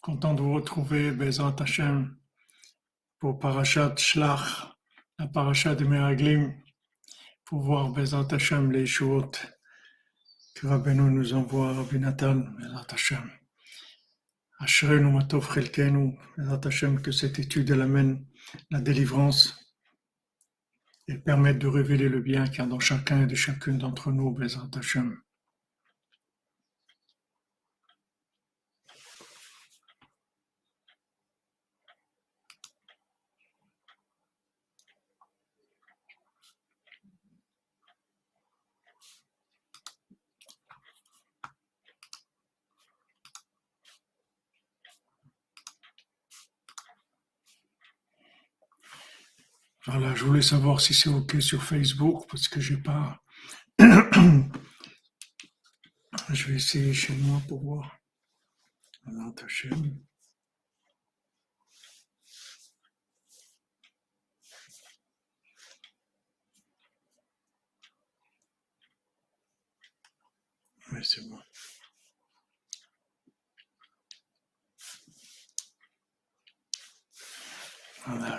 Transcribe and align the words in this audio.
Content 0.00 0.32
de 0.32 0.40
vous 0.40 0.54
retrouver, 0.54 1.10
Bezrat 1.10 1.56
Hashem, 1.58 2.16
pour 3.18 3.38
Parashat 3.38 3.94
Shlach, 3.98 4.74
la 5.18 5.26
Parashat 5.26 5.74
de 5.74 5.84
Meraglim, 5.84 6.54
pour 7.44 7.60
voir 7.60 7.90
Bezrat 7.90 8.28
Hashem 8.30 8.72
les 8.72 8.86
Shuot 8.86 9.32
que 10.54 10.66
Rabbeinu 10.66 11.10
nous 11.10 11.34
envoie, 11.34 11.74
Rabbi 11.74 11.98
Nathan, 11.98 12.36
Bezrat 12.36 12.86
Hashem. 12.94 13.30
Matov 15.12 15.52
Chelkenu, 15.52 16.18
Hashem, 16.64 17.02
que 17.02 17.12
cette 17.12 17.38
étude 17.38 17.68
elle 17.72 17.82
amène 17.82 18.24
la 18.70 18.80
délivrance 18.80 19.54
et 21.08 21.18
permette 21.18 21.58
de 21.58 21.66
révéler 21.66 22.08
le 22.08 22.22
bien 22.22 22.46
qu'il 22.46 22.60
y 22.60 22.62
a 22.62 22.66
dans 22.66 22.80
chacun 22.80 23.24
et 23.24 23.26
de 23.26 23.34
chacune 23.34 23.76
d'entre 23.76 24.12
nous, 24.12 24.30
Bezrat 24.30 24.70
Hashem. 24.74 25.20
Voilà, 49.92 50.14
je 50.14 50.24
voulais 50.24 50.40
savoir 50.40 50.80
si 50.80 50.94
c'est 50.94 51.08
OK 51.08 51.42
sur 51.42 51.64
Facebook 51.64 52.24
parce 52.30 52.46
que 52.46 52.60
j'ai 52.60 52.76
pas. 52.76 53.20
je 56.30 56.46
vais 56.46 56.54
essayer 56.54 56.94
chez 56.94 57.12
moi 57.14 57.42
pour 57.48 57.60
voir. 57.60 57.98
Alors, 59.04 59.34
ta 59.34 59.48
chaîne. 59.48 59.98
Oui, 70.92 71.00
c'est 71.02 71.28
bon. 71.28 71.40
Voilà. 78.06 78.38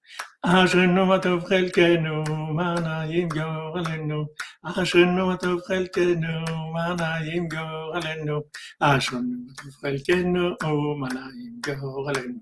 טוב 1.22 1.44
חלקנו, 1.44 2.22
ומה 2.28 2.74
נעים 2.80 3.28
גורלנו. 3.28 4.26
אשרנו 4.62 5.26
מה 5.26 5.36
טוב 5.36 5.60
חלקנו, 5.66 6.44
ומה 6.48 6.94
נעים 6.94 7.48
גורלנו. 7.48 8.40
אשרנו 8.80 9.36
מה 9.46 9.56
טוב 9.56 9.72
חלקנו, 9.80 10.44
מה 10.62 10.68
נעים 10.68 10.68
גורלנו. 10.68 10.72
אשרנו 10.72 10.76
מה 10.76 10.78
טוב 10.78 10.80
חלקנו, 10.80 10.96
מה 10.98 11.08
נעים 11.08 11.60
גורלנו. 11.66 12.38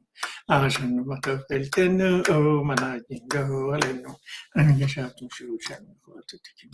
אשרנו 0.48 1.04
מה 1.04 1.20
טוב 1.20 1.38
חלקנו, 1.48 2.22
ומה 2.28 2.74
נעים 2.74 3.28
גורלנו. 3.28 3.38
אשרנו 3.38 3.44
מה 3.44 3.50
טוב 3.50 3.88
חלקנו, 3.88 3.92
ומה 3.92 3.94
נעים 3.94 4.08
גורלנו. 4.08 4.10
אני 4.56 4.84
ישבתי 4.84 5.24
שהוא 5.30 5.58
שם, 5.60 5.84
וכל 5.90 6.12
התיקים. 6.18 6.70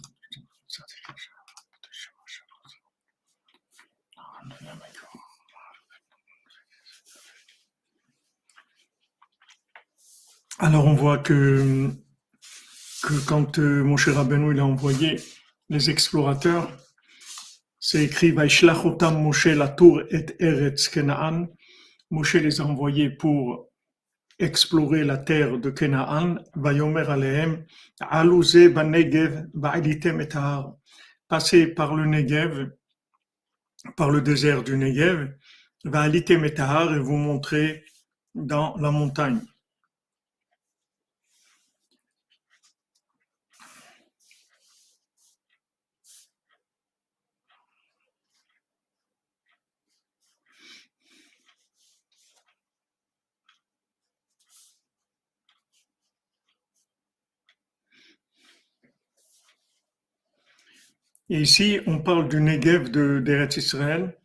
Alors 10.57 10.85
on 10.85 10.93
voit 10.93 11.17
que, 11.17 11.89
quand 13.27 13.59
euh, 13.59 13.83
mon 13.83 13.97
cher 13.97 14.13
il 14.31 14.59
a 14.59 14.65
envoyé 14.65 15.19
les 15.67 15.89
explorateurs, 15.89 16.71
c'est 17.77 18.05
écrit 18.05 18.31
Vaishlachotam 18.31 19.21
Moshe 19.21 19.47
la 19.47 19.67
tour 19.67 20.01
et 20.11 20.25
Eretz 20.39 20.87
Kenaan. 20.87 21.49
Moshe 22.09 22.35
les 22.35 22.61
a 22.61 22.63
envoyés 22.63 23.09
pour 23.09 23.69
explorer 24.39 25.03
la 25.03 25.17
terre 25.17 25.59
de 25.59 25.69
Kenaan. 25.71 26.41
Vayomer 26.55 27.09
Alehem 27.09 27.65
Alouze 27.99 28.69
Banegev 28.69 29.47
Bailitem 29.53 30.21
et 30.21 30.29
Passer 31.27 31.67
par 31.67 31.95
le 31.95 32.05
Negev, 32.05 32.71
par 33.97 34.09
le 34.09 34.21
désert 34.21 34.63
du 34.63 34.77
Negev, 34.77 35.33
Vailitem 35.83 36.45
et 36.45 36.53
et 36.53 36.99
vous 36.99 37.17
montrer 37.17 37.83
dans 38.35 38.77
la 38.77 38.91
montagne. 38.91 39.41
Et 61.29 61.41
ici, 61.41 61.79
on 61.87 61.99
parle 61.99 62.29
du 62.29 62.39
Negev 62.39 62.91
de 62.91 63.19
d'Eretz 63.19 63.57
Israël. 63.57 64.15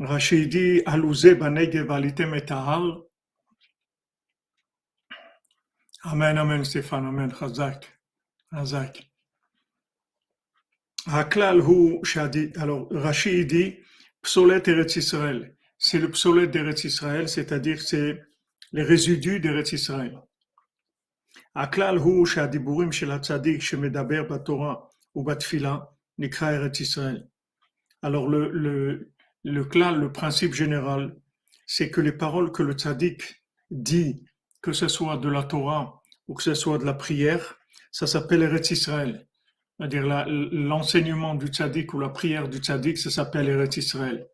Rachid 0.00 0.48
dit 0.48 0.82
Alouzé 0.84 1.36
ben 1.36 1.50
Negev 1.50 1.90
alitem 1.90 2.34
et 2.34 2.44
tahar. 2.44 3.02
Amen, 6.02 6.36
amen, 6.36 6.64
Stéphane, 6.64 7.06
amen, 7.06 7.32
Chazak, 7.32 7.86
Chazak. 8.52 9.08
Haklal 11.06 11.60
hu 11.60 12.00
shadi. 12.04 12.52
Alors, 12.56 12.88
Rachid 12.90 13.46
dit 13.46 13.78
Psolet 14.20 14.62
Eretz 14.66 14.96
Israël. 14.96 15.54
C'est 15.78 15.98
le 15.98 16.10
psolet 16.10 16.46
d'Eretz 16.46 16.84
Israël, 16.84 17.28
c'est-à-dire 17.28 17.80
c'est 17.80 18.20
les 18.72 18.82
résidus 18.82 19.38
d'Eretz 19.38 19.72
Israël. 19.72 20.18
Haklal 21.54 21.98
hu 21.98 22.26
shadiburim 22.26 22.90
shel 22.90 23.12
hatzadik 23.12 23.60
shemedaber 23.60 24.24
batora 24.24 24.88
ou 25.14 25.22
batfila. 25.22 25.93
Nikra 26.18 26.68
Israël. 26.78 27.28
Alors 28.02 28.28
le, 28.28 28.50
le, 28.50 29.12
le 29.44 30.08
principe 30.12 30.54
général, 30.54 31.16
c'est 31.66 31.90
que 31.90 32.00
les 32.00 32.12
paroles 32.12 32.52
que 32.52 32.62
le 32.62 32.74
tzaddik 32.74 33.42
dit, 33.70 34.24
que 34.62 34.72
ce 34.72 34.88
soit 34.88 35.16
de 35.18 35.28
la 35.28 35.42
Torah 35.42 36.02
ou 36.28 36.34
que 36.34 36.42
ce 36.42 36.54
soit 36.54 36.78
de 36.78 36.84
la 36.84 36.94
prière, 36.94 37.58
ça 37.90 38.06
s'appelle 38.06 38.42
Eretz 38.42 38.70
Israël. 38.70 39.26
C'est-à-dire 39.78 40.06
l'enseignement 40.26 41.34
du 41.34 41.48
tzaddik 41.48 41.92
ou 41.94 41.98
la 41.98 42.10
prière 42.10 42.48
du 42.48 42.58
tzaddik, 42.58 42.96
ça 42.98 43.10
s'appelle 43.10 43.48
Eretz 43.48 43.76
Israël. 43.76 44.28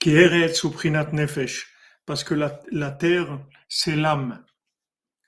Qui 0.00 0.10
Eretz 0.10 0.64
ou 0.64 0.70
Prinat 0.70 1.12
Nefesh. 1.12 1.72
Parce 2.06 2.24
que 2.24 2.34
la, 2.34 2.60
la 2.70 2.90
terre, 2.90 3.40
c'est 3.68 3.96
l'âme. 3.96 4.44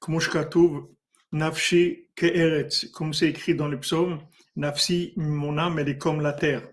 Comme 0.00 0.20
c'est 3.12 3.28
écrit 3.28 3.54
dans 3.54 3.68
le 3.68 3.80
psaume, 3.80 4.20
Nafsi, 4.56 5.12
mon 5.16 5.58
âme, 5.58 5.78
elle 5.78 5.88
est 5.90 5.98
comme 5.98 6.20
la 6.20 6.32
terre. 6.32 6.66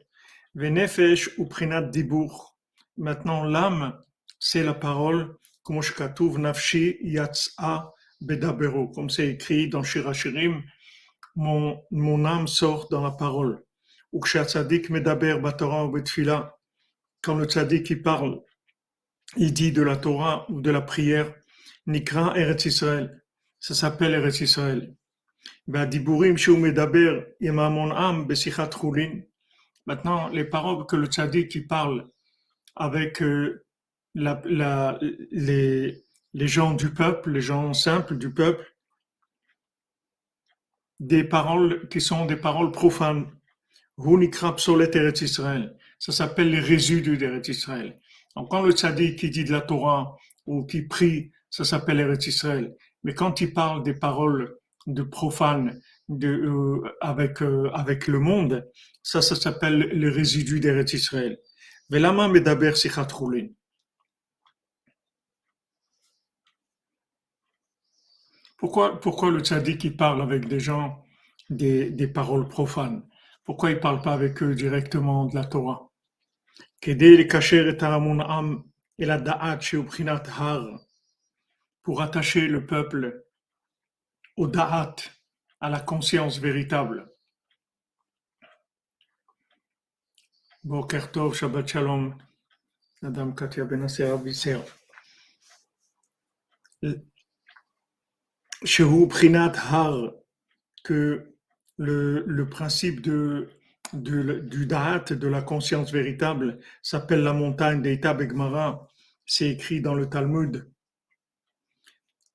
Venefesh 0.56 1.38
ou 1.38 1.46
prinat 1.46 1.82
dibur. 1.84 2.56
Maintenant, 2.98 3.44
l'âme, 3.44 4.00
c'est 4.40 4.64
la 4.64 4.74
parole. 4.74 5.36
Nafshi 5.70 6.98
yatsa 7.02 7.94
bedabero. 8.22 8.88
Comme 8.90 9.10
c'est 9.10 9.30
écrit 9.30 9.70
dans 9.70 9.84
Shirachirim, 9.84 10.64
mon, 11.36 11.82
mon 11.92 12.26
âme 12.26 12.48
sort 12.48 12.88
dans 12.90 13.04
la 13.04 13.12
parole. 13.12 13.64
Ou 14.12 14.20
kshatzadik 14.20 14.90
medaber 14.90 15.40
batora 15.40 15.86
ou. 15.86 15.98
Quand 17.22 17.36
le 17.36 17.46
tzaddik 17.46 17.90
il 17.90 18.02
parle, 18.02 18.42
il 19.38 19.54
dit 19.54 19.72
de 19.72 19.82
la 19.82 19.96
Torah 19.96 20.46
ou 20.50 20.62
de 20.62 20.70
la 20.70 20.82
prière, 20.82 21.34
Nikra 21.88 22.38
Eretz 22.38 22.66
Israël. 22.66 23.24
Ça 23.60 23.74
s'appelle 23.74 24.14
Eretz 24.14 24.42
Israël. 24.42 24.94
Maintenant, 29.86 30.28
les 30.30 30.46
paroles 30.46 30.86
que 30.86 30.96
le 30.96 31.08
tzaddik 31.08 31.68
parle 31.68 32.10
avec 32.76 33.22
euh, 33.22 33.66
les 34.16 36.04
gens 36.34 36.74
du 36.74 36.90
peuple, 36.90 37.32
les 37.32 37.42
gens 37.42 37.74
simples 37.74 38.18
du 38.18 38.34
peuple, 38.34 38.74
des 41.00 41.24
paroles 41.24 41.88
qui 41.90 42.02
sont 42.02 42.26
des 42.26 42.38
paroles 42.38 42.72
profanes. 42.72 43.32
Ça 46.00 46.12
s'appelle 46.12 46.50
les 46.50 46.60
résidus 46.60 47.18
d'Eretz 47.18 47.48
Israël. 47.50 48.00
Donc, 48.36 48.50
quand 48.50 48.62
le 48.62 48.72
tzaddik 48.72 49.20
qui 49.20 49.30
dit 49.30 49.44
de 49.44 49.52
la 49.52 49.62
Torah 49.62 50.18
ou 50.46 50.66
qui 50.66 50.82
prie, 50.82 51.32
ça 51.50 51.64
s'appelle 51.64 52.00
Eretz 52.00 52.28
Israël. 52.28 52.76
Mais 53.04 53.14
quand 53.14 53.42
il 53.42 53.54
parle 53.54 53.84
des 53.84 53.94
paroles 53.94 54.58
de 54.88 55.04
profane 55.04 55.82
de, 56.10 56.28
euh, 56.28 56.90
avec, 57.02 57.42
euh, 57.42 57.70
avec 57.74 58.08
le 58.08 58.20
monde, 58.20 58.70
ça, 59.02 59.22
ça 59.22 59.36
s'appelle 59.36 59.80
le 59.80 60.10
résidu 60.10 60.60
d'Eretz 60.60 60.94
Israël. 60.94 61.40
Velama. 61.90 62.32
Pourquoi, 68.58 69.00
pourquoi 69.00 69.32
le 69.32 69.40
tzaddik 69.40 69.84
il 69.84 69.98
parle 69.98 70.22
avec 70.22 70.48
des 70.48 70.60
gens 70.60 71.04
des, 71.50 71.90
des 71.90 72.08
paroles 72.08 72.48
profanes? 72.48 73.06
Pourquoi 73.44 73.72
il 73.72 73.76
ne 73.76 73.82
parle 73.82 74.02
pas 74.02 74.14
avec 74.14 74.42
eux 74.42 74.56
directement 74.56 75.26
de 75.26 75.36
la 75.36 75.44
Torah? 75.44 75.90
Pour 81.84 82.02
attacher 82.02 82.48
le 82.48 82.66
peuple 82.66 83.23
au 84.36 84.48
da'at, 84.48 84.96
à 85.60 85.70
la 85.70 85.80
conscience 85.80 86.40
véritable. 86.40 87.10
Boker 90.64 91.12
Tov, 91.12 91.36
Shabbat 91.36 91.68
Shalom, 91.68 92.18
Madame 93.02 93.36
Katia 93.36 93.66
Benasser 93.66 94.06
Avisser. 94.06 94.60
Shehu 98.64 99.08
Prinat 99.08 99.54
Har, 99.58 100.14
que 100.84 101.36
le, 101.78 102.24
le 102.26 102.50
principe 102.50 103.02
de, 103.02 103.50
du 103.94 104.66
Da'at, 104.66 105.14
de 105.14 105.28
la 105.28 105.42
conscience 105.42 105.92
véritable, 105.92 106.60
s'appelle 106.82 107.24
la 107.24 107.34
montagne 107.34 107.82
d'Eita 107.82 108.14
Begmara. 108.14 108.88
C'est 109.26 109.50
écrit 109.50 109.82
dans 109.82 109.96
le 109.96 110.10
Talmud. 110.10 110.72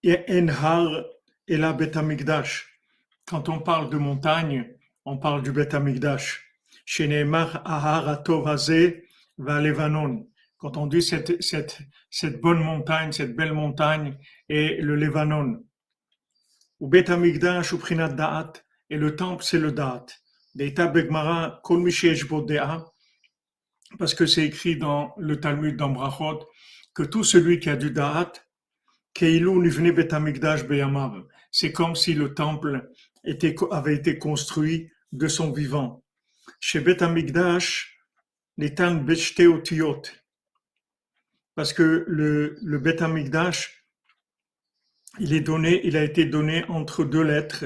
Et 0.02 0.24
Enhar 0.28 1.04
et 1.48 1.56
la 1.56 1.72
Betamikdash. 1.72 2.80
Quand 3.26 3.48
on 3.48 3.58
parle 3.58 3.90
de 3.90 3.96
montagne, 3.96 4.76
on 5.04 5.16
parle 5.16 5.42
du 5.42 5.50
va 9.38 9.60
Levanon. 9.60 10.28
Quand 10.58 10.76
on 10.76 10.86
dit 10.86 11.02
cette, 11.02 11.42
cette, 11.42 11.78
cette 12.10 12.40
bonne 12.40 12.62
montagne, 12.62 13.12
cette 13.12 13.34
belle 13.34 13.52
montagne, 13.52 14.16
et 14.48 14.76
le 14.76 14.94
Levanon. 14.96 15.64
Ou 16.80 16.88
Betamikdash 16.88 17.72
ou 17.72 17.78
Prinat 17.78 18.08
Da'at, 18.08 18.52
et 18.90 18.96
le 18.96 19.16
temple 19.16 19.42
c'est 19.44 19.58
le 19.58 19.72
Da'at. 19.72 20.06
Deita 20.54 20.86
Begmara, 20.86 21.60
Kol 21.62 21.82
parce 23.98 24.14
que 24.14 24.26
c'est 24.26 24.44
écrit 24.44 24.76
dans 24.76 25.14
le 25.16 25.40
Talmud 25.40 25.76
d'Ambrachot 25.76 26.46
que 26.94 27.02
tout 27.02 27.24
celui 27.24 27.58
qui 27.60 27.70
a 27.70 27.76
du 27.76 27.90
Da'at, 27.90 28.32
c'est 31.60 31.72
comme 31.72 31.96
si 31.96 32.14
le 32.14 32.34
temple 32.34 32.88
avait 33.72 33.94
été 33.96 34.16
construit 34.16 34.92
de 35.10 35.26
son 35.26 35.50
vivant. 35.50 36.04
Chez 36.60 36.78
Bet 36.78 37.02
Amikdash, 37.02 38.00
parce 41.56 41.72
que 41.72 42.04
le, 42.06 42.56
le 42.62 42.80
il 45.18 45.96
a 45.96 46.04
été 46.04 46.24
donné 46.26 46.64
entre 46.68 47.04
deux 47.04 47.24
lettres. 47.24 47.64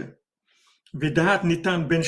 Vedat 0.95 1.43
Nitan 1.45 1.81
Ben 1.81 2.03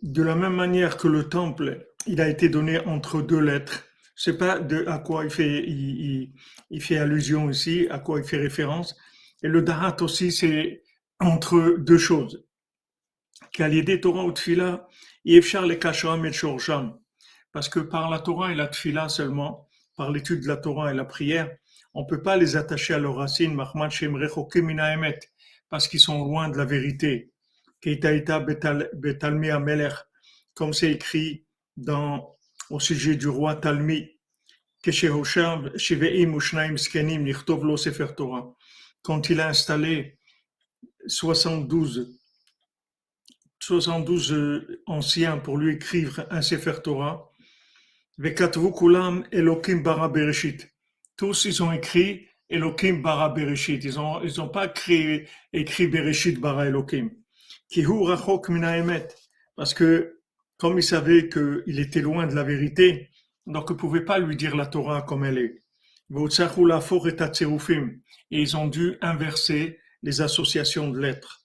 De 0.00 0.22
la 0.22 0.36
même 0.36 0.54
manière 0.54 0.96
que 0.96 1.08
le 1.08 1.28
temple, 1.28 1.88
il 2.06 2.20
a 2.20 2.28
été 2.28 2.48
donné 2.48 2.78
entre 2.86 3.20
deux 3.20 3.40
lettres. 3.40 3.84
Sais 4.22 4.38
pas 4.38 4.60
de 4.60 4.86
à 4.86 5.00
quoi 5.00 5.24
il 5.24 5.30
fait, 5.30 5.64
il, 5.66 6.32
il, 6.70 6.80
fait 6.80 6.96
allusion 6.96 7.50
ici, 7.50 7.88
à 7.90 7.98
quoi 7.98 8.20
il 8.20 8.24
fait 8.24 8.36
référence. 8.36 8.96
Et 9.42 9.48
le 9.48 9.62
darat 9.62 9.96
aussi, 10.00 10.30
c'est 10.30 10.84
entre 11.18 11.74
deux 11.76 11.98
choses. 11.98 12.46
des 13.82 14.00
Torah 14.00 14.24
ou 14.24 14.30
Tfila, 14.30 14.86
le 15.24 16.58
et. 16.58 17.00
Parce 17.50 17.68
que 17.68 17.80
par 17.80 18.10
la 18.10 18.20
Torah 18.20 18.52
et 18.52 18.54
la 18.54 18.68
Tfila 18.68 19.08
seulement, 19.08 19.66
par 19.96 20.12
l'étude 20.12 20.42
de 20.42 20.46
la 20.46 20.56
Torah 20.56 20.92
et 20.92 20.94
la 20.94 21.04
prière, 21.04 21.50
on 21.92 22.06
peut 22.06 22.22
pas 22.22 22.36
les 22.36 22.54
attacher 22.54 22.94
à 22.94 23.00
leurs 23.00 23.16
racines, 23.16 23.56
parce 25.68 25.88
qu'ils 25.88 25.98
sont 25.98 26.24
loin 26.24 26.48
de 26.48 26.56
la 26.56 26.64
vérité 26.64 27.32
comme 30.54 30.72
c'est 30.72 30.92
écrit 30.92 31.44
dans, 31.76 32.36
au 32.70 32.80
sujet 32.80 33.16
du 33.16 33.26
roi 33.28 33.56
Talmi, 33.56 34.11
quand 39.02 39.30
il 39.30 39.40
a 39.40 39.48
installé 39.48 40.18
72, 41.06 42.18
72 43.60 44.82
anciens 44.86 45.38
pour 45.38 45.56
lui 45.58 45.74
écrire 45.74 46.26
un 46.30 46.42
Sefer 46.42 46.74
Torah, 46.82 47.30
tous 51.16 51.44
ils 51.44 51.62
ont 51.62 51.72
écrit 51.72 52.26
Elokim 52.48 53.02
bara 53.02 53.28
Bereshit. 53.28 53.84
Ils 53.84 53.94
n'ont 53.94 54.22
ils 54.22 54.40
ont 54.40 54.48
pas 54.48 54.66
écrit 55.52 55.86
Bereshit 55.86 56.40
bara 56.40 56.66
Elokim. 56.66 57.10
Parce 59.56 59.74
que, 59.74 60.20
comme 60.58 60.78
il 60.78 60.82
savait 60.82 61.28
qu'il 61.28 61.78
était 61.78 62.00
loin 62.00 62.26
de 62.26 62.34
la 62.34 62.42
vérité, 62.42 63.11
donc 63.46 63.66
il 63.70 63.72
ne 63.72 63.78
pouvait 63.78 64.04
pas 64.04 64.18
lui 64.18 64.36
dire 64.36 64.56
la 64.56 64.66
Torah 64.66 65.02
comme 65.02 65.24
elle 65.24 65.38
est. 65.38 65.62
Et 68.30 68.40
ils 68.42 68.56
ont 68.56 68.68
dû 68.68 68.98
inverser 69.00 69.78
les 70.02 70.20
associations 70.20 70.90
de 70.90 70.98
lettres. 70.98 71.42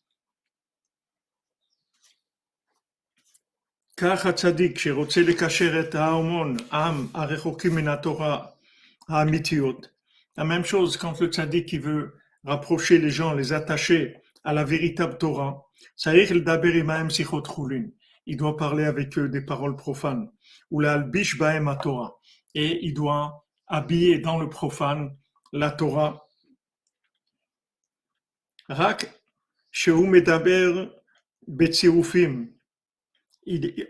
La 10.37 10.43
même 10.43 10.65
chose 10.65 10.97
quand 10.97 11.19
le 11.19 11.27
tzaddik 11.27 11.73
veut 11.79 12.15
rapprocher 12.43 12.99
les 12.99 13.09
gens, 13.09 13.33
les 13.33 13.53
attacher 13.53 14.17
à 14.43 14.53
la 14.53 14.63
véritable 14.63 15.17
Torah, 15.17 15.65
il 18.27 18.37
doit 18.37 18.57
parler 18.57 18.83
avec 18.83 19.17
eux 19.17 19.29
des 19.29 19.41
paroles 19.41 19.75
profanes. 19.75 20.31
Ou 20.71 20.79
la 20.81 20.99
Torah. 21.81 22.19
Et 22.53 22.85
il 22.85 22.93
doit 22.93 23.45
habiller 23.67 24.19
dans 24.19 24.39
le 24.39 24.49
profane 24.49 25.15
la 25.53 25.71
Torah. 25.71 26.27
Rak 28.69 29.09
medaber 29.87 30.89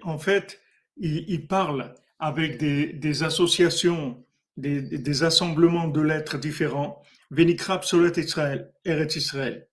En 0.04 0.18
fait, 0.20 0.62
il, 0.98 1.48
parle 1.48 1.96
avec 2.20 2.58
des, 2.58 3.24
associations, 3.24 4.24
des, 4.58 5.24
assemblements 5.24 5.88
de 5.88 6.02
lettres 6.02 6.38
différents. 6.38 7.02
Venikrab 7.32 7.84
Solet 7.84 8.12
Israël, 8.18 8.72
Eretz 8.86 9.16
Israël 9.16 9.68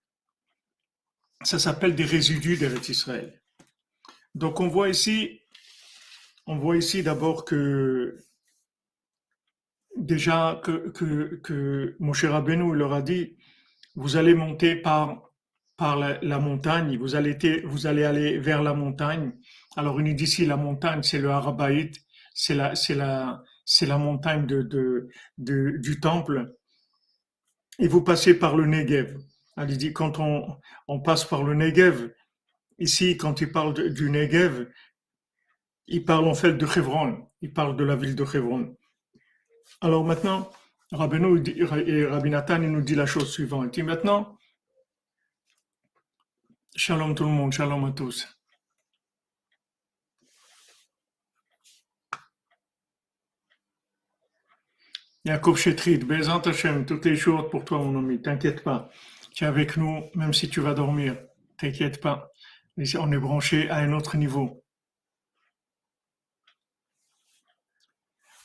ça 1.45 1.59
s'appelle 1.59 1.95
des 1.95 2.05
résidus 2.05 2.57
d'Eretz 2.57 2.89
Israël. 2.89 3.41
Donc 4.35 4.61
on 4.61 4.69
voit 4.69 4.89
ici, 4.89 5.41
on 6.47 6.59
voit 6.59 6.77
ici 6.77 7.03
d'abord 7.03 7.45
que 7.45 8.19
déjà 9.97 10.61
que, 10.63 10.91
que, 10.91 11.37
que 11.37 11.97
Moshe 12.01 12.25
leur 12.25 12.93
a 12.93 13.03
dit, 13.03 13.37
vous 13.95 14.17
allez 14.17 14.35
monter 14.35 14.77
par, 14.77 15.31
par 15.77 15.97
la, 15.97 16.39
montagne, 16.39 16.99
vous 16.99 17.15
allez, 17.15 17.63
vous 17.65 17.87
allez 17.87 18.05
aller 18.05 18.39
vers 18.39 18.63
la 18.63 18.75
montagne. 18.75 19.33
Alors 19.77 20.01
il 20.01 20.15
dit 20.15 20.25
ici 20.25 20.47
la 20.47 20.57
montagne, 20.57 21.03
c'est 21.03 21.19
le 21.19 21.31
Harabaït, 21.31 21.97
c'est 22.35 22.55
la, 22.55 22.75
la, 22.91 23.43
la 23.83 23.99
montagne 23.99 24.47
de, 24.47 24.63
de, 25.39 25.79
du 25.79 26.01
temple. 26.01 26.55
Et 27.79 27.89
vous 27.89 28.03
passez 28.03 28.35
par 28.35 28.57
le 28.57 28.67
Negev. 28.67 29.17
Elle 29.57 29.77
dit 29.77 29.93
quand 29.93 30.19
on, 30.19 30.59
on 30.89 31.01
passe 31.01 31.25
par 31.25 31.43
le 31.45 31.55
Negev, 31.55 32.11
ici, 32.79 33.17
quand 33.17 33.41
il 33.41 33.53
parle 33.53 33.93
du 33.93 34.11
Negev, 34.11 34.67
il 35.87 36.05
parle 36.05 36.27
en 36.27 36.35
fait 36.35 36.55
de 36.55 36.67
Hebron, 36.67 37.29
il 37.41 37.53
parle 37.53 37.77
de 37.77 37.85
la 37.85 37.97
ville 37.97 38.15
de 38.15 38.25
Hebron. 38.25 38.77
Alors 39.81 40.05
maintenant, 40.05 40.51
et 40.93 40.97
Rabbi 42.07 42.31
Nathan, 42.31 42.59
nous 42.59 42.81
dit 42.83 42.95
la 42.95 43.07
chose 43.07 43.33
suivante. 43.33 43.73
Dit 43.73 43.83
maintenant, 43.83 44.39
Shalom 46.77 47.15
tout 47.15 47.25
le 47.25 47.31
monde, 47.31 47.53
shalom 47.53 47.85
à 47.85 47.93
tous. 47.93 48.29
Yaakov 55.25 55.57
Shetrit, 55.57 55.99
Bezant 55.99 56.41
Hashem, 56.41 56.85
toutes 56.85 57.07
les 57.07 57.17
jours 57.17 57.49
pour 57.49 57.65
toi, 57.65 57.79
mon 57.79 57.99
ami, 57.99 58.21
t'inquiète 58.21 58.63
pas 58.63 58.91
tu 59.35 59.45
es 59.45 59.47
avec 59.49 59.77
nous, 59.77 60.05
même 60.15 60.33
si 60.33 60.49
tu 60.49 60.61
vas 60.61 60.75
dormir. 60.75 61.17
T'inquiète 61.59 62.01
pas. 62.01 62.31
On 62.99 63.13
est 63.13 63.19
branché 63.19 63.69
à 63.69 63.79
un 63.79 63.93
autre 63.93 64.17
niveau. 64.17 64.64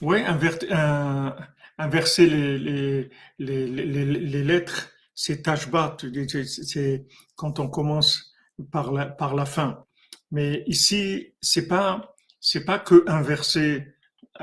Oui, 0.01 0.24
inverser 1.77 2.27
les, 2.27 3.10
lettres, 4.44 4.91
c'est 5.13 5.41
tashbat, 5.41 5.98
c'est 6.46 7.06
quand 7.36 7.60
on 7.60 7.70
commence 7.70 8.34
par 8.72 8.94
la, 8.94 9.46
fin. 9.46 9.84
Mais 10.32 10.63
ici, 10.68 11.34
c'est 11.41 11.68
pas, 11.68 12.15
c'est 12.39 12.63
pas 12.63 12.79
que 12.79 13.03
inverser, 13.10 13.88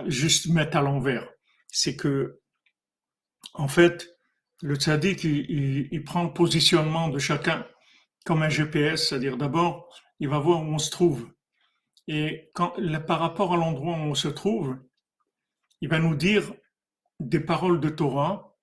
juste 0.06 0.48
mettre 0.48 0.76
à 0.76 0.82
l'envers. 0.82 1.26
C'est 1.68 1.96
que, 1.96 2.40
en 3.54 3.68
fait, 3.68 4.14
le 4.62 4.76
tzaddik, 4.76 5.24
il, 5.24 6.04
prend 6.04 6.24
le 6.24 6.32
positionnement 6.34 7.08
de 7.08 7.18
chacun 7.18 7.66
comme 8.26 8.42
un 8.42 8.50
GPS, 8.50 9.08
c'est-à-dire 9.08 9.38
d'abord, 9.38 9.88
il 10.20 10.28
va 10.28 10.38
voir 10.38 10.60
où 10.62 10.66
on 10.66 10.78
se 10.78 10.90
trouve. 10.90 11.30
Et 12.08 12.50
par 12.54 13.20
rapport 13.20 13.54
à 13.54 13.56
l'endroit 13.56 13.94
où 13.94 14.00
on 14.00 14.14
se 14.14 14.28
trouve, 14.28 14.76
il 15.80 15.88
va 15.88 15.98
nous 15.98 16.14
dire 16.14 16.52
des 17.20 17.40
paroles 17.40 17.80
de 17.80 17.88
Torah 17.88 18.54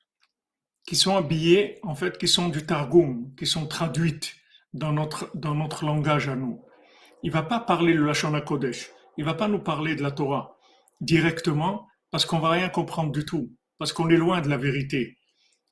qui 0.86 0.96
sont 0.96 1.16
habillées, 1.16 1.80
en 1.84 1.96
fait, 1.96 2.18
qui 2.18 2.28
sont 2.28 2.50
du 2.50 2.66
Targum, 2.66 3.34
qui 3.36 3.46
sont 3.46 3.68
traduites 3.68 4.36
dans 4.74 4.92
notre, 4.92 5.32
dans 5.36 5.56
notre 5.56 5.86
langage 5.86 6.28
à 6.28 6.36
nous. 6.36 6.64
Il 7.24 7.32
va 7.32 7.44
pas 7.44 7.60
parler 7.60 7.94
de 7.94 8.04
la 8.04 8.14
Shana 8.14 8.42
Kodesh. 8.42 8.90
Il 9.18 9.24
va 9.24 9.34
pas 9.34 9.48
nous 9.48 9.60
parler 9.60 9.96
de 9.96 10.04
la 10.04 10.12
Torah 10.12 10.58
directement 11.00 11.88
parce 12.12 12.26
qu'on 12.26 12.40
va 12.40 12.50
rien 12.50 12.70
comprendre 12.70 13.12
du 13.12 13.26
tout. 13.26 13.56
Parce 13.78 13.94
qu'on 13.94 14.10
est 14.10 14.18
loin 14.18 14.42
de 14.42 14.50
la 14.50 14.58
vérité. 14.58 15.18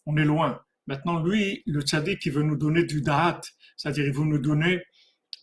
On 0.06 0.18
est 0.18 0.26
loin. 0.26 0.62
Maintenant, 0.88 1.24
lui, 1.24 1.62
le 1.66 1.82
tzaddik, 1.82 2.20
qui 2.20 2.30
veut 2.30 2.44
nous 2.44 2.58
donner 2.58 2.84
du 2.84 3.02
da'at, 3.02 3.42
c'est-à-dire 3.78 4.06
il 4.06 4.14
veut 4.14 4.26
nous 4.26 4.40
donner 4.40 4.82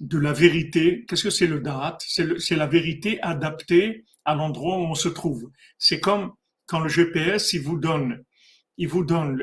de 0.00 0.18
la 0.18 0.32
vérité. 0.32 1.04
Qu'est-ce 1.06 1.24
que 1.24 1.30
c'est 1.30 1.46
le 1.46 1.60
da'at? 1.60 1.98
C'est 2.00 2.56
la 2.56 2.66
vérité 2.66 3.20
adaptée 3.22 4.04
à 4.28 4.34
l'endroit 4.34 4.76
où 4.76 4.82
on 4.82 4.94
se 4.94 5.08
trouve. 5.08 5.50
C'est 5.78 6.00
comme 6.00 6.34
quand 6.66 6.80
le 6.80 6.88
GPS, 6.90 7.54
il 7.54 7.62
vous 7.62 7.78
donne, 7.78 8.22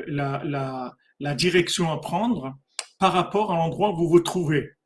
la, 0.06 1.34
direction 1.34 1.90
à 1.90 2.00
prendre 2.00 2.56
par 3.00 3.12
rapport 3.12 3.52
à 3.52 3.56
l'endroit 3.56 3.90
où 3.90 3.96
vous 3.96 4.08
vous 4.08 4.20
trouvez. 4.20 4.76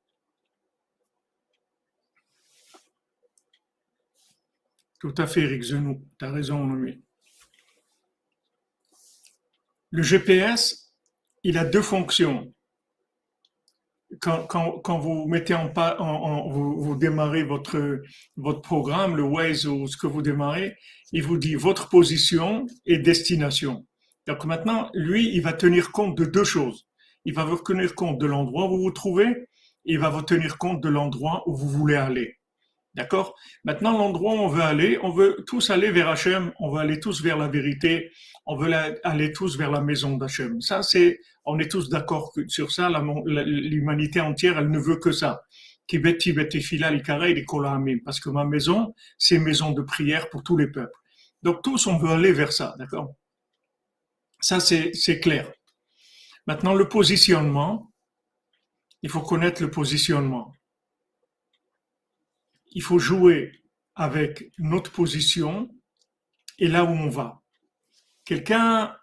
Tout 5.01 5.15
à 5.19 5.27
fait, 5.27 5.43
Eric 5.43 5.63
Zenou. 5.65 6.03
Tu 6.19 6.25
as 6.25 6.33
raison, 6.33 6.73
lui. 6.73 7.03
Le 9.91 10.03
GPS, 10.03 10.95
il 11.43 11.59
a 11.59 11.67
deux 11.67 11.83
fonctions. 11.83 12.55
Quand, 14.21 14.47
quand, 14.47 14.81
quand 14.81 14.99
vous 14.99 15.29
mettez 15.29 15.55
en, 15.55 15.69
pas, 15.69 15.97
en, 16.01 16.49
vous, 16.51 16.81
vous, 16.81 16.97
démarrez 16.97 17.45
votre, 17.45 18.03
votre 18.37 18.61
programme, 18.61 19.17
le 19.17 19.23
Waze 19.23 19.67
ou 19.67 19.87
ce 19.87 19.97
que 19.97 20.09
vous 20.09 20.23
démarrez, 20.23 20.75
il 21.13 21.23
vous 21.23 21.39
dit 21.39 21.55
votre 21.55 21.89
position 21.89 22.67
et 22.87 22.99
destination. 22.99 23.87
Donc 24.27 24.45
maintenant, 24.45 24.91
lui, 24.95 25.33
il 25.35 25.43
va 25.43 25.53
tenir 25.53 25.93
compte 25.93 26.17
de 26.19 26.25
deux 26.25 26.45
choses 26.45 26.87
il 27.25 27.35
va 27.35 27.45
vous 27.45 27.59
tenir 27.59 27.95
compte 27.95 28.19
de 28.19 28.27
l'endroit 28.27 28.67
où 28.67 28.77
vous 28.77 28.83
vous 28.83 28.91
trouvez, 28.91 29.29
et 29.29 29.93
il 29.93 29.99
va 29.99 30.09
vous 30.09 30.23
tenir 30.23 30.59
compte 30.59 30.83
de 30.83 30.89
l'endroit 30.89 31.43
où 31.47 31.55
vous 31.55 31.69
voulez 31.69 31.97
aller. 31.97 32.40
D'accord? 32.95 33.37
Maintenant, 33.65 33.97
l'endroit 33.97 34.35
où 34.35 34.39
on 34.39 34.49
veut 34.49 34.63
aller, 34.63 34.99
on 35.03 35.11
veut 35.11 35.45
tous 35.47 35.71
aller 35.71 35.91
vers 35.91 36.09
Hachem, 36.09 36.53
on 36.59 36.71
veut 36.73 36.81
aller 36.81 36.99
tous 36.99 37.23
vers 37.23 37.37
la 37.37 37.47
vérité, 37.47 38.11
on 38.47 38.57
veut 38.57 38.73
aller 39.05 39.33
tous 39.33 39.57
vers 39.57 39.71
la 39.71 39.81
maison 39.81 40.17
d'Hachem. 40.17 40.61
Ça, 40.61 40.83
c'est, 40.83 41.21
on 41.45 41.61
est 41.61 41.71
tous 41.71 41.89
d'accord 41.89 42.33
sur 42.49 42.73
ça, 42.73 42.91
l'humanité 43.37 44.21
entière, 44.21 44.59
elle 44.59 44.71
ne 44.71 44.79
veut 44.81 44.97
que 44.97 45.13
ça. 45.13 45.43
Parce 48.05 48.21
que 48.21 48.31
ma 48.31 48.45
maison, 48.45 48.95
c'est 49.19 49.39
maison 49.39 49.73
de 49.73 49.83
prière 49.83 50.31
pour 50.31 50.43
tous 50.43 50.57
les 50.57 50.69
peuples. 50.69 50.99
Donc 51.43 51.63
tous, 51.63 51.87
on 51.87 51.97
veut 51.99 52.11
aller 52.11 52.33
vers 52.33 52.53
ça, 52.53 52.75
d'accord? 52.79 53.15
Ça, 54.41 54.59
c'est 54.61 55.21
clair. 55.21 55.53
Maintenant, 56.47 56.75
le 56.75 56.89
positionnement, 56.89 57.93
il 59.03 59.11
faut 59.11 59.21
connaître 59.21 59.63
le 59.63 59.71
positionnement. 59.71 60.53
Il 62.71 62.83
faut 62.83 62.99
jouer 62.99 63.61
avec 63.95 64.53
notre 64.59 64.93
position 64.93 65.69
et 66.59 66.69
là 66.69 66.85
où 66.85 66.89
on 66.89 67.09
va. 67.09 67.43
Quelqu'un, 68.25 68.97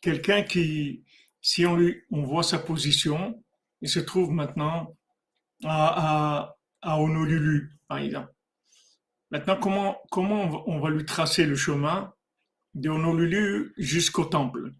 quelqu'un 0.00 0.42
qui, 0.42 1.04
si 1.40 1.66
on 1.66 1.76
lui, 1.76 2.02
on 2.10 2.22
voit 2.22 2.42
sa 2.42 2.58
position, 2.58 3.42
il 3.80 3.88
se 3.88 3.98
trouve 3.98 4.30
maintenant 4.30 4.96
à, 5.64 6.56
Honolulu, 6.82 7.72
par 7.88 7.98
exemple. 7.98 8.32
Maintenant, 9.30 9.56
comment, 9.56 10.00
comment 10.10 10.68
on 10.68 10.78
va 10.78 10.90
lui 10.90 11.04
tracer 11.04 11.46
le 11.46 11.56
chemin 11.56 12.12
de 12.74 12.88
Honolulu 12.88 13.72
jusqu'au 13.76 14.24
temple? 14.24 14.70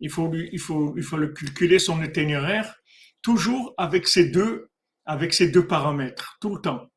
Il 0.00 0.10
faut, 0.10 0.28
lui, 0.28 0.48
il 0.52 0.58
faut, 0.58 0.96
il 0.96 1.02
faut 1.02 1.18
le 1.18 1.28
calculer 1.28 1.78
son 1.78 2.02
itinéraire, 2.02 2.74
toujours 3.22 3.74
avec 3.76 4.08
ces 4.08 4.30
deux, 4.30 4.70
avec 5.04 5.34
ces 5.34 5.50
deux 5.50 5.66
paramètres, 5.66 6.38
tout 6.40 6.54
le 6.54 6.60
temps. 6.60 6.90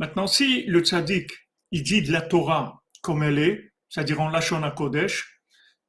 Maintenant, 0.00 0.26
si 0.26 0.64
le 0.64 0.80
tzaddik, 0.80 1.30
il 1.72 1.82
dit 1.82 2.00
de 2.00 2.10
la 2.10 2.22
Torah 2.22 2.82
comme 3.02 3.22
elle 3.22 3.38
est, 3.38 3.74
c'est-à-dire 3.90 4.18
en 4.22 4.30
lâchant 4.30 4.58
la 4.58 4.70
Kodesh, 4.70 5.42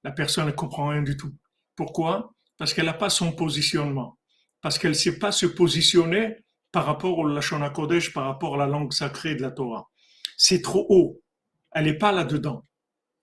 la 0.04 0.12
personne 0.12 0.48
ne 0.48 0.52
comprend 0.52 0.90
rien 0.90 1.02
du 1.02 1.16
tout. 1.16 1.34
Pourquoi? 1.78 2.36
Parce 2.58 2.74
qu'elle 2.74 2.88
n'a 2.88 2.94
pas 2.94 3.10
son 3.10 3.32
positionnement. 3.32 4.20
Parce 4.60 4.78
qu'elle 4.78 4.92
ne 4.92 4.96
sait 4.96 5.18
pas 5.18 5.32
se 5.32 5.46
positionner 5.46 6.44
par 6.74 6.86
rapport 6.86 7.18
au 7.20 7.26
Lashon 7.26 7.68
Kodesh, 7.72 8.12
par 8.12 8.26
rapport 8.26 8.56
à 8.56 8.58
la 8.58 8.68
langue 8.68 8.92
sacrée 8.92 9.36
de 9.36 9.42
la 9.42 9.52
Torah. 9.52 9.90
C'est 10.36 10.62
trop 10.62 10.86
haut. 10.90 11.24
Elle 11.72 11.86
n'est 11.86 11.98
pas 11.98 12.12
là-dedans. 12.12 12.68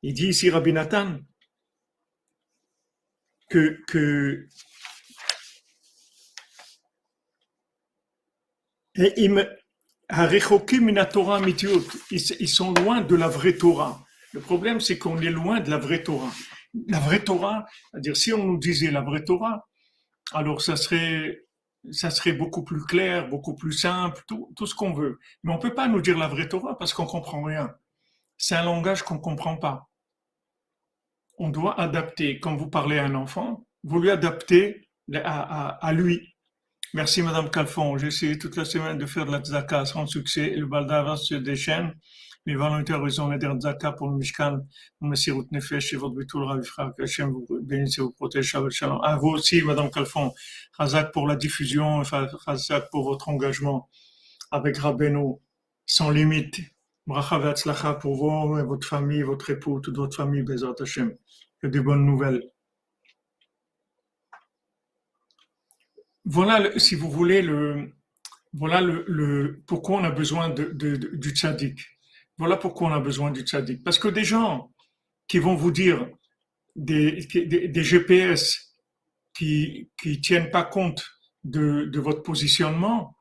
Il 0.01 0.15
dit 0.15 0.29
ici 0.29 0.49
Rabbi 0.49 0.73
Nathan, 0.73 1.19
que, 3.51 3.79
que 3.87 4.49
ils 12.11 12.49
sont 12.49 12.73
loin 12.75 13.01
de 13.03 13.15
la 13.15 13.29
vraie 13.29 13.57
Torah. 13.57 14.05
Le 14.33 14.41
problème, 14.41 14.81
c'est 14.81 14.99
qu'on 14.99 15.19
est 15.21 15.31
loin 15.31 15.61
de 15.61 15.71
la 15.71 15.79
vraie 15.79 16.03
Torah. 16.03 16.33
La 16.87 16.99
vraie 16.99 17.21
Torah, 17.21 17.67
c'est-à-dire 17.91 18.17
si 18.17 18.33
on 18.33 18.45
nous 18.45 18.59
disait 18.59 18.91
la 18.91 19.01
vraie 19.01 19.25
Torah, 19.25 19.67
alors 20.33 20.61
ça 20.61 20.77
serait, 20.77 21.45
ça 21.91 22.11
serait 22.11 22.33
beaucoup 22.33 22.63
plus 22.63 22.85
clair, 22.85 23.29
beaucoup 23.29 23.55
plus 23.55 23.73
simple, 23.73 24.23
tout, 24.27 24.67
ce 24.67 24.75
qu'on 24.75 24.93
veut. 24.93 25.19
Mais 25.43 25.53
on 25.53 25.59
peut 25.59 25.75
pas 25.75 25.89
nous 25.89 26.01
dire 26.01 26.19
la 26.19 26.29
vraie 26.29 26.49
Torah 26.49 26.77
parce 26.79 26.93
qu'on 26.93 27.07
comprend 27.07 27.43
rien. 27.43 27.71
C'est 28.37 28.55
un 28.55 28.65
langage 28.65 29.03
qu'on 29.03 29.19
comprend 29.19 29.57
pas 29.57 29.89
on 31.39 31.49
doit 31.51 31.81
adapter. 31.81 32.41
Quand 32.41 32.57
vous 32.57 32.69
parlez 32.69 32.99
à 32.99 33.05
un 33.05 33.15
enfant, 33.15 33.67
vous 33.85 34.01
lui 34.01 34.11
adaptez 34.11 34.89
à, 35.15 35.93
lui. 35.93 36.35
Merci 36.95 37.21
Madame 37.21 37.51
Calfon. 37.51 37.99
J'ai 37.99 38.07
essayé 38.07 38.39
toute 38.39 38.57
la 38.57 38.65
semaine 38.65 38.97
de 38.97 39.05
faire 39.05 39.27
de 39.27 39.33
la 39.33 39.41
tzaka 39.41 39.85
sans 39.85 40.07
succès. 40.07 40.51
Le 40.51 40.67
balda 40.67 41.17
se 41.17 41.35
déchaîne. 41.35 41.93
Mes 42.47 42.55
volontaires, 42.55 43.03
ils 43.05 43.21
ont 43.21 43.31
aidé 43.31 43.47
tzaka 43.61 43.93
pour 43.93 44.09
le 44.09 44.17
Mishkan, 44.17 44.61
pour 44.99 45.09
Messirut 45.09 45.47
Nefesh 45.51 45.93
et 45.93 45.97
votre 45.97 46.15
Bitul 46.15 46.45
Ravifra. 46.45 46.95
Hachem 46.99 47.31
vous 47.31 47.47
bénisse 47.61 47.99
et 47.99 48.01
vous 48.01 48.13
protège. 48.13 48.57
Shalom. 48.71 49.01
À 49.03 49.17
vous 49.17 49.29
aussi, 49.29 49.61
Madame 49.61 49.91
Calfon. 49.91 50.33
Razak 50.79 51.13
pour 51.13 51.29
la 51.29 51.37
diffusion, 51.37 52.01
Razak 52.47 52.89
pour 52.91 53.05
votre 53.05 53.29
engagement 53.29 53.91
avec 54.51 54.79
Rabbeinu, 54.79 55.35
sans 55.85 56.09
limite. 56.09 56.59
Bracha 57.07 57.95
pour 58.01 58.17
vous, 58.17 58.67
votre 58.67 58.87
famille, 58.87 59.23
votre 59.23 59.51
époux, 59.51 59.81
toute 59.81 59.97
votre 59.97 60.17
famille, 60.17 60.43
Bezat 60.43 60.75
Hashem. 60.81 61.15
Que 61.61 61.67
des 61.67 61.81
bonnes 61.81 62.07
nouvelles. 62.07 62.43
Voilà, 66.31 66.79
si 66.79 66.95
vous 66.95 67.11
voulez, 67.11 67.41
le, 67.41 67.91
voilà 68.53 68.83
pourquoi 69.67 69.97
on 69.97 70.05
a 70.05 70.11
besoin 70.11 70.51
du 70.51 71.31
tzaddik. 71.31 71.81
Voilà 72.37 72.59
pourquoi 72.59 72.89
on 72.89 72.93
a 72.93 73.01
besoin 73.01 73.31
du 73.31 73.41
tzaddik. 73.41 73.83
Parce 73.83 73.99
que 73.99 74.09
des 74.09 74.25
gens 74.25 74.71
qui 75.27 75.39
vont 75.39 75.55
vous 75.55 75.71
dire 75.71 76.07
des, 76.77 77.27
GPS 77.83 78.75
qui 79.35 79.91
ne 80.05 80.15
tiennent 80.17 80.51
pas 80.51 80.65
compte 80.65 81.03
de, 81.45 81.99
votre 81.99 82.23
positionnement, 82.23 83.17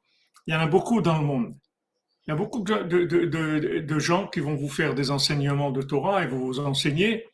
il 0.45 0.53
y 0.53 0.57
en 0.57 0.59
a 0.59 0.67
beaucoup 0.67 1.01
dans 1.01 1.17
le 1.17 1.25
monde. 1.25 1.55
Il 2.27 2.31
y 2.31 2.33
a 2.33 2.35
beaucoup 2.35 2.61
de, 2.61 3.99
gens 3.99 4.27
qui 4.27 4.41
vont 4.41 4.55
vous 4.55 4.69
faire 4.69 4.95
des 4.95 5.11
enseignements 5.11 5.71
de 5.71 5.81
Torah 5.81 6.25
et 6.25 6.27
vous 6.27 6.59
enseigner, 6.59 7.25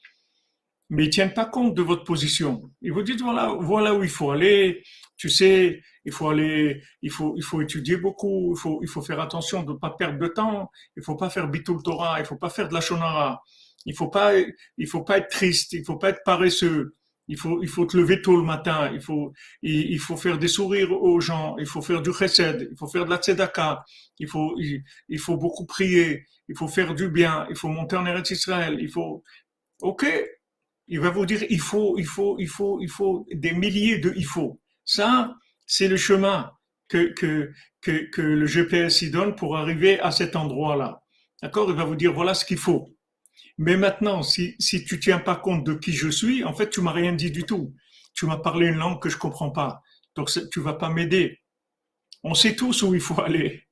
mais 0.94 1.06
ils 1.06 1.10
tiennent 1.10 1.34
pas 1.34 1.46
compte 1.48 1.74
de 1.74 1.82
votre 1.82 2.04
position. 2.04 2.62
Ils 2.84 2.94
vous 2.94 3.02
disent 3.02 3.22
voilà, 3.22 3.58
voilà 3.60 3.96
où 3.96 4.04
il 4.04 4.10
faut 4.10 4.30
aller. 4.30 4.84
Tu 5.18 5.28
sais, 5.28 5.82
il 6.06 6.12
faut 6.12 6.30
aller, 6.30 6.84
il 7.02 7.10
faut, 7.10 7.34
il 7.36 7.44
faut 7.44 7.62
étudier 7.62 7.98
beaucoup. 7.98 8.54
Il 8.56 8.60
faut, 8.60 8.80
il 8.84 8.88
faut 8.88 9.02
faire 9.02 9.20
attention 9.20 9.64
de 9.64 9.74
ne 9.74 9.78
pas 9.78 9.90
perdre 9.98 10.20
de 10.20 10.28
temps. 10.28 10.70
Il 10.96 11.04
faut 11.04 11.16
pas 11.16 11.32
faire 11.32 11.48
bitul 11.48 11.82
Torah. 11.84 12.20
Il 12.20 12.26
faut 12.26 12.36
pas 12.36 12.52
faire 12.52 12.68
de 12.70 12.76
la 12.76 12.82
shonara. 12.82 13.42
Il 13.88 13.96
faut 13.96 14.10
pas, 14.10 14.34
il 14.78 14.88
faut 14.88 15.04
pas 15.04 15.18
être 15.18 15.30
triste. 15.30 15.74
Il 15.74 15.84
faut 15.84 15.98
pas 15.98 16.10
être 16.10 16.22
paresseux. 16.24 16.96
Il 17.28 17.38
faut, 17.38 17.64
il 17.64 17.70
faut 17.70 17.88
te 17.88 17.98
lever 17.98 18.22
tôt 18.22 18.38
le 18.38 18.44
matin. 18.44 18.92
Il 18.94 19.02
faut, 19.02 19.34
il, 19.64 19.98
faut 20.00 20.18
faire 20.18 20.38
des 20.38 20.48
sourires 20.48 20.92
aux 20.92 21.20
gens. 21.20 21.56
Il 21.58 21.66
faut 21.66 21.82
faire 21.82 22.04
du 22.04 22.14
chesed. 22.14 22.68
Il 22.70 22.78
faut 22.78 22.88
faire 22.88 23.06
de 23.06 23.10
la 23.10 23.18
tzedaka. 23.18 23.84
Il 24.20 24.28
faut, 24.28 24.56
il, 24.60 25.20
faut 25.20 25.38
beaucoup 25.38 25.66
prier. 25.66 26.28
Il 26.50 26.56
faut 26.56 26.68
faire 26.68 26.94
du 26.94 27.10
bien. 27.10 27.48
Il 27.50 27.56
faut 27.56 27.70
monter 27.70 27.96
en 27.96 28.06
Eretz 28.06 28.30
Israël. 28.30 28.78
Il 28.80 28.92
faut, 28.92 29.24
ok. 29.82 30.06
Il 30.88 31.00
va 31.00 31.10
vous 31.10 31.25
dire 31.25 31.44
il 31.50 31.60
faut, 31.60 31.98
il 31.98 32.06
faut, 32.06 32.38
il 32.40 32.48
faut, 32.48 32.80
il 32.82 32.90
faut 32.90 33.25
des 33.32 33.54
milliers 33.54 34.00
de 34.00 34.13
il 34.16 34.25
faut. 34.25 34.62
Ça, 34.86 35.36
c'est 35.66 35.88
le 35.88 35.98
chemin 35.98 36.52
que, 36.90 37.13
que, 37.13 37.52
que, 37.82 38.22
le 38.22 38.46
GPS 38.46 39.02
y 39.02 39.10
donne 39.10 39.36
pour 39.36 39.58
arriver 39.58 40.00
à 40.00 40.12
cet 40.12 40.36
endroit-là. 40.36 41.02
D'accord? 41.42 41.70
Il 41.70 41.75
va 41.75 41.86
vous 41.86 41.96
dire 41.96 42.13
voilà 42.13 42.34
ce 42.34 42.46
qu'il 42.46 42.58
faut. 42.58 42.96
Mais 43.58 43.78
maintenant, 43.78 44.24
si, 44.24 44.56
si 44.60 44.84
tu 44.84 45.00
tiens 45.00 45.20
pas 45.20 45.36
compte 45.36 45.66
de 45.66 45.74
qui 45.74 45.94
je 45.94 46.10
suis, 46.10 46.44
en 46.44 46.54
fait, 46.54 46.70
tu 46.70 46.82
m'as 46.82 46.92
rien 46.92 47.13
dit 47.13 47.32
du 47.32 47.44
tout. 47.44 47.74
Tu 48.13 48.25
m'as 48.25 48.38
parlé 48.38 48.68
une 48.68 48.78
langue 48.78 49.02
que 49.02 49.10
je 49.10 49.18
comprends 49.18 49.52
pas. 49.52 49.82
Donc, 50.16 50.30
tu 50.52 50.60
vas 50.60 50.74
pas 50.74 50.90
m'aider. 50.90 51.42
On 52.24 52.34
sait 52.34 52.56
tous 52.56 52.84
où 52.84 52.94
il 52.94 53.02
faut 53.02 53.20
aller. 53.22 53.63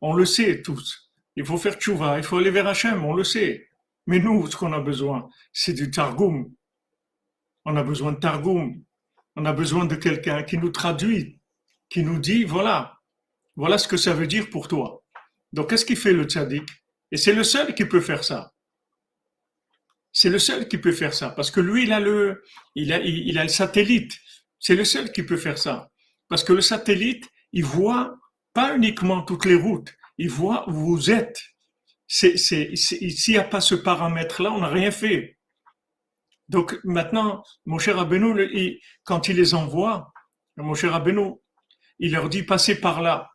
On 0.00 0.14
le 0.14 0.24
sait 0.24 0.62
tous. 0.62 1.10
Il 1.36 1.44
faut 1.44 1.58
faire 1.58 1.74
tchouva, 1.74 2.18
il 2.18 2.24
faut 2.24 2.38
aller 2.38 2.50
vers 2.50 2.66
Hachem, 2.66 3.04
on 3.04 3.14
le 3.14 3.24
sait. 3.24 3.65
Mais 4.06 4.18
nous, 4.18 4.46
ce 4.46 4.56
qu'on 4.56 4.72
a 4.72 4.80
besoin, 4.80 5.28
c'est 5.52 5.72
du 5.72 5.90
Targum. 5.90 6.52
On 7.64 7.76
a 7.76 7.82
besoin 7.82 8.12
de 8.12 8.20
Targum. 8.20 8.82
On 9.34 9.44
a 9.44 9.52
besoin 9.52 9.84
de 9.84 9.96
quelqu'un 9.96 10.42
qui 10.44 10.58
nous 10.58 10.70
traduit, 10.70 11.40
qui 11.88 12.02
nous 12.02 12.18
dit, 12.18 12.44
voilà, 12.44 13.00
voilà 13.56 13.78
ce 13.78 13.88
que 13.88 13.96
ça 13.96 14.14
veut 14.14 14.26
dire 14.26 14.48
pour 14.50 14.68
toi. 14.68 15.02
Donc, 15.52 15.70
qu'est-ce 15.70 15.84
qu'il 15.84 15.96
fait 15.96 16.12
le 16.12 16.24
tzaddik? 16.24 16.68
Et 17.10 17.16
c'est 17.16 17.34
le 17.34 17.44
seul 17.44 17.74
qui 17.74 17.84
peut 17.84 18.00
faire 18.00 18.24
ça. 18.24 18.52
C'est 20.12 20.30
le 20.30 20.38
seul 20.38 20.68
qui 20.68 20.78
peut 20.78 20.92
faire 20.92 21.12
ça. 21.12 21.30
Parce 21.30 21.50
que 21.50 21.60
lui, 21.60 21.84
il 21.84 21.92
a 21.92 22.00
le, 22.00 22.42
il 22.74 22.92
a, 22.92 23.00
il 23.00 23.38
a 23.38 23.42
le 23.42 23.48
satellite. 23.48 24.12
C'est 24.58 24.76
le 24.76 24.84
seul 24.84 25.12
qui 25.12 25.22
peut 25.22 25.36
faire 25.36 25.58
ça. 25.58 25.90
Parce 26.28 26.42
que 26.42 26.52
le 26.52 26.60
satellite, 26.60 27.28
il 27.52 27.64
voit 27.64 28.16
pas 28.56 28.74
uniquement 28.74 29.22
toutes 29.22 29.44
les 29.44 29.54
routes, 29.54 29.94
il 30.16 30.30
voit 30.30 30.68
où 30.68 30.72
vous 30.72 31.10
êtes. 31.10 31.38
S'il 32.08 32.74
n'y 33.28 33.36
a 33.36 33.44
pas 33.44 33.60
ce 33.60 33.74
paramètre-là, 33.74 34.52
on 34.52 34.60
n'a 34.60 34.68
rien 34.68 34.90
fait. 34.90 35.38
Donc 36.48 36.78
maintenant, 36.84 37.42
mon 37.64 37.78
cher 37.78 37.98
Abenou, 37.98 38.36
quand 39.04 39.28
il 39.28 39.36
les 39.36 39.54
envoie, 39.54 40.12
mon 40.56 40.74
cher 40.74 40.94
Abenou, 40.94 41.42
il 41.98 42.12
leur 42.12 42.28
dit 42.28 42.42
passez 42.42 42.80
par 42.80 43.02
là, 43.02 43.30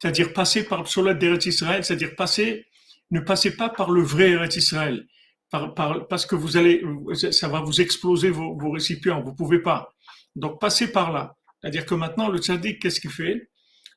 c'est-à-dire 0.00 0.32
passez 0.32 0.64
par 0.64 0.80
le 0.80 0.86
soleil 0.86 1.16
Israël, 1.46 1.84
c'est-à-dire 1.84 2.14
passez, 2.16 2.66
ne 3.10 3.20
passez 3.20 3.56
pas 3.56 3.70
par 3.70 3.90
le 3.90 4.02
vrai 4.02 4.30
Eretz 4.30 4.56
Israël, 4.56 5.06
parce 5.50 6.26
que 6.26 6.34
vous 6.34 6.56
allez, 6.56 6.82
ça 7.30 7.48
va 7.48 7.60
vous 7.60 7.80
exploser 7.80 8.30
vos, 8.30 8.56
vos 8.58 8.70
récipients, 8.70 9.22
vous 9.22 9.34
pouvez 9.34 9.60
pas. 9.60 9.92
Donc 10.34 10.60
passez 10.60 10.90
par 10.90 11.12
là. 11.12 11.36
C'est-à-dire 11.60 11.86
que 11.86 11.94
maintenant, 11.94 12.28
le 12.28 12.38
tzaddik, 12.38 12.80
qu'est-ce 12.80 13.00
qu'il 13.00 13.10
fait? 13.10 13.50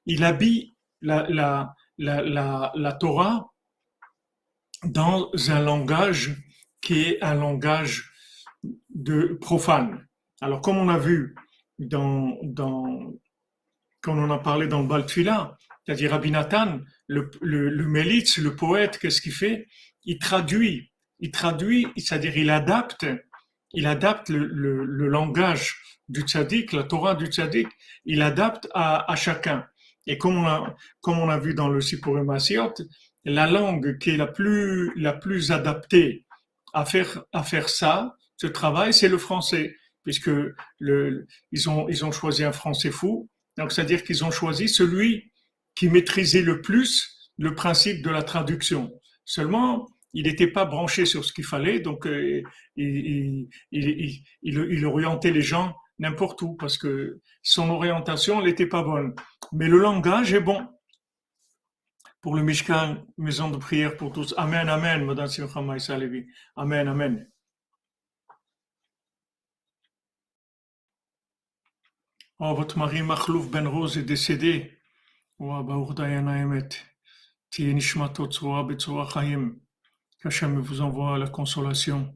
Il 0.05 0.23
habille 0.23 0.75
la, 1.01 1.25
la, 1.29 1.73
la, 1.97 2.71
la, 2.75 2.93
Torah 2.93 3.47
dans 4.85 5.31
un 5.49 5.61
langage 5.61 6.35
qui 6.81 7.01
est 7.01 7.23
un 7.23 7.35
langage 7.35 8.11
de 8.89 9.37
profane. 9.41 10.07
Alors, 10.41 10.61
comme 10.61 10.77
on 10.77 10.89
a 10.89 10.97
vu 10.97 11.35
dans, 11.79 12.37
dans 12.43 13.13
quand 14.01 14.17
on 14.17 14.29
a 14.29 14.37
parlé 14.37 14.67
dans 14.67 14.81
le 14.81 14.87
Baltfila, 14.87 15.57
c'est-à-dire 15.85 16.11
Rabbi 16.11 16.31
Nathan, 16.31 16.79
le, 17.07 17.29
le, 17.41 17.69
le 17.69 17.87
Mélitz, 17.87 18.37
le 18.37 18.55
poète, 18.55 18.99
qu'est-ce 18.99 19.21
qu'il 19.21 19.33
fait? 19.33 19.67
Il 20.03 20.19
traduit, 20.19 20.91
il 21.19 21.31
traduit, 21.31 21.87
c'est-à-dire 21.97 22.37
il 22.37 22.49
adapte, 22.49 23.05
il 23.73 23.87
adapte 23.87 24.29
le, 24.29 25.07
langage 25.07 25.75
du 26.07 26.21
tzaddik, 26.21 26.71
la 26.73 26.83
Torah 26.83 27.15
du 27.15 27.27
tzaddik, 27.27 27.67
il 28.05 28.21
adapte 28.21 28.67
à, 28.73 29.15
chacun. 29.15 29.65
Et 30.07 30.17
comme 30.17 30.37
on 30.37 31.29
a, 31.29 31.39
vu 31.39 31.55
dans 31.55 31.67
le 31.67 31.81
Sippurim 31.81 32.25
Masiot, 32.25 32.73
la 33.25 33.47
langue 33.47 33.97
qui 33.97 34.11
est 34.11 34.17
la 34.17 34.27
plus, 34.27 34.93
la 34.95 35.13
plus 35.13 35.51
adaptée 35.51 36.25
à 36.73 36.85
faire, 36.85 37.23
à 37.33 37.43
faire 37.43 37.69
ça, 37.69 38.15
ce 38.37 38.47
travail, 38.47 38.93
c'est 38.93 39.09
le 39.09 39.17
français, 39.17 39.75
puisque 40.03 40.29
le, 40.79 41.25
ils 41.51 41.69
ont, 41.69 41.87
ils 41.89 42.05
ont 42.05 42.11
choisi 42.11 42.43
un 42.43 42.51
français 42.51 42.91
fou. 42.91 43.29
Donc, 43.57 43.71
c'est-à-dire 43.71 44.03
qu'ils 44.03 44.23
ont 44.23 44.31
choisi 44.31 44.67
celui 44.67 45.31
qui 45.75 45.89
maîtrisait 45.89 46.41
le 46.41 46.61
plus 46.61 47.15
le 47.37 47.55
principe 47.55 48.01
de 48.01 48.09
la 48.09 48.23
traduction. 48.23 48.91
Seulement, 49.25 49.87
il 50.13 50.23
n'était 50.23 50.47
pas 50.47 50.65
branché 50.65 51.05
sur 51.05 51.25
ce 51.25 51.33
qu'il 51.33 51.43
fallait, 51.43 51.79
donc 51.79 52.07
euh, 52.07 52.41
il, 52.77 53.47
il, 53.71 54.23
il, 54.41 54.67
il, 54.71 54.85
orientait 54.85 55.31
les 55.31 55.41
gens 55.41 55.75
n'importe 55.99 56.41
où 56.41 56.55
parce 56.55 56.77
que 56.77 57.19
son 57.43 57.69
orientation 57.69 58.41
n'était 58.41 58.65
pas 58.65 58.83
bonne. 58.83 59.13
Mais 59.51 59.67
le 59.67 59.77
langage 59.77 60.33
est 60.33 60.39
bon. 60.39 60.65
Pour 62.25 62.35
le 62.35 62.41
Mishkan, 62.41 63.05
maison 63.19 63.51
de 63.51 63.57
prière 63.57 63.97
pour 63.97 64.11
tous. 64.11 64.33
Amen, 64.35 64.67
Amen, 64.67 65.05
Madame 65.05 65.27
Simcha 65.27 65.95
Levi. 65.95 66.25
Amen, 66.55 66.87
Amen. 66.87 67.29
Oh, 72.39 72.55
votre 72.55 72.79
mari 72.79 73.03
Machlouf 73.03 73.51
Ben 73.51 73.67
Rose 73.67 73.99
est 73.99 74.01
décédé. 74.01 74.75
Oh, 75.37 75.61
Baour 75.61 75.93
Dayana 75.93 76.39
Emet. 76.39 76.69
Nishmatot 77.59 78.31
Tzroa 78.31 78.63
Betzroa 78.63 79.07
Chaim. 79.07 79.57
Qu'Hachem 80.19 80.59
vous 80.59 80.81
envoie 80.81 81.19
la 81.19 81.27
consolation. 81.27 82.11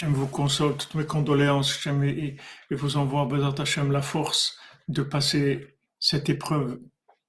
Je 0.00 0.06
vous 0.06 0.28
console 0.28 0.76
toutes 0.76 0.94
mes 0.94 1.06
condoléances 1.06 1.84
et, 1.88 2.36
et 2.70 2.74
vous 2.76 2.96
envoie 2.98 3.26
Bézat 3.26 3.54
Hachem 3.58 3.90
la 3.90 4.00
force 4.00 4.56
de 4.86 5.02
passer 5.02 5.76
cette 5.98 6.28
épreuve, 6.28 6.78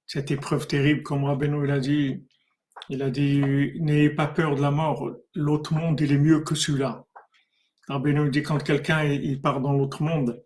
cette 0.06 0.30
épreuve 0.30 0.68
terrible, 0.68 1.02
comme 1.02 1.24
Rabbeinu 1.24 1.64
il 1.64 1.72
a 1.72 1.80
dit. 1.80 2.24
Il 2.88 3.02
a 3.02 3.10
dit, 3.10 3.72
n'ayez 3.80 4.10
pas 4.10 4.28
peur 4.28 4.54
de 4.54 4.62
la 4.62 4.70
mort. 4.70 5.10
L'autre 5.34 5.74
monde, 5.74 6.00
il 6.00 6.12
est 6.12 6.18
mieux 6.18 6.42
que 6.42 6.54
celui-là. 6.54 7.04
Rabbeinu 7.88 8.30
dit, 8.30 8.44
quand 8.44 8.62
quelqu'un 8.62 9.02
il 9.02 9.40
part 9.40 9.60
dans 9.60 9.72
l'autre 9.72 10.04
monde, 10.04 10.40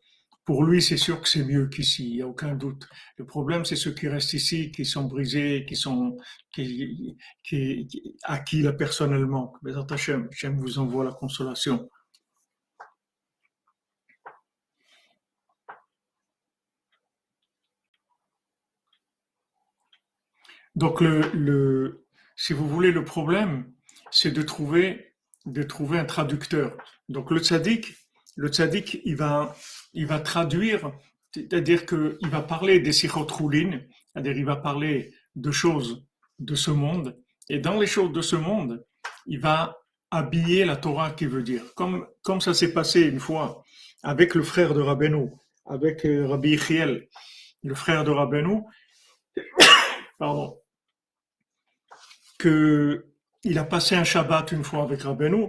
pour 0.46 0.64
lui, 0.64 0.80
c'est 0.80 0.96
sûr 0.96 1.20
que 1.20 1.28
c'est 1.28 1.44
mieux 1.44 1.66
qu'ici, 1.66 2.08
il 2.08 2.16
n'y 2.16 2.22
a 2.22 2.26
aucun 2.26 2.54
doute. 2.54 2.88
Le 3.18 3.26
problème, 3.26 3.66
c'est 3.66 3.76
ceux 3.76 3.92
qui 3.92 4.08
restent 4.08 4.32
ici, 4.32 4.70
qui 4.70 4.86
sont 4.86 5.04
brisés, 5.04 5.66
qui 5.68 5.76
sont, 5.76 6.16
qui, 6.54 7.18
qui, 7.42 7.86
à 8.22 8.38
qui 8.38 8.62
la 8.62 8.72
personne 8.72 9.12
elle 9.12 9.26
manque. 9.26 9.56
Hachem, 9.90 10.26
j'aime 10.32 10.58
vous 10.58 10.78
envoie 10.78 11.04
la 11.04 11.12
consolation. 11.12 11.86
Donc, 20.74 21.00
le, 21.00 21.30
le, 21.32 22.06
si 22.36 22.52
vous 22.52 22.68
voulez, 22.68 22.90
le 22.90 23.04
problème, 23.04 23.72
c'est 24.10 24.32
de 24.32 24.42
trouver, 24.42 25.14
de 25.46 25.62
trouver 25.62 25.98
un 25.98 26.04
traducteur. 26.04 26.76
Donc, 27.08 27.30
le 27.30 27.40
tzaddik, 27.40 27.94
le 28.36 28.48
tzaddik, 28.48 29.00
il 29.04 29.16
va, 29.16 29.56
il 29.92 30.06
va 30.06 30.20
traduire, 30.20 30.92
c'est-à-dire 31.32 31.86
qu'il 31.86 32.28
va 32.28 32.42
parler 32.42 32.80
des 32.80 32.92
sikhot 32.92 33.26
c'est-à-dire 33.26 34.36
il 34.36 34.44
va 34.44 34.56
parler 34.56 35.12
de 35.34 35.50
choses 35.50 36.06
de 36.38 36.54
ce 36.54 36.70
monde, 36.70 37.16
et 37.48 37.58
dans 37.58 37.78
les 37.78 37.86
choses 37.86 38.12
de 38.12 38.22
ce 38.22 38.36
monde, 38.36 38.84
il 39.26 39.40
va 39.40 39.78
habiller 40.10 40.64
la 40.64 40.76
Torah 40.76 41.10
qui 41.10 41.26
veut 41.26 41.42
dire. 41.42 41.62
Comme, 41.74 42.06
comme 42.22 42.40
ça 42.40 42.54
s'est 42.54 42.72
passé 42.72 43.02
une 43.02 43.20
fois 43.20 43.64
avec 44.02 44.34
le 44.34 44.42
frère 44.42 44.74
de 44.74 44.80
Rabbeinu, 44.80 45.30
avec 45.66 46.04
euh, 46.04 46.26
Rabbi 46.26 46.54
Ichiel, 46.54 47.08
le 47.62 47.74
frère 47.74 48.04
de 48.04 48.10
Rabbeinu, 48.10 48.62
pardon, 50.18 50.58
il 52.44 53.58
a 53.58 53.64
passé 53.64 53.94
un 53.94 54.04
Shabbat 54.04 54.52
une 54.52 54.64
fois 54.64 54.82
avec 54.82 55.02
Rabbeinu, 55.02 55.48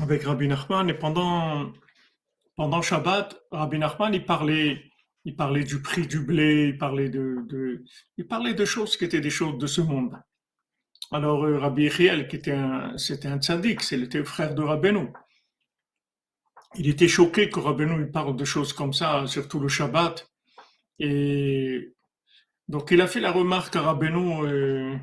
avec 0.00 0.22
Rabbi 0.22 0.46
Nachman, 0.48 0.88
et 0.88 0.94
pendant, 0.94 1.72
pendant 2.56 2.82
Shabbat, 2.82 3.36
Rabbi 3.50 3.78
Nachman, 3.78 4.14
il 4.14 4.24
parlait, 4.24 4.90
il 5.24 5.34
parlait 5.36 5.64
du 5.64 5.82
prix 5.82 6.06
du 6.06 6.20
blé, 6.20 6.68
il 6.68 6.78
parlait 6.78 7.08
de, 7.08 7.84
il 8.16 8.26
parlait 8.26 8.54
de 8.54 8.64
choses 8.64 8.96
qui 8.96 9.04
étaient 9.04 9.20
des 9.20 9.30
choses 9.30 9.58
de 9.58 9.66
ce 9.66 9.80
monde. 9.80 10.16
Alors, 11.12 11.44
euh, 11.44 11.58
Rabbi 11.58 11.86
Echiel, 11.86 12.28
qui 12.28 12.36
était 12.36 12.52
un, 12.52 12.96
c'était 12.96 13.28
un 13.28 13.38
tzaddik, 13.40 13.82
c'était 13.82 14.18
le 14.18 14.24
frère 14.24 14.54
de 14.54 14.62
Rabbeinu. 14.62 15.08
Il 16.76 16.88
était 16.88 17.08
choqué 17.08 17.50
que 17.50 17.58
Rabbeinu 17.58 18.00
il 18.00 18.12
parle 18.12 18.36
de 18.36 18.44
choses 18.44 18.72
comme 18.72 18.92
ça, 18.92 19.26
surtout 19.26 19.58
le 19.58 19.66
Shabbat. 19.68 20.30
Et 21.00 21.94
donc, 22.68 22.92
il 22.92 23.00
a 23.00 23.08
fait 23.08 23.18
la 23.18 23.32
remarque 23.32 23.74
à 23.74 23.82
Rabbeinu, 23.82 24.46
euh, 24.46 24.96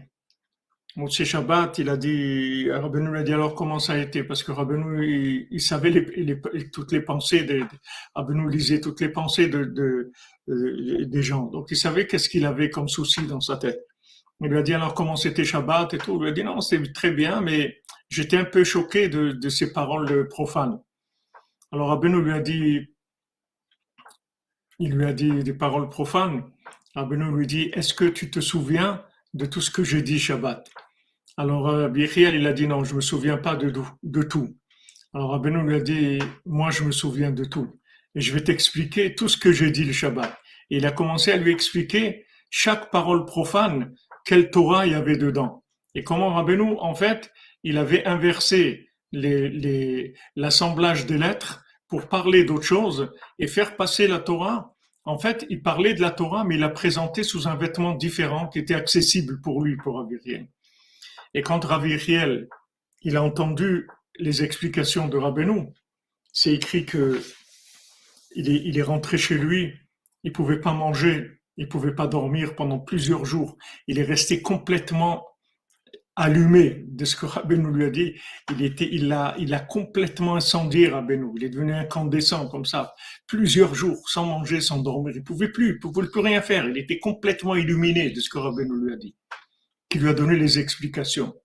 Moshe 0.97 1.23
Shabbat, 1.23 1.77
il 1.77 1.89
a 1.89 1.95
dit, 1.95 2.71
Rabbeinu 2.71 3.11
lui 3.11 3.19
a 3.19 3.23
dit 3.23 3.31
alors 3.31 3.53
comment 3.53 3.77
ça 3.77 3.93
a 3.93 3.97
été? 3.97 4.23
Parce 4.23 4.41
que 4.41 4.51
Rabbeinu, 4.51 5.47
il, 5.51 5.61
savait 5.61 5.93
toutes 6.73 6.91
les 6.91 7.01
pensées, 7.01 7.43
de, 7.43 7.61
Rabbeinu 8.15 8.49
lisait 8.49 8.81
toutes 8.81 8.99
les 9.01 9.09
pensées 9.09 9.47
de, 9.47 10.11
des 10.47 11.21
gens. 11.21 11.45
Donc 11.51 11.67
il 11.69 11.77
savait 11.77 12.07
qu'est-ce 12.07 12.29
qu'il 12.29 12.47
avait 12.47 12.71
comme 12.71 12.87
souci 12.87 13.27
dans 13.27 13.39
sa 13.39 13.57
tête. 13.57 13.79
Il 14.41 14.47
lui 14.47 14.57
a 14.57 14.63
dit 14.63 14.73
alors 14.73 14.95
comment 14.95 15.15
c'était 15.15 15.45
Shabbat 15.45 15.93
et 15.93 15.99
tout? 15.99 16.15
Il 16.15 16.21
lui 16.23 16.29
a 16.29 16.31
dit 16.31 16.43
non, 16.43 16.61
c'était 16.61 16.91
très 16.91 17.11
bien, 17.11 17.41
mais 17.41 17.77
j'étais 18.09 18.37
un 18.37 18.45
peu 18.45 18.63
choqué 18.63 19.07
de, 19.07 19.33
de 19.33 19.49
ces 19.49 19.71
paroles 19.73 20.27
profanes. 20.29 20.79
Alors 21.71 21.89
Rabbeinu 21.89 22.23
lui 22.23 22.33
a 22.33 22.39
dit, 22.39 22.79
il 24.79 24.95
lui 24.95 25.05
a 25.05 25.13
dit 25.13 25.43
des 25.43 25.53
paroles 25.53 25.89
profanes. 25.89 26.43
Rabbeinu 26.95 27.37
lui 27.37 27.45
dit, 27.45 27.69
est-ce 27.73 27.93
que 27.93 28.05
tu 28.05 28.31
te 28.31 28.39
souviens 28.39 29.03
de 29.35 29.45
tout 29.45 29.61
ce 29.61 29.69
que 29.69 29.83
j'ai 29.83 30.01
dit 30.01 30.17
Shabbat? 30.17 30.67
Alors 31.39 31.69
euh, 31.69 31.89
il 31.95 32.47
a 32.47 32.53
dit, 32.53 32.67
non, 32.67 32.83
je 32.83 32.95
me 32.95 33.01
souviens 33.01 33.37
pas 33.37 33.55
de, 33.55 33.69
tout. 34.23 34.57
Alors 35.13 35.31
Rabbeinu 35.31 35.61
lui 35.67 35.75
a 35.75 35.79
dit, 35.79 36.19
moi 36.45 36.71
je 36.71 36.83
me 36.83 36.91
souviens 36.91 37.29
de 37.29 37.45
tout. 37.45 37.79
Et 38.15 38.21
je 38.21 38.33
vais 38.33 38.43
t'expliquer 38.43 39.13
tout 39.13 39.27
ce 39.27 39.37
que 39.37 39.51
j'ai 39.51 39.69
dit 39.69 39.85
le 39.85 39.93
Shabbat. 39.93 40.35
Et 40.71 40.77
il 40.77 40.85
a 40.87 40.91
commencé 40.91 41.31
à 41.31 41.37
lui 41.37 41.51
expliquer 41.51 42.25
chaque 42.49 42.89
parole 42.89 43.25
profane, 43.25 43.93
quelle 44.25 44.49
Torah 44.49 44.87
il 44.87 44.93
y 44.93 44.95
avait 44.95 45.17
dedans. 45.17 45.63
Et 45.93 46.03
comment 46.03 46.33
Rabbeinu, 46.33 46.75
en 46.79 46.95
fait, 46.95 47.31
il 47.63 47.77
avait 47.77 48.03
inversé 48.05 48.89
l'assemblage 50.35 51.05
des 51.05 51.19
lettres 51.19 51.63
pour 51.87 52.09
parler 52.09 52.45
d'autre 52.45 52.65
chose 52.65 53.11
et 53.37 53.45
faire 53.45 53.75
passer 53.75 54.07
la 54.07 54.19
Torah. 54.19 54.73
En 55.05 55.19
fait, 55.19 55.45
il 55.49 55.61
parlait 55.61 55.93
de 55.93 56.01
la 56.01 56.11
Torah, 56.11 56.43
mais 56.43 56.55
il 56.55 56.61
l'a 56.61 56.69
présenté 56.69 57.21
sous 57.21 57.47
un 57.47 57.55
vêtement 57.55 57.93
différent 57.93 58.47
qui 58.47 58.59
était 58.59 58.73
accessible 58.73 59.39
pour 59.39 59.63
lui, 59.63 59.77
pour 59.77 59.97
Rabbi 59.97 60.17
Et 61.33 61.41
quand 61.41 61.63
Rabbi 61.63 61.97
il 63.01 63.17
a 63.17 63.23
entendu 63.23 63.87
les 64.19 64.43
explications 64.43 65.07
de 65.07 65.17
Rabbeinu, 65.17 65.67
c'est 66.33 66.53
écrit 66.53 66.85
que 66.85 67.21
il 68.35 68.77
est, 68.77 68.83
rentré 68.83 69.17
chez 69.17 69.35
lui, 69.35 69.73
il 70.23 70.31
pouvait 70.31 70.59
pas 70.59 70.73
manger, 70.73 71.39
il 71.57 71.67
pouvait 71.67 71.95
pas 71.95 72.05
dormir 72.05 72.55
pendant 72.55 72.77
plusieurs 72.77 73.25
jours. 73.25 73.57
Il 73.87 73.97
est 73.97 74.03
resté 74.03 74.43
complètement 74.43 75.25
allumé 76.15 76.83
de 76.87 77.05
ce 77.05 77.15
que 77.15 77.25
Rabbeinu 77.25 77.71
lui 77.71 77.85
a 77.85 77.89
dit. 77.89 78.13
Il 78.51 78.63
était, 78.63 78.89
il 78.91 79.11
a 79.11 79.59
complètement 79.59 80.35
incendié 80.35 80.89
Rabbeinu. 80.89 81.31
Il 81.37 81.43
est 81.43 81.49
devenu 81.49 81.73
incandescent 81.73 82.47
comme 82.49 82.65
ça, 82.65 82.93
plusieurs 83.27 83.73
jours, 83.73 84.07
sans 84.09 84.25
manger, 84.25 84.61
sans 84.61 84.79
dormir. 84.79 85.13
Il 85.15 85.23
pouvait 85.23 85.51
plus, 85.51 85.69
il 85.69 85.79
pouvait 85.79 86.07
plus 86.07 86.21
rien 86.21 86.41
faire. 86.41 86.67
Il 86.67 86.77
était 86.77 86.99
complètement 86.99 87.55
illuminé 87.55 88.11
de 88.11 88.19
ce 88.19 88.29
que 88.29 88.37
Rabbeinu 88.37 88.85
lui 88.85 88.93
a 88.93 88.97
dit, 88.97 89.15
qui 89.89 89.99
lui 89.99 90.09
a 90.09 90.13
donné 90.13 90.35
les 90.35 90.59
explications. 90.59 91.35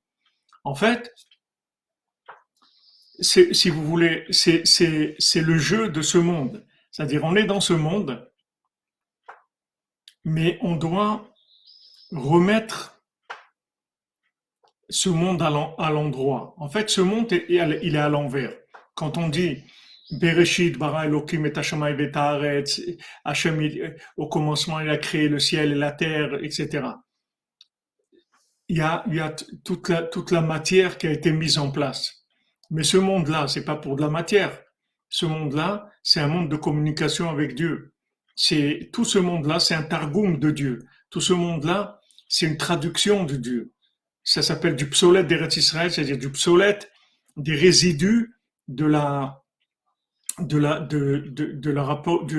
En 0.65 0.75
fait, 0.75 1.13
si 3.21 3.71
vous 3.71 3.85
voulez, 3.85 4.25
c'est 4.31 4.65
le 5.37 5.59
jeu 5.59 5.89
de 5.89 6.03
ce 6.03 6.19
monde. 6.19 6.67
C'est-à-dire, 6.91 7.25
on 7.25 7.37
est 7.37 7.45
dans 7.45 7.61
ce 7.61 7.73
monde, 7.73 8.31
mais 10.25 10.59
on 10.61 10.77
doit 10.77 11.33
remettre 12.11 13.03
ce 14.89 15.09
monde 15.09 15.41
à 15.43 15.91
l'endroit. 15.91 16.55
En 16.59 16.69
fait, 16.69 16.91
ce 16.91 17.01
monde, 17.01 17.33
il 17.49 17.97
est 17.97 17.99
à 17.99 18.09
l'envers. 18.09 18.55
Quand 18.95 19.17
on 19.17 19.29
dit 19.29 19.65
Bereshit, 20.11 20.77
bara 20.77 21.07
Elohim 21.07 21.47
et 21.47 21.53
au 24.19 24.27
commencement, 24.29 24.81
il 24.81 24.91
a 24.91 24.99
créé 24.99 25.29
le 25.29 25.39
ciel 25.39 25.73
et 25.73 25.77
la 25.77 25.93
terre, 25.93 26.35
etc. 26.43 26.89
Il 28.73 28.79
y 28.79 29.21
a, 29.21 29.37
toute, 29.65 30.31
la, 30.31 30.41
matière 30.41 30.97
qui 30.97 31.07
a 31.07 31.13
été 31.13 31.31
mise 31.31 31.59
en 31.59 31.71
place. 31.71 32.25
Mais 32.71 32.83
ce 32.83 32.97
monde-là, 32.97 33.47
c'est 33.47 33.65
pas 33.65 33.77
pour 33.77 33.97
de 33.97 34.01
la 34.03 34.09
matière. 34.09 34.63
Ce 35.11 35.27
monde-là, 35.27 35.91
c'est 36.03 36.21
un 36.21 36.29
monde 36.29 36.49
de 36.49 36.57
communication 36.57 37.29
avec 37.29 37.55
Dieu. 37.55 37.93
C'est 38.35 38.89
tout 38.93 39.05
ce 39.05 39.19
monde-là, 39.19 39.61
c'est 39.61 39.75
un 39.75 39.83
targum 39.83 40.39
de 40.39 40.51
Dieu. 40.51 40.79
Tout 41.11 41.21
ce 41.21 41.35
monde-là, 41.35 42.01
c'est 42.29 42.47
une 42.47 42.57
traduction 42.57 43.25
de 43.25 43.37
Dieu 43.37 43.73
ça 44.25 44.43
s'appelle 44.43 44.77
du 44.77 44.89
psolète 44.89 45.27
d'Eretz 45.27 45.57
Israël, 45.57 45.91
c'est-à-dire 45.91 46.19
du 46.19 46.31
psolète 46.31 46.91
des 47.37 47.55
résidus 47.55 48.35
de 48.69 48.87
la, 48.87 49.43
de 50.39 50.59
la, 50.59 50.81
de 50.81 51.33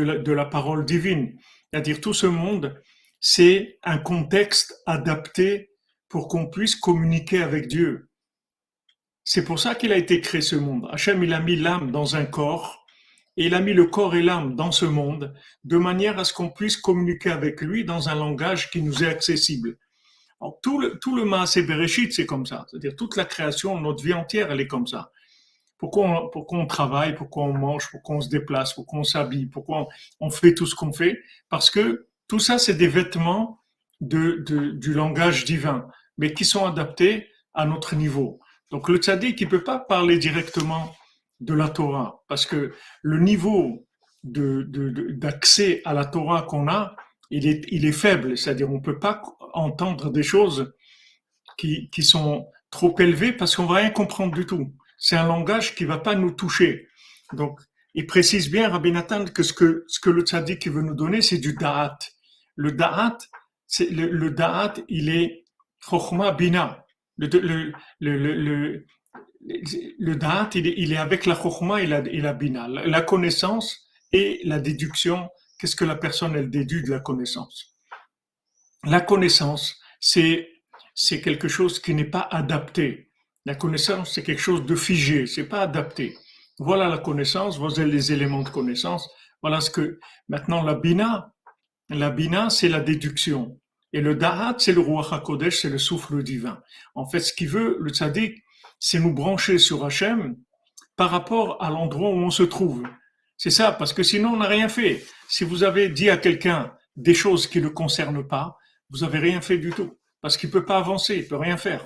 la, 0.03 0.17
de 0.17 0.31
la 0.31 0.45
parole 0.45 0.85
divine. 0.85 1.37
C'est-à-dire 1.71 1.99
tout 1.99 2.13
ce 2.13 2.27
monde, 2.27 2.81
c'est 3.19 3.79
un 3.83 3.97
contexte 3.97 4.81
adapté 4.85 5.71
pour 6.13 6.29
qu'on 6.29 6.45
puisse 6.45 6.75
communiquer 6.75 7.43
avec 7.43 7.67
Dieu. 7.67 8.07
C'est 9.25 9.43
pour 9.43 9.59
ça 9.59 9.75
qu'il 9.75 9.91
a 9.91 9.97
été 9.97 10.21
créé 10.21 10.41
ce 10.41 10.55
monde. 10.55 10.87
Hachem, 10.91 11.23
il 11.23 11.33
a 11.33 11.41
mis 11.41 11.57
l'âme 11.57 11.91
dans 11.91 12.15
un 12.15 12.23
corps 12.23 12.85
et 13.35 13.47
il 13.47 13.55
a 13.55 13.59
mis 13.59 13.73
le 13.73 13.87
corps 13.87 14.15
et 14.15 14.23
l'âme 14.23 14.55
dans 14.55 14.71
ce 14.71 14.85
monde 14.85 15.33
de 15.65 15.77
manière 15.77 16.19
à 16.19 16.23
ce 16.23 16.31
qu'on 16.31 16.49
puisse 16.49 16.77
communiquer 16.77 17.31
avec 17.31 17.59
lui 17.61 17.83
dans 17.83 18.07
un 18.07 18.15
langage 18.15 18.69
qui 18.71 18.81
nous 18.81 19.03
est 19.03 19.07
accessible 19.07 19.77
tout 20.61 20.79
le, 20.79 20.99
tout 20.99 21.15
le 21.15 21.23
Bereshit, 21.65 22.13
c'est 22.13 22.25
comme 22.25 22.45
ça. 22.45 22.65
C'est-à-dire 22.69 22.95
toute 22.95 23.15
la 23.15 23.25
création, 23.25 23.79
notre 23.79 24.03
vie 24.03 24.13
entière, 24.13 24.51
elle 24.51 24.61
est 24.61 24.67
comme 24.67 24.87
ça. 24.87 25.11
Pourquoi 25.77 26.05
on, 26.07 26.29
pourquoi 26.29 26.59
on 26.59 26.65
travaille, 26.65 27.15
pourquoi 27.15 27.43
on 27.43 27.53
mange, 27.53 27.89
pourquoi 27.91 28.17
on 28.17 28.21
se 28.21 28.29
déplace, 28.29 28.73
pourquoi 28.73 28.99
on 28.99 29.03
s'habille, 29.03 29.47
pourquoi 29.47 29.87
on, 30.19 30.29
fait 30.29 30.53
tout 30.53 30.65
ce 30.65 30.75
qu'on 30.75 30.93
fait? 30.93 31.21
Parce 31.49 31.69
que 31.69 32.07
tout 32.27 32.39
ça, 32.39 32.57
c'est 32.57 32.75
des 32.75 32.87
vêtements 32.87 33.59
de, 33.99 34.43
du 34.73 34.93
langage 34.93 35.45
divin, 35.45 35.87
mais 36.17 36.33
qui 36.33 36.45
sont 36.45 36.65
adaptés 36.65 37.29
à 37.53 37.65
notre 37.65 37.95
niveau. 37.95 38.39
Donc 38.71 38.89
le 38.89 38.97
tzaddik, 38.97 39.39
il 39.41 39.49
peut 39.49 39.63
pas 39.63 39.79
parler 39.79 40.17
directement 40.17 40.95
de 41.39 41.53
la 41.53 41.69
Torah, 41.69 42.23
parce 42.27 42.45
que 42.45 42.73
le 43.01 43.19
niveau 43.19 43.85
d'accès 44.23 45.75
de, 45.75 45.89
à 45.89 45.93
la 45.93 46.05
Torah 46.05 46.43
qu'on 46.43 46.67
a, 46.67 46.95
il 47.29 47.47
est, 47.47 47.65
il 47.69 47.85
est 47.85 47.91
faible, 47.91 48.37
c'est-à-dire 48.37 48.71
on 48.71 48.79
peut 48.79 48.99
pas 48.99 49.21
entendre 49.53 50.09
des 50.09 50.23
choses 50.23 50.73
qui, 51.57 51.89
qui 51.89 52.03
sont 52.03 52.47
trop 52.71 52.95
élevées 52.99 53.33
parce 53.33 53.55
qu'on 53.55 53.65
va 53.65 53.75
rien 53.75 53.89
comprendre 53.89 54.33
du 54.33 54.45
tout. 54.45 54.73
C'est 54.97 55.17
un 55.17 55.27
langage 55.27 55.75
qui 55.75 55.85
va 55.85 55.97
pas 55.97 56.15
nous 56.15 56.31
toucher. 56.31 56.87
Donc, 57.33 57.59
il 57.93 58.07
précise 58.07 58.49
bien, 58.49 58.69
Rabbi 58.69 58.91
Nathan, 58.91 59.25
que 59.25 59.43
ce 59.43 59.53
que, 59.53 59.83
ce 59.87 59.99
que 59.99 60.09
le 60.09 60.21
tzaddik 60.21 60.67
veut 60.67 60.81
nous 60.81 60.95
donner, 60.95 61.21
c'est 61.21 61.37
du 61.37 61.53
da'at. 61.53 61.99
Le 62.55 62.71
da'at, 62.71 63.17
le, 63.79 64.07
le 64.07 64.31
da'at, 64.31 64.73
il 64.87 65.09
est 65.09 65.42
chokhma 65.89 66.31
bina. 66.31 66.85
Le, 67.17 67.27
le, 67.27 67.73
le, 67.99 68.33
le, 68.35 68.85
il 69.45 70.67
il 70.77 70.93
est 70.93 70.97
avec 70.97 71.25
la 71.25 71.35
chokhma 71.35 71.81
et 71.81 71.87
la, 71.87 71.99
et 71.99 72.21
la 72.21 72.33
bina. 72.33 72.67
La 72.67 73.01
connaissance 73.01 73.87
et 74.11 74.41
la 74.45 74.59
déduction. 74.59 75.29
Qu'est-ce 75.59 75.75
que 75.75 75.85
la 75.85 75.95
personne, 75.95 76.35
elle 76.35 76.49
déduit 76.49 76.83
de 76.83 76.91
la 76.91 76.99
connaissance? 76.99 77.73
la 78.85 79.01
connaissance, 79.01 79.79
c'est 79.99 80.49
c'est 80.95 81.21
quelque 81.21 81.47
chose 81.47 81.79
qui 81.79 81.93
n'est 81.95 82.03
pas 82.05 82.27
adapté. 82.31 83.09
La 83.45 83.55
connaissance, 83.55 84.13
c'est 84.13 84.23
quelque 84.23 84.41
chose 84.41 84.65
de 84.65 84.75
figé, 84.75 85.25
c'est 85.25 85.47
pas 85.47 85.61
adapté. 85.61 86.17
Voilà 86.59 86.87
la 86.87 86.99
connaissance, 86.99 87.57
voilà 87.57 87.85
les 87.85 88.11
éléments 88.11 88.43
de 88.43 88.49
connaissance. 88.49 89.09
Voilà 89.41 89.59
ce 89.59 89.71
que 89.71 89.99
maintenant 90.29 90.61
la 90.61 90.75
bina, 90.75 91.33
la 91.89 92.11
bina, 92.11 92.49
c'est 92.49 92.69
la 92.69 92.79
déduction. 92.79 93.59
Et 93.93 94.01
le 94.01 94.15
dahat, 94.15 94.55
c'est 94.57 94.73
le 94.73 94.81
roi 94.81 95.07
HaKodesh, 95.09 95.61
c'est 95.61 95.69
le 95.69 95.77
souffle 95.77 96.23
divin. 96.23 96.61
En 96.95 97.07
fait, 97.07 97.19
ce 97.19 97.33
qu'il 97.33 97.47
veut, 97.47 97.77
le 97.79 97.91
tzaddik, 97.91 98.43
c'est 98.79 98.99
nous 98.99 99.13
brancher 99.13 99.59
sur 99.59 99.85
Hachem 99.85 100.35
par 100.95 101.11
rapport 101.11 101.63
à 101.63 101.69
l'endroit 101.69 102.09
où 102.09 102.17
on 102.17 102.31
se 102.31 102.43
trouve. 102.43 102.83
C'est 103.37 103.51
ça, 103.51 103.71
parce 103.71 103.93
que 103.93 104.03
sinon 104.03 104.29
on 104.29 104.37
n'a 104.37 104.47
rien 104.47 104.67
fait. 104.67 105.05
Si 105.29 105.43
vous 105.43 105.63
avez 105.63 105.89
dit 105.89 106.09
à 106.09 106.17
quelqu'un 106.17 106.73
des 106.95 107.13
choses 107.13 107.47
qui 107.47 107.59
ne 107.59 107.65
le 107.65 107.69
concernent 107.69 108.27
pas, 108.27 108.57
vous 108.89 109.03
avez 109.03 109.19
rien 109.19 109.41
fait 109.41 109.57
du 109.57 109.71
tout. 109.71 109.97
Parce 110.21 110.37
qu'il 110.37 110.49
peut 110.49 110.65
pas 110.65 110.77
avancer, 110.77 111.15
il 111.15 111.27
peut 111.27 111.35
rien 111.35 111.57
faire. 111.57 111.85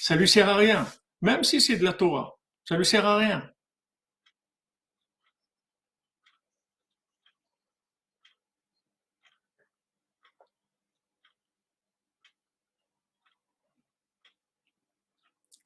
Ça 0.00 0.16
lui 0.16 0.28
sert 0.28 0.48
à 0.48 0.56
rien. 0.56 0.86
Même 1.20 1.44
si 1.44 1.60
c'est 1.60 1.76
de 1.76 1.84
la 1.84 1.92
Torah. 1.92 2.34
Ça 2.64 2.76
lui 2.76 2.86
sert 2.86 3.04
à 3.04 3.16
rien. 3.16 3.48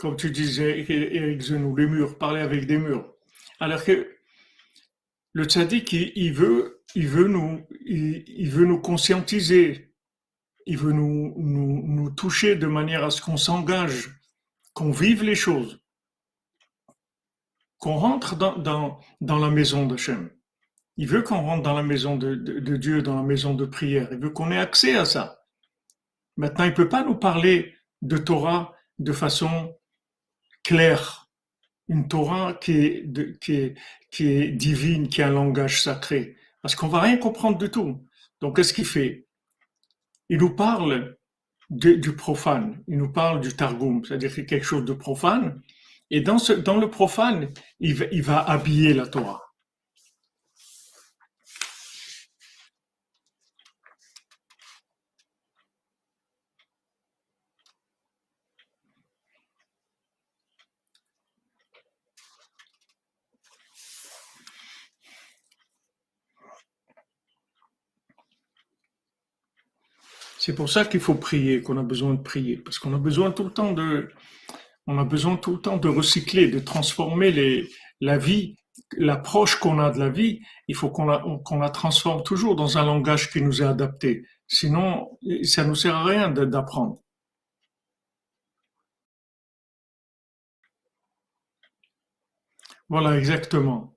Comme 0.04 0.16
tu 0.16 0.30
disais, 0.30 0.84
Eric 0.86 1.40
Zenou, 1.40 1.74
les 1.74 1.86
murs, 1.86 2.18
parler 2.18 2.42
avec 2.42 2.66
des 2.66 2.76
murs. 2.76 3.10
Alors 3.58 3.82
que 3.82 4.06
le 5.32 5.44
tzaddik, 5.44 5.94
il, 5.94 6.34
veut, 6.34 6.82
nous, 6.94 8.80
conscientiser 8.82 9.94
il 10.66 10.76
veut 10.76 10.92
nous, 10.92 12.10
toucher 12.10 12.54
de 12.54 12.66
manière 12.66 13.02
à 13.02 13.08
ce 13.08 13.22
qu'on 13.22 13.38
s'engage, 13.38 14.10
qu'on 14.74 14.90
vive 14.90 15.22
les 15.22 15.34
choses, 15.34 15.80
qu'on 17.78 17.96
rentre 17.96 18.36
dans, 18.36 19.00
la 19.22 19.48
maison 19.48 19.86
de 19.86 19.96
Shem. 19.96 20.28
Il 20.98 21.08
veut 21.08 21.22
qu'on 21.22 21.40
rentre 21.40 21.62
dans 21.62 21.72
la 21.72 21.82
maison 21.82 22.18
de, 22.18 22.34
de, 22.34 22.76
Dieu, 22.76 23.00
dans 23.00 23.16
la 23.16 23.22
maison 23.22 23.54
de 23.54 23.64
prière. 23.64 24.08
Il 24.12 24.18
veut 24.18 24.28
qu'on 24.28 24.50
ait 24.50 24.58
accès 24.58 24.96
à 24.96 25.06
ça. 25.06 25.46
Maintenant, 26.36 26.64
il 26.64 26.72
ne 26.72 26.76
peut 26.76 26.90
pas 26.90 27.04
nous 27.04 27.16
parler 27.16 27.74
de 28.02 28.18
Torah 28.18 28.74
de 28.98 29.12
façon 29.14 29.74
claire. 30.64 31.28
Une 31.88 32.08
Torah 32.08 32.54
qui 32.54 32.72
est, 32.72 33.38
qui 33.40 33.54
est, 33.54 33.74
qui 34.10 34.32
est 34.32 34.50
divine, 34.50 35.08
qui 35.08 35.22
a 35.22 35.28
un 35.28 35.32
langage 35.32 35.82
sacré. 35.82 36.36
Parce 36.62 36.74
qu'on 36.74 36.88
va 36.88 37.00
rien 37.02 37.18
comprendre 37.18 37.58
du 37.58 37.70
tout. 37.70 38.04
Donc, 38.40 38.56
qu'est-ce 38.56 38.72
qu'il 38.72 38.86
fait? 38.86 39.26
Il 40.30 40.38
nous 40.38 40.56
parle 40.56 41.16
du 41.70 42.16
profane, 42.16 42.82
il 42.88 42.98
nous 42.98 43.12
parle 43.12 43.40
du 43.40 43.54
Targum, 43.54 44.04
c'est-à-dire 44.04 44.34
quelque 44.34 44.64
chose 44.64 44.84
de 44.84 44.92
profane, 44.92 45.60
et 46.10 46.20
dans, 46.20 46.38
ce, 46.38 46.52
dans 46.52 46.76
le 46.78 46.90
profane, 46.90 47.52
il 47.80 47.94
va, 47.94 48.04
il 48.12 48.22
va 48.22 48.38
habiller 48.38 48.94
la 48.94 49.06
Torah. 49.06 49.43
C'est 70.44 70.54
pour 70.54 70.68
ça 70.68 70.84
qu'il 70.84 71.00
faut 71.00 71.14
prier, 71.14 71.62
qu'on 71.62 71.78
a 71.78 71.82
besoin 71.82 72.12
de 72.12 72.20
prier, 72.20 72.58
parce 72.58 72.78
qu'on 72.78 72.92
a 72.92 72.98
besoin 72.98 73.30
tout 73.30 73.44
le 73.44 73.50
temps 73.50 73.72
de, 73.72 74.10
on 74.86 74.98
a 74.98 75.04
besoin 75.04 75.38
tout 75.38 75.52
le 75.52 75.60
temps 75.62 75.78
de 75.78 75.88
recycler, 75.88 76.48
de 76.48 76.58
transformer 76.58 77.32
la 78.02 78.18
vie, 78.18 78.56
l'approche 78.98 79.58
qu'on 79.58 79.78
a 79.78 79.90
de 79.90 79.98
la 79.98 80.10
vie. 80.10 80.40
Il 80.68 80.74
faut 80.74 80.90
qu'on 80.90 81.06
la, 81.06 81.24
qu'on 81.46 81.58
la 81.60 81.70
transforme 81.70 82.22
toujours 82.24 82.56
dans 82.56 82.76
un 82.76 82.84
langage 82.84 83.30
qui 83.30 83.40
nous 83.40 83.62
est 83.62 83.64
adapté. 83.64 84.26
Sinon, 84.46 85.18
ça 85.44 85.64
nous 85.64 85.74
sert 85.76 85.96
à 85.96 86.04
rien 86.04 86.28
d'apprendre. 86.30 87.00
Voilà, 92.88 93.16
exactement. 93.18 93.93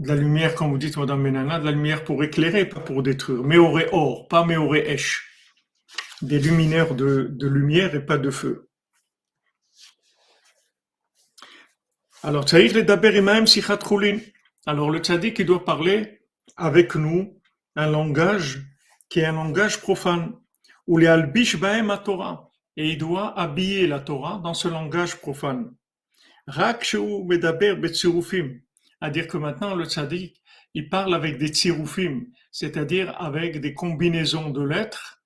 De 0.00 0.08
la 0.08 0.16
lumière, 0.16 0.54
comme 0.54 0.70
vous 0.70 0.78
dites, 0.78 0.96
Madame 0.96 1.20
Menana, 1.20 1.58
de 1.58 1.66
la 1.66 1.72
lumière 1.72 2.04
pour 2.04 2.24
éclairer, 2.24 2.64
pas 2.64 2.80
pour 2.80 3.02
détruire. 3.02 3.42
Méoré 3.42 3.86
or, 3.92 4.28
pas 4.28 4.46
méoré 4.46 4.90
esh. 4.90 5.28
Des 6.22 6.38
luminaires 6.38 6.94
de, 6.94 7.30
lumière 7.42 7.94
et 7.94 8.06
pas 8.06 8.16
de 8.16 8.30
feu. 8.30 8.70
Alors, 12.22 12.46
Alors, 14.66 14.90
le 14.90 14.98
tzaddik, 15.00 15.38
il 15.38 15.44
doit 15.44 15.64
parler 15.66 16.22
avec 16.56 16.94
nous 16.94 17.38
un 17.76 17.86
langage 17.86 18.62
qui 19.10 19.20
est 19.20 19.26
un 19.26 19.34
langage 19.34 19.82
profane. 19.82 20.32
Ou 20.86 20.96
les 20.96 21.08
albish 21.08 21.60
baem 21.60 21.94
Torah. 22.02 22.50
Et 22.78 22.88
il 22.88 22.96
doit 22.96 23.38
habiller 23.38 23.86
la 23.86 24.00
Torah 24.00 24.40
dans 24.42 24.54
ce 24.54 24.66
langage 24.66 25.16
profane. 25.16 25.74
Rak 26.46 26.96
medaber 27.26 27.76
à 29.00 29.10
dire 29.10 29.26
que 29.26 29.36
maintenant 29.36 29.74
le 29.74 29.84
tzaddik, 29.84 30.40
il 30.74 30.88
parle 30.88 31.14
avec 31.14 31.38
des 31.38 31.48
tzirufim, 31.48 32.26
c'est-à-dire 32.52 33.14
avec 33.20 33.60
des 33.60 33.74
combinaisons 33.74 34.50
de 34.50 34.62
lettres 34.62 35.22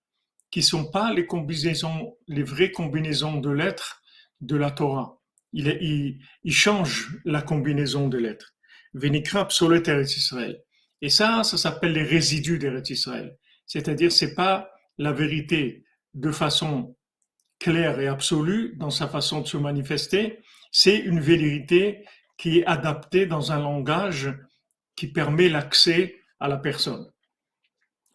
qui 0.50 0.62
sont 0.62 0.90
pas 0.90 1.12
les 1.12 1.26
combinaisons, 1.26 2.16
les 2.28 2.42
vraies 2.42 2.70
combinaisons 2.70 3.40
de 3.40 3.50
lettres 3.50 4.02
de 4.40 4.56
la 4.56 4.70
Torah. 4.70 5.18
Il, 5.52 6.18
change 6.48 7.16
la 7.24 7.42
combinaison 7.42 8.08
de 8.08 8.18
lettres. 8.18 8.54
Venikra 8.94 9.46
psolet 9.48 9.82
Israël. 10.02 10.62
Et 11.00 11.08
ça, 11.08 11.42
ça 11.44 11.58
s'appelle 11.58 11.92
les 11.92 12.02
résidus 12.02 12.58
d'Eretz 12.58 12.90
Israël. 12.90 13.36
C'est-à-dire, 13.66 14.12
c'est 14.12 14.34
pas 14.34 14.70
la 14.98 15.12
vérité 15.12 15.84
de 16.14 16.30
façon 16.30 16.96
claire 17.58 18.00
et 18.00 18.06
absolue 18.06 18.74
dans 18.76 18.90
sa 18.90 19.08
façon 19.08 19.40
de 19.40 19.46
se 19.46 19.56
manifester, 19.56 20.40
c'est 20.70 20.96
une 20.96 21.20
vérité 21.20 22.04
qui 22.36 22.58
est 22.58 22.66
adaptée 22.66 23.26
dans 23.26 23.52
un 23.52 23.60
langage 23.60 24.34
qui 24.96 25.08
permet 25.08 25.48
l'accès 25.48 26.16
à 26.40 26.48
la 26.48 26.56
personne. 26.56 27.06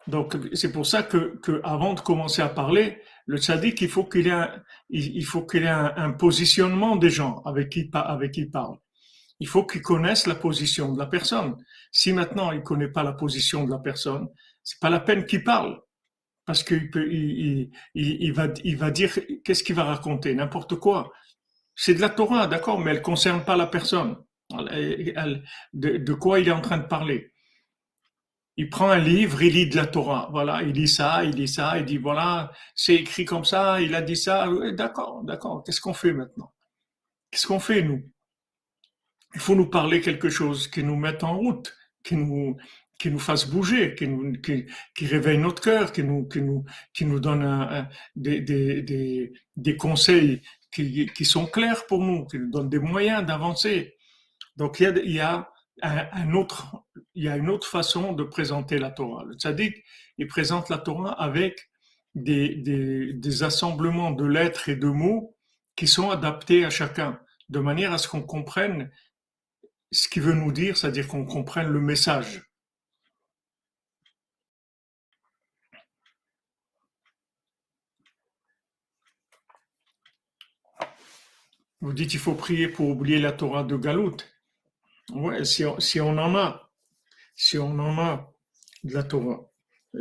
Donc, 0.06 0.36
c'est 0.54 0.72
pour 0.72 0.86
ça 0.86 1.02
que, 1.02 1.40
avant 1.62 1.94
de 1.94 2.00
commencer 2.00 2.42
à 2.42 2.48
parler, 2.48 3.00
le 3.26 3.38
tzaddik, 3.38 3.80
il 3.80 3.88
faut 3.88 4.04
qu'il 4.04 4.26
ait, 4.26 4.30
un, 4.32 4.50
il 4.88 5.24
faut 5.24 5.44
qu'il 5.46 5.62
ait 5.62 5.68
un, 5.68 6.12
positionnement 6.12 6.96
des 6.96 7.10
gens 7.10 7.42
avec 7.44 7.68
qui, 7.68 7.90
avec 7.92 8.32
qui 8.32 8.40
il 8.42 8.50
parle. 8.50 8.76
Il 9.38 9.46
faut 9.46 9.64
qu'il 9.64 9.82
connaisse 9.82 10.26
la 10.26 10.34
position 10.34 10.92
de 10.92 10.98
la 10.98 11.06
personne. 11.06 11.56
Si 11.92 12.12
maintenant 12.12 12.50
il 12.50 12.62
connaît 12.62 12.88
pas 12.88 13.02
la 13.02 13.12
position 13.12 13.64
de 13.64 13.70
la 13.70 13.78
personne, 13.78 14.28
c'est 14.62 14.80
pas 14.80 14.90
la 14.90 15.00
peine 15.00 15.24
qu'il 15.26 15.44
parle. 15.44 15.80
Parce 16.44 16.64
qu'il 16.64 16.90
peut, 16.90 17.10
il, 17.10 17.70
il, 17.94 18.32
va, 18.32 18.48
il 18.64 18.76
va 18.76 18.90
dire, 18.90 19.16
qu'est-ce 19.44 19.62
qu'il 19.62 19.76
va 19.76 19.84
raconter? 19.84 20.34
N'importe 20.34 20.76
quoi. 20.76 21.12
C'est 21.82 21.94
de 21.94 22.02
la 22.02 22.10
Torah, 22.10 22.46
d'accord, 22.46 22.78
mais 22.78 22.90
elle 22.90 22.98
ne 22.98 23.02
concerne 23.02 23.42
pas 23.42 23.56
la 23.56 23.66
personne. 23.66 24.14
de, 24.50 26.12
quoi 26.12 26.38
il 26.38 26.48
est 26.48 26.52
en 26.52 26.60
train 26.60 26.76
de 26.76 26.86
parler? 26.86 27.32
Il 28.58 28.68
prend 28.68 28.90
un 28.90 28.98
livre, 28.98 29.42
il 29.42 29.54
lit 29.54 29.66
de 29.66 29.76
la 29.76 29.86
Torah. 29.86 30.28
Voilà, 30.30 30.62
il 30.62 30.72
lit 30.72 30.88
ça, 30.88 31.24
il 31.24 31.30
lit 31.30 31.48
ça, 31.48 31.78
il 31.78 31.86
dit 31.86 31.96
voilà, 31.96 32.52
c'est 32.74 32.96
écrit 32.96 33.24
comme 33.24 33.46
ça, 33.46 33.80
il 33.80 33.94
a 33.94 34.02
dit 34.02 34.16
ça. 34.16 34.46
D'accord, 34.72 35.24
d'accord. 35.24 35.64
Qu'est-ce 35.64 35.80
qu'on 35.80 35.94
fait 35.94 36.12
maintenant? 36.12 36.52
Qu'est-ce 37.30 37.46
qu'on 37.46 37.60
fait 37.60 37.82
nous? 37.82 38.02
Il 39.32 39.40
faut 39.40 39.54
nous 39.54 39.70
parler 39.70 40.02
quelque 40.02 40.28
chose 40.28 40.68
qui 40.68 40.84
nous 40.84 40.96
mette 40.96 41.24
en 41.24 41.38
route, 41.38 41.74
qui 42.04 42.14
nous 42.14 42.58
qui 42.98 43.10
nous 43.10 43.18
fasse 43.18 43.46
bouger, 43.46 43.94
qui, 43.94 45.06
réveille 45.06 45.38
notre 45.38 45.62
cœur, 45.62 45.90
qui 45.90 46.04
nous, 46.04 46.28
qui 46.28 46.42
nous, 46.42 46.66
qui 46.92 47.06
nous 47.06 47.18
donne 47.18 47.88
des, 48.14 48.42
des, 48.42 48.82
des, 48.82 49.32
des, 49.56 49.76
conseils 49.78 50.42
qui, 50.72 51.06
qui, 51.06 51.24
sont 51.24 51.46
clairs 51.46 51.86
pour 51.86 52.00
nous, 52.00 52.26
qui 52.26 52.38
nous 52.38 52.50
donnent 52.50 52.68
des 52.68 52.78
moyens 52.78 53.24
d'avancer. 53.24 53.96
Donc 54.56 54.80
il 54.80 54.84
y 54.84 54.86
a, 54.86 54.98
il 55.04 55.12
y 55.12 55.20
a 55.20 55.50
un, 55.82 56.32
autre, 56.34 56.84
il 57.14 57.24
y 57.24 57.28
a 57.28 57.36
une 57.36 57.48
autre 57.48 57.66
façon 57.66 58.12
de 58.12 58.24
présenter 58.24 58.78
la 58.78 58.90
Torah. 58.90 59.24
Le 59.24 59.34
tzaddik, 59.34 59.84
il 60.18 60.26
présente 60.26 60.68
la 60.68 60.78
Torah 60.78 61.12
avec 61.12 61.70
des, 62.14 62.56
des, 62.56 63.12
des 63.12 63.42
assemblements 63.42 64.10
de 64.10 64.24
lettres 64.24 64.68
et 64.68 64.76
de 64.76 64.88
mots 64.88 65.36
qui 65.76 65.86
sont 65.86 66.10
adaptés 66.10 66.64
à 66.64 66.70
chacun, 66.70 67.20
de 67.48 67.58
manière 67.60 67.92
à 67.92 67.98
ce 67.98 68.08
qu'on 68.08 68.22
comprenne 68.22 68.90
ce 69.92 70.08
qu'il 70.08 70.22
veut 70.22 70.34
nous 70.34 70.52
dire, 70.52 70.76
c'est-à-dire 70.76 71.08
qu'on 71.08 71.24
comprenne 71.24 71.68
le 71.68 71.80
message. 71.80 72.49
Vous 81.80 81.92
dites 81.94 82.10
qu'il 82.10 82.20
faut 82.20 82.34
prier 82.34 82.68
pour 82.68 82.88
oublier 82.88 83.18
la 83.18 83.32
Torah 83.32 83.64
de 83.64 83.76
Galout. 83.76 84.16
Ouais, 85.12 85.44
si 85.44 85.64
on, 85.64 85.80
si 85.80 86.00
on 86.00 86.18
en 86.18 86.36
a, 86.36 86.70
si 87.34 87.58
on 87.58 87.78
en 87.78 87.98
a 87.98 88.32
de 88.84 88.94
la 88.94 89.02
Torah, 89.02 89.50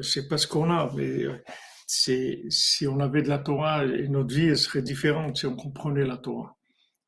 c'est 0.01 0.27
pas 0.27 0.37
ce 0.37 0.45
qu'on 0.45 0.69
a, 0.69 0.91
mais 0.95 1.23
c'est, 1.87 2.43
si 2.49 2.85
on 2.85 2.99
avait 2.99 3.21
de 3.21 3.29
la 3.29 3.39
Torah, 3.39 3.85
notre 3.85 4.35
vie 4.35 4.55
serait 4.57 4.81
différente 4.81 5.37
si 5.37 5.45
on 5.45 5.55
comprenait 5.55 6.05
la 6.05 6.17
Torah. 6.17 6.57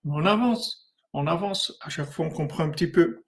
Mais 0.06 0.14
on 0.16 0.26
avance, 0.26 0.94
on 1.14 1.28
avance. 1.28 1.78
À 1.82 1.90
chaque 1.90 2.10
fois, 2.10 2.26
on 2.26 2.32
comprend 2.32 2.64
un 2.64 2.72
petit 2.72 2.88
peu. 2.88 3.24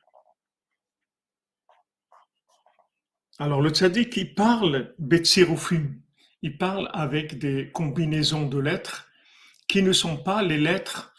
Alors, 3.37 3.61
le 3.61 3.69
tzaddik, 3.69 4.15
il 4.17 4.33
parle 4.33 4.95
Betsirufim. 4.97 5.99
Il 6.41 6.57
parle 6.57 6.89
avec 6.93 7.37
des 7.37 7.71
combinaisons 7.71 8.47
de 8.47 8.59
lettres 8.59 9.07
qui 9.67 9.81
ne 9.81 9.91
sont 9.91 10.17
pas 10.17 10.41
les 10.41 10.57
lettres 10.57 11.12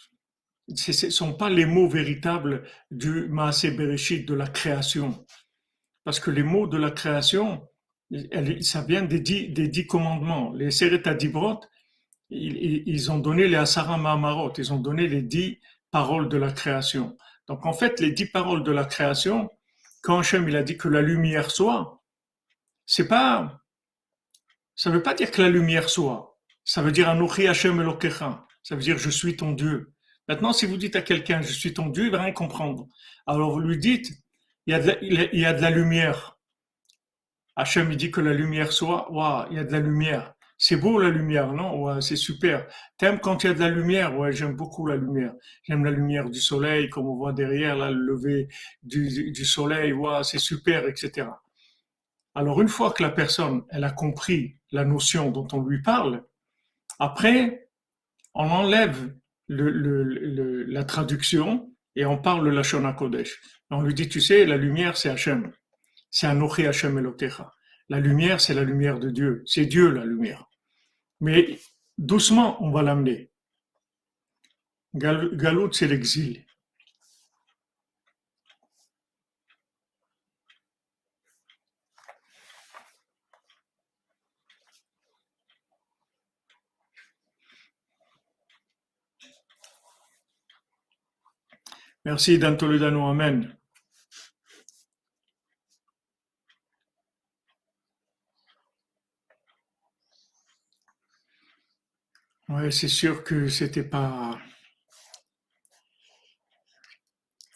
ce 0.74 1.06
ne 1.06 1.10
sont 1.10 1.34
pas 1.34 1.50
les 1.50 1.66
mots 1.66 1.88
véritables 1.88 2.66
du 2.90 3.28
Maasé 3.28 3.70
Bereshit, 3.70 4.26
de 4.26 4.34
la 4.34 4.46
création. 4.46 5.24
Parce 6.04 6.20
que 6.20 6.30
les 6.30 6.42
mots 6.42 6.66
de 6.66 6.76
la 6.76 6.90
création, 6.90 7.68
ça 8.60 8.82
vient 8.82 9.02
des 9.02 9.20
dix, 9.20 9.86
commandements. 9.86 10.52
Les 10.52 10.70
Sereta 10.70 11.14
Dibrot, 11.14 11.60
ils, 12.30 12.82
ils, 12.86 13.10
ont 13.10 13.18
donné 13.18 13.48
les 13.48 13.56
Asara 13.56 13.96
Mahamarot, 13.96 14.52
ils 14.58 14.72
ont 14.72 14.78
donné 14.78 15.06
les 15.06 15.22
dix 15.22 15.60
paroles 15.90 16.28
de 16.28 16.36
la 16.36 16.52
création. 16.52 17.16
Donc 17.46 17.66
en 17.66 17.72
fait, 17.72 18.00
les 18.00 18.12
dix 18.12 18.26
paroles 18.26 18.64
de 18.64 18.72
la 18.72 18.84
création, 18.84 19.50
quand 20.02 20.18
Hachem 20.18 20.48
il 20.48 20.56
a 20.56 20.62
dit 20.62 20.76
que 20.76 20.88
la 20.88 21.02
lumière 21.02 21.50
soit, 21.50 22.02
c'est 22.86 23.08
pas, 23.08 23.60
ça 24.74 24.90
veut 24.90 25.02
pas 25.02 25.14
dire 25.14 25.30
que 25.30 25.40
la 25.40 25.48
lumière 25.48 25.88
soit. 25.88 26.38
Ça 26.64 26.82
veut 26.82 26.92
dire 26.92 27.08
Anochi 27.08 27.46
Hachem 27.46 27.80
Elokecha. 27.80 28.46
Ça 28.62 28.74
veut 28.74 28.82
dire 28.82 28.98
je 28.98 29.10
suis 29.10 29.36
ton 29.36 29.52
Dieu. 29.52 29.93
Maintenant, 30.28 30.52
si 30.52 30.66
vous 30.66 30.76
dites 30.76 30.96
à 30.96 31.02
quelqu'un, 31.02 31.42
je 31.42 31.52
suis 31.52 31.74
ton 31.74 31.88
Dieu, 31.88 32.06
il 32.06 32.10
va 32.10 32.22
rien 32.22 32.32
comprendre. 32.32 32.88
Alors 33.26 33.52
vous 33.52 33.60
lui 33.60 33.78
dites, 33.78 34.10
il 34.66 34.72
y 34.72 34.74
a 34.74 34.80
de 34.80 34.86
la, 34.86 35.02
il 35.02 35.40
y 35.40 35.44
a 35.44 35.52
de 35.52 35.60
la 35.60 35.70
lumière. 35.70 36.38
Hachem, 37.56 37.92
il 37.92 37.96
dit 37.96 38.10
que 38.10 38.20
la 38.20 38.34
lumière 38.34 38.72
soit, 38.72 39.10
waouh, 39.12 39.46
il 39.50 39.56
y 39.56 39.60
a 39.60 39.64
de 39.64 39.72
la 39.72 39.80
lumière. 39.80 40.34
C'est 40.56 40.76
beau 40.76 40.98
la 40.98 41.10
lumière, 41.10 41.52
non? 41.52 41.82
Ouais, 41.82 42.00
c'est 42.00 42.16
super. 42.16 42.66
T'aimes 42.96 43.20
quand 43.20 43.44
il 43.44 43.48
y 43.48 43.50
a 43.50 43.54
de 43.54 43.60
la 43.60 43.68
lumière? 43.68 44.16
Ouais, 44.18 44.32
j'aime 44.32 44.54
beaucoup 44.54 44.86
la 44.86 44.96
lumière. 44.96 45.34
J'aime 45.64 45.84
la 45.84 45.90
lumière 45.90 46.30
du 46.30 46.40
soleil, 46.40 46.88
comme 46.88 47.06
on 47.06 47.16
voit 47.16 47.32
derrière, 47.32 47.76
là, 47.76 47.90
le 47.90 48.00
lever 48.00 48.48
du, 48.82 49.44
soleil, 49.44 49.92
ouais, 49.92 50.22
c'est 50.22 50.38
super, 50.38 50.86
etc. 50.86 51.28
Alors 52.34 52.60
une 52.60 52.68
fois 52.68 52.92
que 52.92 53.02
la 53.02 53.10
personne, 53.10 53.64
elle 53.70 53.84
a 53.84 53.92
compris 53.92 54.56
la 54.72 54.84
notion 54.84 55.30
dont 55.30 55.46
on 55.52 55.62
lui 55.62 55.82
parle, 55.82 56.24
après, 56.98 57.68
on 58.34 58.48
enlève 58.48 59.14
la 59.48 60.84
traduction 60.84 61.70
et 61.96 62.04
on 62.04 62.18
parle 62.18 62.48
la 62.48 62.62
Shona 62.62 62.92
Kodesh. 62.92 63.40
On 63.70 63.82
lui 63.82 63.94
dit, 63.94 64.08
tu 64.08 64.20
sais, 64.20 64.46
la 64.46 64.56
lumière, 64.56 64.96
c'est 64.96 65.10
Hachem. 65.10 65.52
C'est 66.10 66.26
Anochi 66.26 66.66
Hachem 66.66 66.98
Elokecha. 66.98 67.52
La 67.88 68.00
lumière, 68.00 68.40
c'est 68.40 68.54
la 68.54 68.64
lumière 68.64 68.98
de 68.98 69.10
Dieu. 69.10 69.42
C'est 69.46 69.66
Dieu, 69.66 69.90
la 69.90 70.04
lumière. 70.04 70.48
Mais 71.20 71.58
doucement, 71.98 72.62
on 72.64 72.70
va 72.70 72.82
l'amener. 72.82 73.30
Galout, 74.94 75.72
c'est 75.72 75.88
l'exil. 75.88 76.44
Merci 92.04 92.38
Dan 92.38 92.56
Toledano, 92.58 93.08
Amen. 93.08 93.56
Ouais, 102.48 102.70
c'est 102.70 102.88
sûr 102.88 103.24
que 103.24 103.48
c'était 103.48 103.82
pas 103.84 104.38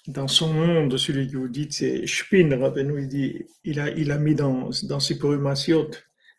dans 0.06 0.28
son 0.28 0.54
monde, 0.54 0.96
celui 0.96 1.30
que 1.30 1.36
vous 1.36 1.48
dites, 1.48 1.74
c'est 1.74 2.06
Spin, 2.06 2.48
Rabbeinu, 2.58 3.02
il 3.02 3.08
dit, 3.08 3.44
il 3.64 3.80
a, 4.10 4.18
mis 4.18 4.34
dans, 4.34 4.70
dans 4.84 5.00
ses 5.00 5.18
poématiot 5.18 5.90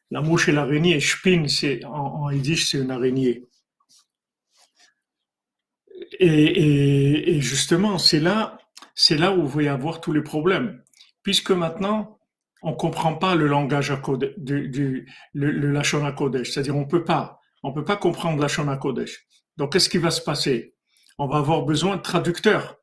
la 0.09 0.21
mouche 0.21 0.49
et 0.49 0.51
l'araignée. 0.51 0.99
Spin, 0.99 1.47
c'est, 1.47 1.85
en, 1.85 2.25
en 2.25 2.43
c'est 2.43 2.79
une 2.79 2.89
araignée. 2.89 3.48
Et, 6.19 7.35
et, 7.35 7.41
justement, 7.41 7.97
c'est 7.97 8.19
là, 8.19 8.57
c'est 8.93 9.17
là 9.17 9.31
où 9.31 9.47
vous 9.47 9.61
y 9.61 9.67
avoir 9.67 10.01
tous 10.01 10.11
les 10.11 10.21
problèmes. 10.21 10.83
Puisque 11.23 11.51
maintenant, 11.51 12.19
on 12.61 12.73
comprend 12.73 13.15
pas 13.15 13.35
le 13.35 13.47
langage 13.47 13.91
à 13.91 13.97
code, 13.97 14.33
du, 14.37 14.67
du 14.69 15.09
le, 15.33 15.51
le 15.51 16.11
Kodesh. 16.11 16.51
C'est-à-dire, 16.51 16.75
on 16.75 16.85
peut 16.85 17.05
pas, 17.05 17.39
on 17.63 17.71
peut 17.71 17.85
pas 17.85 17.95
comprendre 17.95 18.41
Lachon 18.41 18.67
à 18.67 18.77
Kodesh. 18.77 19.25
Donc, 19.57 19.73
qu'est-ce 19.73 19.89
qui 19.89 19.97
va 19.97 20.11
se 20.11 20.21
passer? 20.21 20.75
On 21.17 21.27
va 21.27 21.37
avoir 21.37 21.63
besoin 21.63 21.97
de 21.97 22.01
traducteurs. 22.01 22.75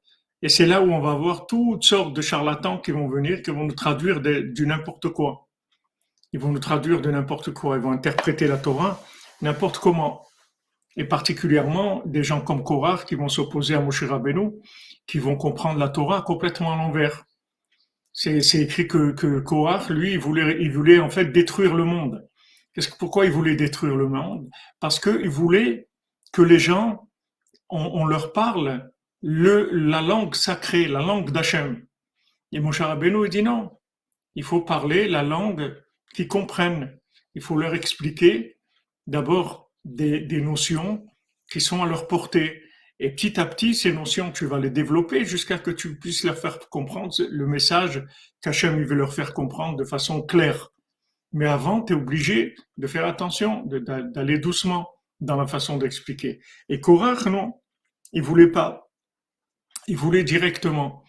Et 0.42 0.48
c'est 0.48 0.66
là 0.66 0.82
où 0.82 0.90
on 0.90 1.00
va 1.00 1.12
avoir 1.12 1.46
toutes 1.46 1.84
sortes 1.84 2.14
de 2.14 2.22
charlatans 2.22 2.78
qui 2.78 2.90
vont 2.90 3.08
venir, 3.08 3.42
qui 3.42 3.50
vont 3.50 3.64
nous 3.64 3.74
traduire 3.74 4.20
du 4.20 4.66
n'importe 4.66 5.08
quoi. 5.08 5.48
Ils 6.32 6.40
vont 6.40 6.52
nous 6.52 6.58
traduire 6.58 7.00
de 7.00 7.10
n'importe 7.10 7.52
quoi. 7.52 7.76
Ils 7.76 7.82
vont 7.82 7.92
interpréter 7.92 8.46
la 8.46 8.58
Torah 8.58 9.02
n'importe 9.42 9.78
comment. 9.78 10.25
Et 10.96 11.04
particulièrement 11.04 12.02
des 12.06 12.22
gens 12.22 12.40
comme 12.40 12.62
Korah 12.62 13.04
qui 13.06 13.14
vont 13.14 13.28
s'opposer 13.28 13.74
à 13.74 13.80
Moshe 13.80 14.02
Rabbeinu, 14.02 14.52
qui 15.06 15.18
vont 15.18 15.36
comprendre 15.36 15.78
la 15.78 15.88
Torah 15.88 16.22
complètement 16.22 16.72
à 16.72 16.76
l'envers. 16.76 17.24
C'est, 18.12 18.40
écrit 18.54 18.88
que, 18.88 19.12
que 19.12 19.92
lui, 19.92 20.12
il 20.12 20.18
voulait, 20.18 20.56
il 20.58 20.72
voulait 20.72 20.98
en 20.98 21.10
fait 21.10 21.26
détruire 21.26 21.74
le 21.74 21.84
monde. 21.84 22.26
Qu'est-ce 22.72 22.88
que, 22.88 22.96
pourquoi 22.96 23.26
il 23.26 23.30
voulait 23.32 23.56
détruire 23.56 23.94
le 23.94 24.08
monde? 24.08 24.48
Parce 24.80 24.98
qu'il 24.98 25.28
voulait 25.28 25.88
que 26.32 26.40
les 26.40 26.58
gens, 26.58 27.08
on, 27.68 27.78
on 27.78 28.06
leur 28.06 28.32
parle 28.32 28.90
le, 29.22 29.68
la 29.72 30.00
langue 30.00 30.34
sacrée, 30.34 30.88
la 30.88 31.00
langue 31.00 31.30
d'Hachem. 31.30 31.86
Et 32.52 32.60
Moshe 32.60 32.80
Rabbeinu 32.80 33.24
il 33.24 33.30
dit 33.30 33.42
non, 33.42 33.70
il 34.34 34.44
faut 34.44 34.62
parler 34.62 35.08
la 35.08 35.22
langue 35.22 35.74
qu'ils 36.14 36.28
comprennent. 36.28 36.98
Il 37.34 37.42
faut 37.42 37.56
leur 37.56 37.74
expliquer 37.74 38.58
d'abord 39.06 39.65
des, 39.86 40.40
notions 40.40 41.06
qui 41.50 41.60
sont 41.60 41.82
à 41.82 41.86
leur 41.86 42.08
portée. 42.08 42.62
Et 42.98 43.10
petit 43.10 43.38
à 43.38 43.46
petit, 43.46 43.74
ces 43.74 43.92
notions, 43.92 44.32
tu 44.32 44.46
vas 44.46 44.58
les 44.58 44.70
développer 44.70 45.24
jusqu'à 45.24 45.58
que 45.58 45.70
tu 45.70 45.98
puisses 45.98 46.24
leur 46.24 46.38
faire 46.38 46.58
comprendre 46.70 47.14
le 47.18 47.46
message 47.46 48.02
qu'Hachem 48.40 48.82
veut 48.82 48.94
leur 48.94 49.14
faire 49.14 49.34
comprendre 49.34 49.76
de 49.76 49.84
façon 49.84 50.22
claire. 50.22 50.72
Mais 51.32 51.46
avant, 51.46 51.82
tu 51.82 51.92
es 51.92 51.96
obligé 51.96 52.54
de 52.78 52.86
faire 52.86 53.04
attention, 53.04 53.64
d'aller 53.66 54.38
doucement 54.38 54.88
dans 55.20 55.36
la 55.36 55.46
façon 55.46 55.76
d'expliquer. 55.76 56.40
Et 56.68 56.80
Korach, 56.80 57.26
non, 57.26 57.54
il 58.12 58.22
voulait 58.22 58.50
pas. 58.50 58.90
Il 59.88 59.96
voulait 59.96 60.24
directement. 60.24 61.04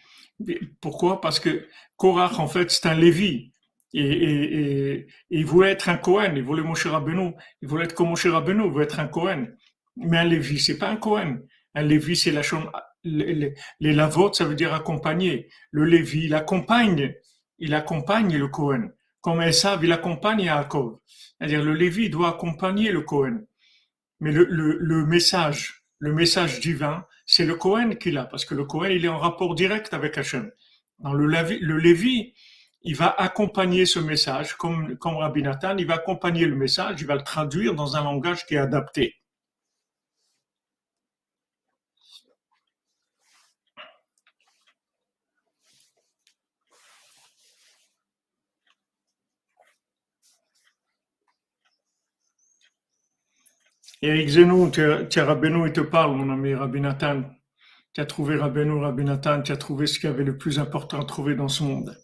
Pourquoi? 0.81 1.21
Parce 1.21 1.39
que 1.39 1.67
Korach, 1.95 2.39
en 2.39 2.47
fait, 2.47 2.69
c'est 2.69 2.87
un 2.87 2.95
Lévi. 2.95 3.53
Et, 3.93 5.07
il 5.29 5.45
voulait 5.45 5.71
être 5.71 5.89
un 5.89 5.97
Cohen. 5.97 6.33
Il 6.35 6.43
voulait 6.43 6.63
Moshe 6.63 6.85
Rabbeinu. 6.85 7.33
Il 7.61 7.67
voulait 7.67 7.85
être 7.85 7.95
comme 7.95 8.09
Moshe 8.09 8.27
Rabbeinu. 8.27 8.65
Il 8.65 8.71
voulait 8.71 8.85
être 8.85 8.99
un 8.99 9.07
Cohen. 9.07 9.47
Mais 9.95 10.17
un 10.17 10.25
Lévi, 10.25 10.59
c'est 10.59 10.77
pas 10.77 10.89
un 10.89 10.97
Cohen. 10.97 11.39
Un 11.73 11.83
Lévi, 11.83 12.15
c'est 12.15 12.31
la 12.31 12.43
chambre. 12.43 12.71
Les, 13.03 13.33
les, 13.33 13.53
les 13.79 13.93
lavot, 13.93 14.33
ça 14.33 14.45
veut 14.45 14.55
dire 14.55 14.73
accompagner. 14.73 15.49
Le 15.71 15.85
Lévi, 15.85 16.25
il 16.25 16.33
accompagne. 16.35 17.13
Il 17.59 17.73
accompagne 17.73 18.37
le 18.37 18.47
Cohen. 18.47 18.89
Comme 19.21 19.41
Esav, 19.41 19.83
il 19.83 19.91
accompagne 19.91 20.41
Yaakov. 20.41 20.99
C'est-à-dire, 21.37 21.63
le 21.63 21.73
Lévi 21.73 22.09
doit 22.09 22.29
accompagner 22.29 22.91
le 22.91 23.01
Cohen. 23.01 23.41
Mais 24.19 24.31
le, 24.31 24.45
le, 24.45 25.05
message, 25.05 25.83
le 25.99 26.13
message 26.13 26.59
divin, 26.59 27.05
c'est 27.25 27.45
le 27.45 27.55
Cohen 27.55 27.95
qui 27.95 28.11
l'a, 28.11 28.25
parce 28.25 28.45
que 28.45 28.55
le 28.55 28.65
Cohen, 28.65 28.89
il 28.89 29.05
est 29.05 29.09
en 29.09 29.19
rapport 29.19 29.53
direct 29.53 29.93
avec 29.93 30.17
Hachem. 30.17 30.51
Dans 30.99 31.13
le, 31.13 31.27
le 31.27 31.77
Lévi, 31.77 32.33
il 32.87 32.95
va 32.95 33.13
accompagner 33.17 33.85
ce 33.85 33.99
message, 33.99 34.55
comme, 34.55 34.97
comme 34.97 35.17
Rabbi 35.17 35.43
Nathan, 35.43 35.77
il 35.77 35.85
va 35.85 35.95
accompagner 35.95 36.45
le 36.45 36.55
message, 36.55 37.01
il 37.01 37.07
va 37.07 37.15
le 37.15 37.23
traduire 37.23 37.75
dans 37.75 37.97
un 37.97 38.03
langage 38.03 38.45
qui 38.45 38.55
est 38.55 38.57
adapté. 38.59 39.15
Et 54.01 54.27
Zenou, 54.29 54.69
tu 54.71 54.81
as, 54.81 55.01
il 55.01 55.73
te 55.73 55.81
parle, 55.81 56.15
mon 56.15 56.31
ami 56.31 56.53
Rabbi 56.53 56.79
Nathan. 56.79 57.23
Tu 57.93 58.01
as 58.01 58.05
trouvé 58.05 58.37
Rabbeinu, 58.37 58.79
Rabbi 58.79 59.03
Nathan, 59.03 59.41
tu 59.41 59.51
as 59.51 59.57
trouvé 59.57 59.87
ce 59.87 59.99
qu'il 59.99 60.09
y 60.09 60.13
avait 60.13 60.23
le 60.23 60.37
plus 60.37 60.59
important 60.59 61.01
à 61.01 61.05
trouver 61.05 61.35
dans 61.35 61.47
ce 61.49 61.63
monde. 61.63 61.97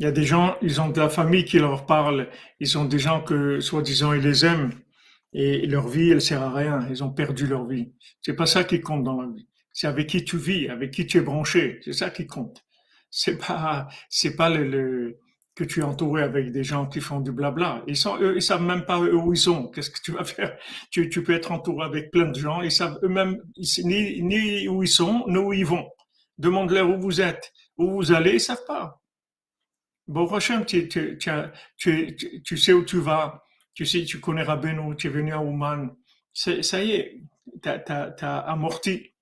Il 0.00 0.04
y 0.04 0.06
a 0.06 0.12
des 0.12 0.24
gens, 0.24 0.56
ils 0.62 0.80
ont 0.80 0.88
de 0.88 0.98
la 0.98 1.08
famille 1.08 1.44
qui 1.44 1.60
leur 1.60 1.86
parle, 1.86 2.28
ils 2.58 2.76
ont 2.78 2.86
des 2.86 2.98
gens 2.98 3.20
que, 3.22 3.60
soi-disant, 3.60 4.12
ils 4.14 4.22
les 4.22 4.44
aiment, 4.44 4.72
et 5.32 5.66
leur 5.66 5.86
vie, 5.88 6.10
elle 6.10 6.20
sert 6.22 6.42
à 6.42 6.52
rien, 6.52 6.86
ils 6.90 7.04
ont 7.04 7.10
perdu 7.12 7.46
leur 7.46 7.66
vie. 7.66 7.92
C'est 8.22 8.34
pas 8.34 8.46
ça 8.46 8.64
qui 8.64 8.80
compte 8.80 9.04
dans 9.04 9.20
la 9.20 9.28
vie. 9.28 9.46
C'est 9.72 9.86
avec 9.86 10.08
qui 10.08 10.24
tu 10.24 10.38
vis, 10.38 10.68
avec 10.68 10.90
qui 10.90 11.06
tu 11.06 11.18
es 11.18 11.20
branché, 11.20 11.80
c'est 11.84 11.92
ça 11.92 12.10
qui 12.10 12.26
compte. 12.26 12.64
C'est 13.10 13.38
pas, 13.38 13.88
c'est 14.08 14.34
pas 14.36 14.50
le, 14.50 14.64
le- 14.68 15.18
que 15.54 15.64
tu 15.64 15.80
es 15.80 15.82
entouré 15.82 16.22
avec 16.22 16.50
des 16.52 16.64
gens 16.64 16.86
qui 16.86 17.00
font 17.00 17.20
du 17.20 17.32
blabla. 17.32 17.82
Ils 17.86 17.96
sont, 17.96 18.16
eux, 18.20 18.34
ils 18.36 18.42
savent 18.42 18.62
même 18.62 18.84
pas 18.86 18.98
où 19.00 19.32
ils 19.34 19.36
sont. 19.38 19.68
Qu'est-ce 19.68 19.90
que 19.90 20.00
tu 20.02 20.12
vas 20.12 20.24
faire? 20.24 20.56
Tu, 20.90 21.10
tu 21.10 21.22
peux 21.22 21.34
être 21.34 21.52
entouré 21.52 21.84
avec 21.84 22.10
plein 22.10 22.30
de 22.30 22.38
gens, 22.38 22.62
ils 22.62 22.72
savent 22.72 22.98
eux-mêmes 23.02 23.36
ni, 23.84 24.22
ni 24.22 24.68
où 24.68 24.82
ils 24.82 24.88
sont, 24.88 25.24
ni 25.28 25.36
où 25.38 25.52
ils 25.52 25.66
vont. 25.66 25.86
Demande-leur 26.38 26.88
où 26.88 26.98
vous 27.00 27.20
êtes, 27.20 27.52
où 27.76 27.90
vous 27.92 28.12
allez, 28.12 28.34
ils 28.34 28.40
savent 28.40 28.64
pas. 28.66 28.99
Bon, 30.10 30.26
tu, 30.66 30.88
tu, 30.88 31.18
tu, 31.18 31.30
as- 31.30 31.52
tu, 31.76 32.16
tu- 32.16 32.42
tu 32.42 32.56
sais 32.58 32.72
où 32.72 32.84
tu 32.84 32.98
vas, 32.98 33.44
tu 33.74 33.86
sais, 33.86 34.04
tu 34.04 34.18
connais 34.20 34.42
Rabbeinu, 34.42 34.96
tu 34.96 35.06
es 35.06 35.10
venu 35.10 35.32
à 35.32 35.40
Ouman. 35.40 35.96
Ça 36.32 36.82
y 36.84 36.90
est, 36.92 37.22
t'as, 37.62 37.78
t'as 37.78 38.38
amorti. 38.40 39.14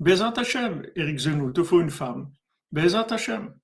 Bezat 0.00 0.34
Hachem, 0.36 0.84
Eric 0.96 1.18
Zenou, 1.18 1.52
te 1.52 1.62
faut 1.62 1.80
une 1.80 1.90
femme. 1.90 2.32
Bezat 2.72 3.06
Hachem. 3.12 3.54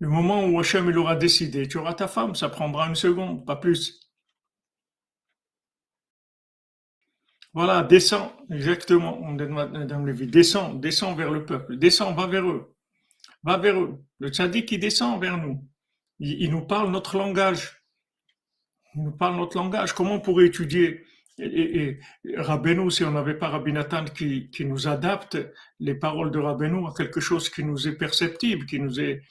Le 0.00 0.08
moment 0.08 0.44
où 0.46 0.60
Hachem 0.60 0.94
aura 0.98 1.16
décidé, 1.16 1.66
tu 1.66 1.78
auras 1.78 1.94
ta 1.94 2.08
femme, 2.08 2.34
ça 2.34 2.50
prendra 2.50 2.86
une 2.88 2.94
seconde, 2.94 3.46
pas 3.46 3.56
plus. 3.56 4.00
Voilà, 7.54 7.82
descends, 7.82 8.32
exactement, 8.50 9.18
on 9.22 9.32
Madame 9.32 10.06
Lévy, 10.06 10.26
descends, 10.26 10.74
descends 10.74 11.14
vers 11.14 11.30
le 11.30 11.46
peuple, 11.46 11.76
descends, 11.78 12.12
va 12.14 12.26
vers 12.26 12.46
eux, 12.46 12.74
va 13.42 13.56
vers 13.58 13.80
eux. 13.80 13.98
Le 14.18 14.28
tzaddik, 14.28 14.70
il 14.72 14.80
descend 14.80 15.20
vers 15.20 15.38
nous. 15.38 15.66
Il, 16.18 16.50
nous 16.50 16.62
parle 16.62 16.90
notre 16.90 17.18
langage. 17.18 17.82
Il 18.94 19.02
nous 19.02 19.12
parle 19.12 19.36
notre 19.36 19.56
langage. 19.56 19.92
Comment 19.92 20.14
on 20.14 20.20
pourrait 20.20 20.46
étudier? 20.46 21.04
Et, 21.38 21.98
Rabbeinu 22.36 22.90
si 22.90 23.04
on 23.04 23.10
n'avait 23.10 23.38
pas 23.38 23.48
Rabbi 23.48 23.72
Nathan 23.72 24.04
qui, 24.04 24.50
qui 24.50 24.64
nous 24.64 24.86
adapte 24.86 25.38
les 25.80 25.94
paroles 25.94 26.30
de 26.30 26.38
Rabbeinu 26.38 26.86
à 26.86 26.92
quelque 26.96 27.20
chose 27.20 27.48
qui 27.48 27.64
nous 27.64 27.88
est 27.88 27.96
perceptible, 27.96 28.66
qui 28.66 28.78
nous 28.78 29.00
est, 29.00 29.22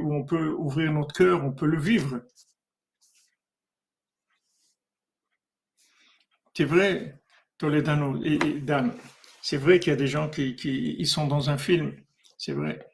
où 0.00 0.14
on 0.14 0.24
peut 0.24 0.50
ouvrir 0.50 0.92
notre 0.92 1.14
cœur, 1.14 1.44
on 1.44 1.52
peut 1.52 1.66
le 1.66 1.80
vivre. 1.80 2.22
C'est 6.54 6.64
vrai, 6.64 7.18
Toledano 7.56 8.22
et 8.22 8.38
Dan, 8.60 8.92
c'est 9.40 9.56
vrai 9.56 9.80
qu'il 9.80 9.90
y 9.90 9.94
a 9.94 9.96
des 9.96 10.06
gens 10.06 10.28
qui, 10.28 10.54
qui 10.54 10.96
ils 10.98 11.06
sont 11.06 11.26
dans 11.26 11.48
un 11.48 11.56
film, 11.56 11.96
c'est 12.36 12.52
vrai. 12.52 12.91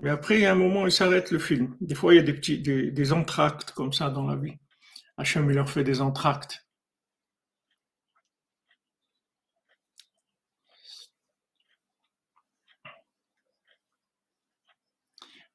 Mais 0.00 0.10
après, 0.10 0.36
il 0.36 0.42
y 0.42 0.46
a 0.46 0.52
un 0.52 0.56
moment, 0.56 0.86
ils 0.86 0.92
s'arrêtent 0.92 1.30
le 1.30 1.38
film. 1.38 1.76
Des 1.80 1.94
fois, 1.94 2.14
il 2.14 2.16
y 2.16 2.20
a 2.20 2.22
des 2.22 2.34
petits, 2.34 2.58
des, 2.60 2.90
des 2.90 3.12
entr'actes 3.12 3.72
comme 3.72 3.92
ça 3.92 4.10
dans 4.10 4.26
la 4.26 4.36
vie. 4.36 4.54
Hachem, 5.18 5.48
il 5.50 5.56
leur 5.56 5.70
fait 5.70 5.84
des 5.84 6.00
entr'actes. 6.00 6.66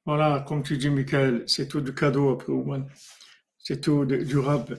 Voilà, 0.06 0.44
comme 0.48 0.64
tu 0.64 0.78
dis, 0.78 0.90
Michael, 0.90 1.44
c'est 1.48 1.68
tout 1.68 1.82
du 1.82 1.94
cadeau 1.94 2.32
après 2.32 2.52
Ouman. 2.52 2.88
C'est 3.60 3.82
tout 3.82 4.06
de- 4.06 4.24
du 4.24 4.38
rab. 4.40 4.74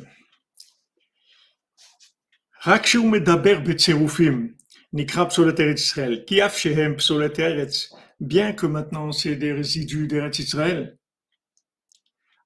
רק 2.67 2.83
כשהוא 2.83 3.13
מדבר 3.13 3.61
בצירופים, 3.61 4.55
נקרא 4.93 5.25
פסולת 5.29 5.61
ארץ 5.61 5.81
ישראל. 5.81 6.25
כי 6.27 6.47
אף 6.47 6.57
שהם 6.57 6.97
פסולת 6.97 7.41
ארץ, 7.41 7.93
bien 8.20 8.54
que 8.54 8.66
maintenant 8.66 9.12
c'est 9.12 9.36
des 9.36 9.52
résidus 9.54 10.08
d'Eretz 10.08 10.40
Israël. 10.40 10.98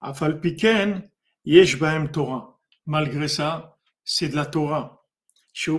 Afal 0.02 0.40
Piken, 0.40 1.10
Torah. 2.12 2.60
Malgré 2.86 3.28
ça, 3.28 3.78
c'est 4.04 4.30
de 4.30 4.36
la 4.36 4.46
Torah. 4.46 5.06
Chez 5.54 5.72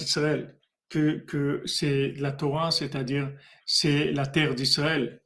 Israël, 0.00 0.58
que, 0.88 1.18
que 1.18 1.62
c'est 1.66 2.10
de 2.10 2.22
la 2.22 2.32
Torah, 2.32 2.70
c'est-à-dire 2.70 3.32
c'est 3.66 4.12
la 4.12 4.26
terre 4.26 4.54
d'Israël. 4.54 5.22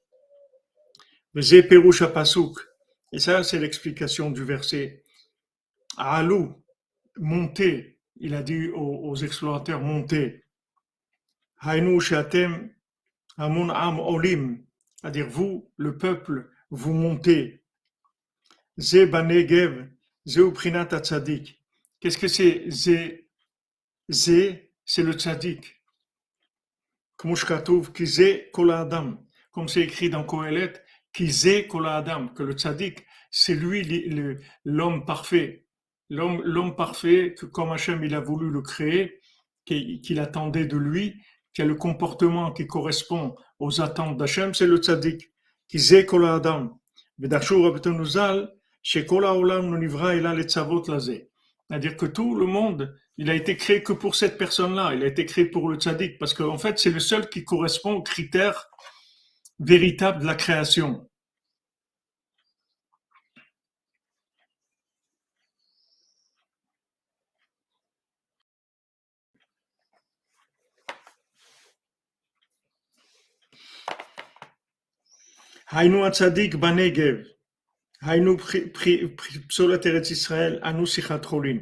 Zeperusha 1.37 2.09
Pasuk. 2.09 2.59
Et 3.13 3.19
ça, 3.19 3.43
c'est 3.43 3.59
l'explication 3.59 4.31
du 4.31 4.45
verset. 4.45 5.05
Alou, 5.97 6.63
montez. 7.17 7.99
Il 8.17 8.35
a 8.35 8.43
dit 8.43 8.69
aux, 8.69 9.17
explorateurs, 9.17 9.81
montez. 9.81 10.45
Hainu 11.63 12.01
Shatem 12.01 12.71
amun 13.37 13.71
am 13.71 13.99
olim. 13.99 14.65
C'est-à-dire, 14.97 15.29
vous, 15.29 15.71
le 15.77 15.97
peuple, 15.97 16.51
vous 16.71 16.93
montez. 16.93 17.63
Ze 18.79 19.05
banegev, 19.07 19.89
ze 20.25 20.41
uprinat 20.41 21.01
tzadik. 21.01 21.61
Qu'est-ce 22.01 22.19
que 22.19 22.29
c'est 22.29 22.71
Ze, 22.71 23.27
ze 24.11 24.57
c'est 24.85 25.03
le 25.03 25.13
tzadik. 25.13 25.83
Comme 27.17 27.37
c'est 29.69 29.81
écrit 29.81 30.11
dans 30.11 30.25
Kohelet, 30.25 30.73
Adam, 31.85 32.29
que 32.29 32.43
le 32.43 32.53
tzaddik, 32.55 33.07
c'est 33.31 33.55
lui 33.55 34.41
l'homme 34.65 35.05
parfait. 35.05 35.67
L'homme 36.09 36.75
parfait, 36.75 37.35
que 37.39 37.47
comme 37.47 37.73
Hachem 37.73 38.03
il 38.05 38.15
a 38.15 38.21
voulu 38.21 38.51
le 38.51 38.63
créer, 38.63 39.21
qu'il 39.65 40.19
attendait 40.19 40.67
de 40.67 40.77
lui, 40.77 41.23
qui 41.55 41.63
a 41.63 41.65
le 41.65 41.75
comportement 41.75 42.53
qui 42.53 42.67
correspond 42.67 43.35
aux 43.59 43.81
attentes 43.81 44.17
d'Hachem, 44.17 44.55
c'est 44.55 44.67
le 44.67 44.79
tzaddik. 44.79 45.31
Kizé 45.69 46.07
kol 46.07 46.27
adam. 46.27 46.79
C'est-à-dire 51.69 51.97
que 51.97 52.07
tout 52.07 52.35
le 52.35 52.47
monde, 52.47 52.97
il 53.17 53.31
a 53.31 53.35
été 53.35 53.57
créé 53.57 53.83
que 53.83 53.93
pour 53.93 54.15
cette 54.15 54.39
personne-là. 54.39 54.95
Il 54.95 55.03
a 55.03 55.07
été 55.07 55.25
créé 55.25 55.45
pour 55.45 55.69
le 55.69 55.77
tzaddik, 55.77 56.19
parce 56.19 56.35
qu'en 56.35 56.59
fait, 56.59 56.79
c'est 56.79 56.91
le 56.91 57.01
seul 57.01 57.29
qui 57.29 57.45
correspond 57.45 57.93
aux 57.95 58.03
critères 58.03 58.69
véritables 59.61 60.21
de 60.21 60.27
la 60.27 60.35
création. 60.35 61.09
Hainu 75.73 76.09
Tzadik 76.11 76.57
Banegev. 76.57 77.25
Hainu 78.03 78.37
Psolat 79.49 79.81
Eretz 79.85 80.11
Israël, 80.11 80.61
Anu 80.63 80.87
Sichatcholin. 80.87 81.61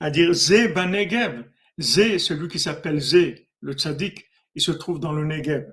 À 0.00 0.10
dire 0.10 0.32
Zé 0.32 0.68
Banegev. 0.68 1.44
Zé, 1.78 2.18
celui 2.18 2.48
qui 2.48 2.58
s'appelle 2.58 2.98
Zé, 2.98 3.48
le 3.60 3.72
Tzadik, 3.72 4.26
il 4.54 4.62
se 4.62 4.72
trouve 4.72 4.98
dans 5.00 5.12
le 5.12 5.24
Negev. 5.24 5.66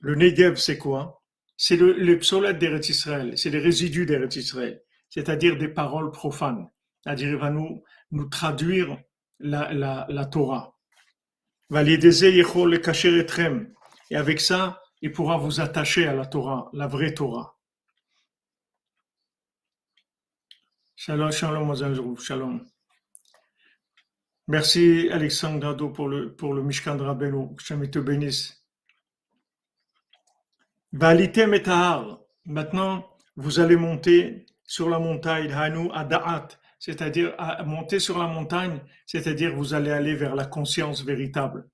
Le 0.00 0.14
Negev, 0.14 0.56
c'est 0.56 0.78
quoi? 0.78 1.22
C'est 1.56 1.76
le, 1.76 1.92
les 1.92 2.16
psolat 2.16 2.54
d'Eretz 2.54 2.88
Israël, 2.88 3.36
c'est 3.36 3.50
les 3.50 3.58
résidus 3.58 4.06
d'Eretz 4.06 4.36
Israël, 4.36 4.82
c'est-à-dire 5.10 5.58
des 5.58 5.68
paroles 5.68 6.10
profanes. 6.10 6.68
C'est-à-dire, 7.02 7.28
il 7.28 7.36
va 7.36 7.50
nous, 7.50 7.82
nous 8.10 8.24
traduire 8.28 8.98
la, 9.38 9.72
la, 9.72 10.06
la 10.08 10.24
Torah. 10.24 10.74
Et 14.10 14.16
avec 14.16 14.40
ça, 14.40 14.80
il 15.02 15.10
pourra 15.10 15.36
vous 15.36 15.60
attacher 15.60 16.06
à 16.06 16.14
la 16.14 16.26
Torah, 16.26 16.70
la 16.72 16.86
vraie 16.86 17.12
Torah. 17.12 17.58
Shalom, 20.94 21.32
shalom, 21.32 22.16
shalom. 22.16 22.64
Merci 24.46 25.08
Alexandre 25.10 25.58
Dado 25.58 25.90
pour 25.90 26.08
le, 26.08 26.34
pour 26.34 26.54
le 26.54 26.62
Mishkan 26.62 26.94
de 26.94 27.86
te 27.86 27.98
bénisse. 27.98 28.64
Maintenant, 32.44 33.16
vous 33.34 33.60
allez 33.60 33.76
monter 33.76 34.46
sur 34.64 34.88
la 34.88 35.00
montagne 35.00 35.52
Hanu 35.52 35.90
Adaat, 35.92 36.48
c'est-à-dire 36.78 37.34
monter 37.64 37.98
sur 37.98 38.18
la 38.18 38.28
montagne, 38.28 38.80
c'est-à-dire 39.06 39.56
vous 39.56 39.74
allez 39.74 39.90
aller 39.90 40.14
vers 40.14 40.36
la 40.36 40.44
conscience 40.44 41.02
véritable 41.04 41.68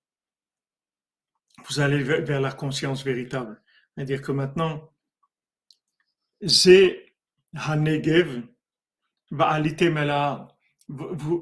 vous 1.67 1.81
allez 1.81 2.03
vers 2.03 2.41
la 2.41 2.53
conscience 2.53 3.05
véritable. 3.05 3.61
C'est-à-dire 3.95 4.23
que 4.23 4.33
maintenant, 4.33 4.91
Zé 6.43 7.15
Hanegev 7.55 8.43
va 9.31 9.61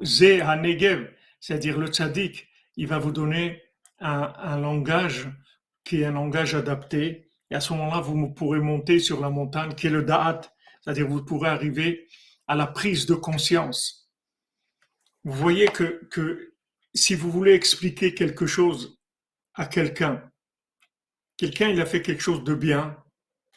Zé 0.03 0.41
Hanegev, 0.41 1.09
c'est-à-dire 1.39 1.77
le 1.77 1.87
tzaddik, 1.87 2.47
il 2.75 2.87
va 2.87 2.97
vous 2.97 3.11
donner 3.11 3.61
un, 3.99 4.59
langage 4.59 5.27
qui 5.83 6.01
est 6.01 6.05
un 6.05 6.11
langage 6.11 6.55
adapté. 6.55 7.29
Et 7.49 7.55
à 7.55 7.59
ce 7.59 7.73
moment-là, 7.73 8.01
vous 8.01 8.29
pourrez 8.29 8.59
monter 8.59 8.99
sur 8.99 9.21
la 9.21 9.29
montagne 9.29 9.73
qui 9.73 9.87
est 9.87 9.91
le 9.91 10.03
Da'at, 10.03 10.41
c'est-à-dire 10.81 11.07
vous 11.07 11.23
pourrez 11.23 11.49
arriver 11.49 12.07
à 12.47 12.55
la 12.55 12.67
prise 12.67 13.05
de 13.05 13.15
conscience. 13.15 14.11
Vous 15.23 15.33
voyez 15.33 15.67
que, 15.67 16.05
que 16.09 16.55
si 16.93 17.15
vous 17.15 17.31
voulez 17.31 17.53
expliquer 17.53 18.13
quelque 18.13 18.45
chose 18.45 18.96
à 19.57 19.65
quelqu'un. 19.65 20.23
Quelqu'un, 21.35 21.69
il 21.69 21.81
a 21.81 21.85
fait 21.85 22.01
quelque 22.01 22.21
chose 22.21 22.43
de 22.43 22.53
bien 22.53 22.95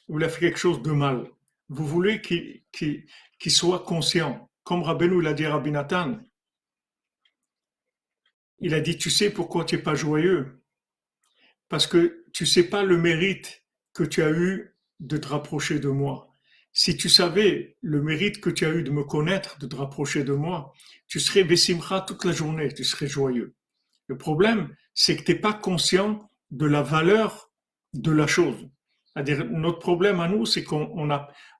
ou 0.08 0.18
il 0.18 0.24
a 0.24 0.28
fait 0.28 0.40
quelque 0.40 0.58
chose 0.58 0.82
de 0.82 0.90
mal. 0.90 1.30
Vous 1.68 1.86
voulez 1.86 2.20
qu'il 2.20 3.04
soit 3.46 3.84
conscient. 3.84 4.50
Comme 4.64 4.82
Rabbeinu 4.82 5.22
l'a 5.22 5.34
dit 5.34 5.44
à 5.44 5.52
Rabbi 5.52 5.70
Nathan. 5.70 6.18
Il 8.58 8.74
a 8.74 8.80
dit, 8.80 8.98
tu 8.98 9.08
sais 9.08 9.30
pourquoi 9.30 9.64
tu 9.64 9.76
n'es 9.76 9.82
pas 9.82 9.94
joyeux? 9.94 10.62
Parce 11.68 11.86
que 11.86 12.24
tu 12.32 12.44
sais 12.44 12.64
pas 12.64 12.82
le 12.82 12.98
mérite 12.98 13.64
que 13.94 14.02
tu 14.02 14.22
as 14.22 14.30
eu 14.30 14.74
de 14.98 15.16
te 15.16 15.28
rapprocher 15.28 15.78
de 15.78 15.88
moi. 15.88 16.34
Si 16.72 16.96
tu 16.96 17.08
savais 17.08 17.76
le 17.80 18.02
mérite 18.02 18.40
que 18.40 18.50
tu 18.50 18.64
as 18.64 18.70
eu 18.70 18.82
de 18.82 18.90
me 18.90 19.04
connaître, 19.04 19.58
de 19.58 19.66
te 19.66 19.76
rapprocher 19.76 20.24
de 20.24 20.32
moi, 20.32 20.72
tu 21.08 21.20
serais 21.20 21.44
Bessimcha 21.44 22.02
toute 22.02 22.24
la 22.24 22.32
journée, 22.32 22.72
tu 22.72 22.84
serais 22.84 23.06
joyeux. 23.06 23.54
Le 24.06 24.18
problème, 24.18 24.74
c'est 24.94 25.16
que 25.16 25.22
tu 25.22 25.32
n'es 25.32 25.38
pas 25.38 25.52
conscient 25.52 26.28
de 26.50 26.66
la 26.66 26.82
valeur 26.82 27.50
de 27.94 28.10
la 28.10 28.26
chose. 28.26 28.68
C'est-à-dire, 29.06 29.44
notre 29.44 29.78
problème 29.78 30.20
à 30.20 30.28
nous, 30.28 30.46
c'est 30.46 30.62
qu'on 30.62 31.10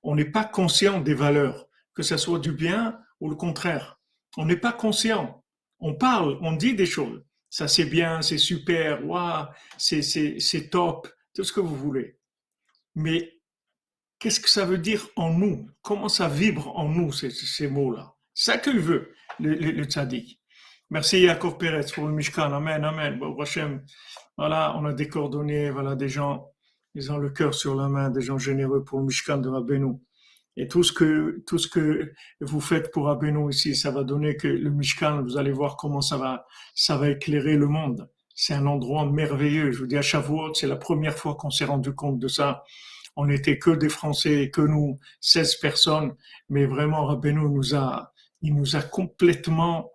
on 0.03 0.15
n'est 0.15 0.31
pas 0.31 0.45
conscient 0.45 1.01
des 1.01 1.13
valeurs, 1.13 1.67
que 1.93 2.03
ce 2.03 2.17
soit 2.17 2.39
du 2.39 2.51
bien 2.51 2.99
ou 3.19 3.29
le 3.29 3.35
contraire. 3.35 3.99
On 4.37 4.45
n'est 4.45 4.55
pas 4.57 4.71
conscient. 4.71 5.43
On 5.79 5.93
parle, 5.93 6.37
on 6.41 6.53
dit 6.53 6.73
des 6.73 6.85
choses. 6.85 7.23
Ça, 7.49 7.67
c'est 7.67 7.85
bien, 7.85 8.21
c'est 8.21 8.37
super, 8.37 9.05
waouh, 9.05 9.47
c'est 9.77 10.69
top, 10.69 11.09
tout 11.35 11.43
ce 11.43 11.51
que 11.51 11.59
vous 11.59 11.75
voulez. 11.75 12.17
Mais 12.95 13.41
qu'est-ce 14.19 14.39
que 14.39 14.49
ça 14.49 14.63
veut 14.63 14.77
dire 14.77 15.07
en 15.17 15.31
nous? 15.31 15.69
Comment 15.81 16.07
ça 16.07 16.29
vibre 16.29 16.73
en 16.77 16.87
nous, 16.87 17.11
ces, 17.11 17.67
mots-là? 17.67 18.15
Ça 18.33 18.57
qu'il 18.57 18.79
veut, 18.79 19.13
le, 19.39 19.55
le. 19.55 19.85
Merci 20.93 21.21
Yaakov 21.21 21.57
Pérez 21.57 21.85
pour 21.95 22.05
le 22.05 22.13
Mishkan. 22.13 22.51
Amen, 22.51 22.83
Amen. 22.83 23.17
Voilà, 24.37 24.75
on 24.77 24.83
a 24.83 24.91
des 24.91 25.07
coordonnées, 25.07 25.69
voilà, 25.69 25.95
des 25.95 26.09
gens, 26.09 26.49
ils 26.95 27.13
ont 27.13 27.17
le 27.17 27.29
cœur 27.29 27.53
sur 27.53 27.75
la 27.75 27.87
main, 27.87 28.09
des 28.09 28.19
gens 28.19 28.37
généreux 28.37 28.83
pour 28.83 28.99
le 28.99 29.05
Mishkan 29.05 29.37
de 29.37 29.47
Rabbeinu. 29.47 29.93
Et 30.57 30.67
tout 30.67 30.83
ce 30.83 30.91
que, 30.91 31.41
tout 31.47 31.57
ce 31.57 31.69
que 31.69 32.11
vous 32.41 32.59
faites 32.59 32.91
pour 32.91 33.05
Rabbeinu 33.05 33.49
ici, 33.49 33.73
ça 33.73 33.89
va 33.89 34.03
donner 34.03 34.35
que 34.35 34.49
le 34.49 34.69
Mishkan, 34.69 35.21
vous 35.21 35.37
allez 35.37 35.53
voir 35.53 35.77
comment 35.77 36.01
ça 36.01 36.17
va, 36.17 36.45
ça 36.75 36.97
va 36.97 37.09
éclairer 37.09 37.55
le 37.55 37.67
monde. 37.67 38.09
C'est 38.35 38.53
un 38.53 38.65
endroit 38.65 39.09
merveilleux. 39.09 39.71
Je 39.71 39.79
vous 39.79 39.87
dis 39.87 39.95
à 39.95 40.01
Shavuot, 40.01 40.55
c'est 40.55 40.67
la 40.67 40.75
première 40.75 41.17
fois 41.17 41.35
qu'on 41.35 41.51
s'est 41.51 41.63
rendu 41.63 41.95
compte 41.95 42.19
de 42.19 42.27
ça. 42.27 42.65
On 43.15 43.27
n'était 43.27 43.57
que 43.57 43.71
des 43.71 43.87
Français, 43.87 44.51
que 44.53 44.59
nous, 44.59 44.99
16 45.21 45.55
personnes, 45.55 46.15
mais 46.49 46.65
vraiment 46.65 47.05
Rabbeinu 47.05 47.49
nous 47.49 47.75
a, 47.75 48.11
il 48.41 48.53
nous 48.55 48.75
a 48.75 48.81
complètement 48.81 49.90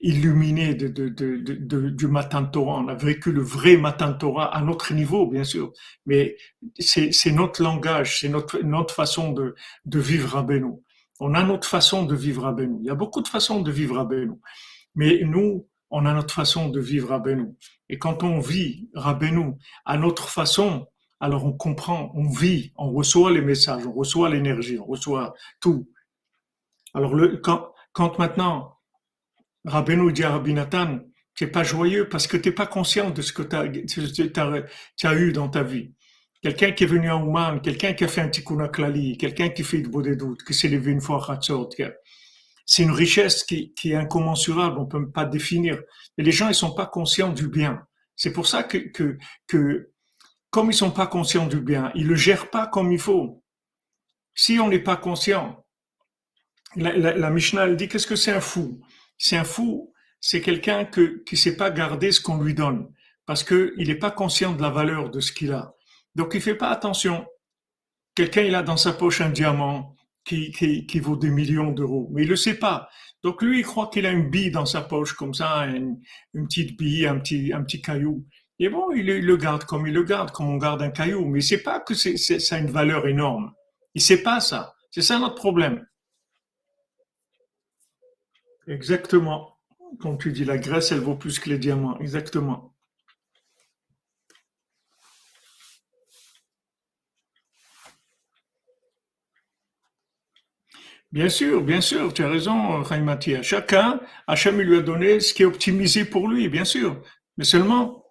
illuminé 0.00 0.74
de, 0.74 0.88
de, 0.88 1.08
de, 1.08 1.90
du 1.90 2.06
matin 2.06 2.44
Torah. 2.44 2.80
On 2.80 2.88
a 2.88 2.94
vécu 2.94 3.32
le 3.32 3.42
vrai 3.42 3.76
matin 3.76 4.12
Torah 4.12 4.54
à 4.54 4.60
notre 4.62 4.92
niveau, 4.94 5.26
bien 5.26 5.44
sûr, 5.44 5.72
mais 6.06 6.36
c'est 6.78 7.32
notre 7.32 7.62
langage, 7.62 8.20
c'est 8.20 8.28
notre, 8.28 8.58
notre 8.62 8.94
façon 8.94 9.32
de, 9.32 9.54
de 9.84 9.98
vivre 9.98 10.36
à 10.36 10.42
Benoît. 10.42 10.78
On 11.18 11.34
a 11.34 11.42
notre 11.42 11.68
façon 11.68 12.04
de 12.04 12.14
vivre 12.14 12.46
à 12.46 12.52
Benoît. 12.52 12.78
Il 12.82 12.86
y 12.86 12.90
a 12.90 12.94
beaucoup 12.94 13.22
de 13.22 13.28
façons 13.28 13.60
de 13.62 13.70
vivre 13.70 13.98
à 13.98 14.04
Benoît, 14.04 14.38
mais 14.94 15.22
nous, 15.24 15.66
on 15.90 16.06
a 16.06 16.14
notre 16.14 16.34
façon 16.34 16.68
de 16.68 16.80
vivre 16.80 17.12
à 17.12 17.18
Benoît. 17.18 17.52
Et 17.88 17.98
quand 17.98 18.22
on 18.22 18.38
vit 18.38 18.88
Rabbeinu 18.94 19.54
à 19.84 19.98
notre 19.98 20.28
façon, 20.28 20.86
alors 21.18 21.44
on 21.44 21.52
comprend, 21.52 22.12
on 22.14 22.28
vit, 22.28 22.72
on 22.76 22.92
reçoit 22.92 23.32
les 23.32 23.40
messages, 23.40 23.84
on 23.86 23.92
reçoit 23.92 24.30
l'énergie, 24.30 24.78
on 24.78 24.86
reçoit 24.86 25.34
tout. 25.60 25.90
Alors 26.94 27.14
le, 27.14 27.38
quand, 27.38 27.72
quand 27.92 28.18
maintenant 28.20 28.78
Rabbeinu 29.64 30.12
dit 30.12 30.24
à 30.24 30.30
Rabbi 30.30 30.54
Nathan, 30.54 31.00
tu 31.34 31.44
n'es 31.44 31.50
pas 31.50 31.62
joyeux 31.62 32.08
parce 32.08 32.26
que 32.26 32.36
tu 32.36 32.48
n'es 32.48 32.54
pas 32.54 32.66
conscient 32.66 33.10
de 33.10 33.22
ce 33.22 33.32
que 33.32 33.42
tu 33.42 33.56
as, 35.06 35.14
eu 35.14 35.32
dans 35.32 35.48
ta 35.48 35.62
vie. 35.62 35.92
Quelqu'un 36.42 36.72
qui 36.72 36.84
est 36.84 36.86
venu 36.86 37.10
en 37.10 37.22
Ouman, 37.22 37.60
quelqu'un 37.60 37.92
qui 37.92 38.04
a 38.04 38.08
fait 38.08 38.22
un 38.22 38.28
tikkun 38.28 38.68
klali, 38.68 39.18
quelqu'un 39.18 39.50
qui 39.50 39.62
fait 39.62 39.82
de 39.82 40.14
doutes, 40.14 40.42
qui 40.44 40.54
s'est 40.54 40.68
levé 40.68 40.90
une 40.90 41.00
fois 41.00 41.22
à 41.30 41.38
c'est 42.70 42.84
une 42.84 42.92
richesse 42.92 43.42
qui, 43.42 43.72
est 43.84 43.96
incommensurable, 43.96 44.78
on 44.78 44.84
ne 44.84 44.88
peut 44.88 45.10
pas 45.10 45.24
définir. 45.24 45.82
Et 46.16 46.22
les 46.22 46.30
gens, 46.30 46.48
ils 46.48 46.54
sont 46.54 46.72
pas 46.72 46.86
conscients 46.86 47.32
du 47.32 47.48
bien. 47.48 47.82
C'est 48.14 48.32
pour 48.32 48.46
ça 48.46 48.62
que, 48.62 48.78
que, 49.48 49.90
comme 50.50 50.70
ils 50.70 50.74
sont 50.74 50.92
pas 50.92 51.08
conscients 51.08 51.48
du 51.48 51.60
bien, 51.60 51.90
ils 51.96 52.06
le 52.06 52.14
gèrent 52.14 52.48
pas 52.48 52.68
comme 52.68 52.92
il 52.92 53.00
faut. 53.00 53.42
Si 54.36 54.60
on 54.60 54.68
n'est 54.68 54.78
pas 54.78 54.96
conscient, 54.96 55.64
la, 56.76 57.30
Mishnah 57.30 57.66
elle 57.66 57.76
dit 57.76 57.88
qu'est-ce 57.88 58.06
que 58.06 58.14
c'est 58.14 58.30
un 58.30 58.40
fou? 58.40 58.80
C'est 59.22 59.36
un 59.36 59.44
fou, 59.44 59.92
c'est 60.18 60.40
quelqu'un 60.40 60.86
que, 60.86 61.22
qui 61.24 61.36
sait 61.36 61.54
pas 61.54 61.70
garder 61.70 62.10
ce 62.10 62.22
qu'on 62.22 62.42
lui 62.42 62.54
donne 62.54 62.90
parce 63.26 63.44
qu'il 63.44 63.74
n'est 63.76 63.94
pas 63.94 64.10
conscient 64.10 64.54
de 64.54 64.62
la 64.62 64.70
valeur 64.70 65.10
de 65.10 65.20
ce 65.20 65.30
qu'il 65.30 65.52
a. 65.52 65.74
Donc 66.14 66.32
il 66.32 66.40
fait 66.40 66.54
pas 66.54 66.70
attention. 66.70 67.26
Quelqu'un 68.14 68.42
il 68.42 68.54
a 68.54 68.62
dans 68.62 68.78
sa 68.78 68.94
poche 68.94 69.20
un 69.20 69.28
diamant 69.28 69.94
qui, 70.24 70.90
vaut 71.00 71.16
des 71.16 71.28
millions 71.28 71.70
d'euros, 71.70 72.08
mais 72.12 72.22
il 72.22 72.28
le 72.28 72.36
sait 72.36 72.58
pas. 72.58 72.88
Donc 73.22 73.42
lui 73.42 73.60
il 73.60 73.64
croit 73.64 73.90
qu'il 73.92 74.06
a 74.06 74.10
une 74.10 74.30
bille 74.30 74.50
dans 74.50 74.64
sa 74.64 74.80
poche 74.80 75.12
comme 75.12 75.34
ça, 75.34 75.66
une, 75.66 76.00
petite 76.32 76.78
bille, 76.78 77.06
un 77.06 77.18
petit 77.18 77.52
un 77.52 77.62
petit 77.62 77.82
caillou. 77.82 78.24
Et 78.58 78.70
bon, 78.70 78.90
il, 78.92 79.04
le 79.04 79.36
garde 79.36 79.64
comme 79.64 79.86
il 79.86 79.92
le 79.92 80.02
garde, 80.02 80.30
comme 80.30 80.48
on 80.48 80.56
garde 80.56 80.80
un 80.80 80.90
caillou. 80.90 81.26
Mais 81.26 81.40
il 81.40 81.42
sait 81.42 81.62
pas 81.62 81.78
que 81.80 81.92
ça 81.92 82.54
a 82.54 82.58
une 82.58 82.70
valeur 82.70 83.06
énorme. 83.06 83.52
Il 83.94 84.00
sait 84.00 84.22
pas 84.22 84.40
ça. 84.40 84.74
C'est 84.90 85.02
ça 85.02 85.18
notre 85.18 85.34
problème. 85.34 85.84
Exactement. 88.70 89.58
Comme 90.00 90.16
tu 90.16 90.32
dis, 90.32 90.44
la 90.44 90.56
graisse, 90.56 90.92
elle 90.92 91.00
vaut 91.00 91.16
plus 91.16 91.40
que 91.40 91.50
les 91.50 91.58
diamants. 91.58 91.98
Exactement. 91.98 92.72
Bien 101.10 101.28
sûr, 101.28 101.62
bien 101.62 101.80
sûr, 101.80 102.14
tu 102.14 102.22
as 102.22 102.28
raison, 102.28 102.82
Raimati. 102.82 103.42
Chacun, 103.42 104.00
Hachem 104.28 104.60
lui 104.60 104.76
a 104.78 104.80
donné 104.80 105.18
ce 105.18 105.34
qui 105.34 105.42
est 105.42 105.46
optimisé 105.46 106.04
pour 106.04 106.28
lui, 106.28 106.48
bien 106.48 106.64
sûr. 106.64 107.02
Mais 107.36 107.44
seulement, 107.44 108.04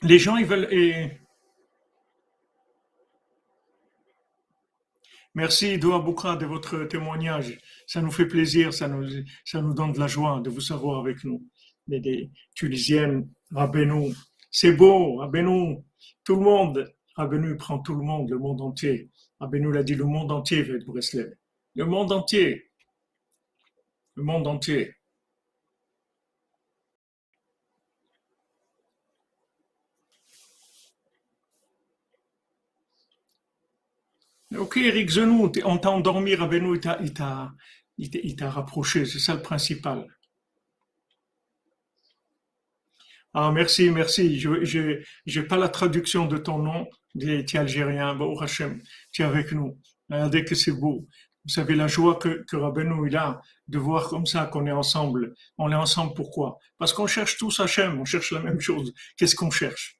les 0.00 0.18
gens, 0.18 0.38
ils 0.38 0.46
veulent. 0.46 0.68
Et... 0.70 1.20
Merci, 5.34 5.76
Doua 5.76 5.98
Boukra, 5.98 6.36
de 6.36 6.46
votre 6.46 6.84
témoignage. 6.84 7.60
Ça 7.86 8.00
nous 8.00 8.10
fait 8.10 8.26
plaisir, 8.26 8.72
ça 8.72 8.88
nous, 8.88 9.74
donne 9.74 9.92
de 9.92 9.98
la 9.98 10.06
joie 10.06 10.40
de 10.40 10.50
vous 10.50 10.60
savoir 10.60 11.00
avec 11.00 11.22
nous. 11.24 11.46
Les, 11.86 12.00
les 12.00 12.30
Tunisiennes, 12.54 13.28
Rabbeinu, 13.50 14.14
c'est 14.50 14.72
beau, 14.72 15.16
Rabbeinu, 15.16 15.78
tout 16.24 16.36
le 16.36 16.42
monde. 16.42 16.94
Rabbeinu 17.16 17.56
prend 17.56 17.78
tout 17.78 17.94
le 17.94 18.02
monde, 18.02 18.30
le 18.30 18.38
monde 18.38 18.60
entier. 18.60 19.10
Rabbeinu 19.38 19.72
l'a 19.72 19.82
dit, 19.82 19.94
le 19.94 20.04
monde 20.04 20.32
entier 20.32 20.62
veut 20.62 20.76
être 20.76 20.86
Breslev. 20.86 21.34
Le 21.74 21.84
monde 21.84 22.12
entier. 22.12 22.70
Le 24.14 24.22
monde 24.22 24.46
entier. 24.46 24.94
Ok, 34.58 34.76
Eric 34.76 35.10
Zenou, 35.10 35.50
on 35.64 35.78
t'a 35.78 35.90
endormi, 35.90 36.34
Rabbeinu, 36.34 36.78
il 37.98 38.36
t'a 38.36 38.50
rapproché, 38.50 39.04
c'est 39.04 39.18
ça 39.18 39.34
le 39.34 39.42
principal. 39.42 40.06
Ah, 43.32 43.50
merci, 43.50 43.90
merci. 43.90 44.38
Je 44.38 45.02
n'ai 45.26 45.42
pas 45.42 45.56
la 45.56 45.68
traduction 45.68 46.26
de 46.26 46.36
ton 46.38 46.58
nom, 46.58 46.86
tu 47.18 47.32
es 47.32 47.56
algérien, 47.56 48.14
bon, 48.14 48.38
Hachem, 48.38 48.80
tu 49.10 49.22
es 49.22 49.24
avec 49.24 49.52
nous. 49.52 49.78
Regardez 50.08 50.44
que 50.44 50.54
c'est 50.54 50.72
beau. 50.72 51.06
Vous 51.44 51.50
savez 51.50 51.74
la 51.74 51.88
joie 51.88 52.16
que, 52.16 52.44
que 52.48 52.56
a 52.56 53.40
de 53.68 53.78
voir 53.78 54.08
comme 54.08 54.26
ça 54.26 54.46
qu'on 54.46 54.66
est 54.66 54.72
ensemble. 54.72 55.34
On 55.58 55.70
est 55.72 55.74
ensemble 55.74 56.14
pourquoi? 56.14 56.58
Parce 56.78 56.92
qu'on 56.92 57.06
cherche 57.06 57.36
tous 57.38 57.60
Hachem, 57.60 58.00
on 58.00 58.04
cherche 58.04 58.30
la 58.30 58.40
même 58.40 58.60
chose. 58.60 58.94
Qu'est-ce 59.16 59.34
qu'on 59.34 59.50
cherche? 59.50 59.98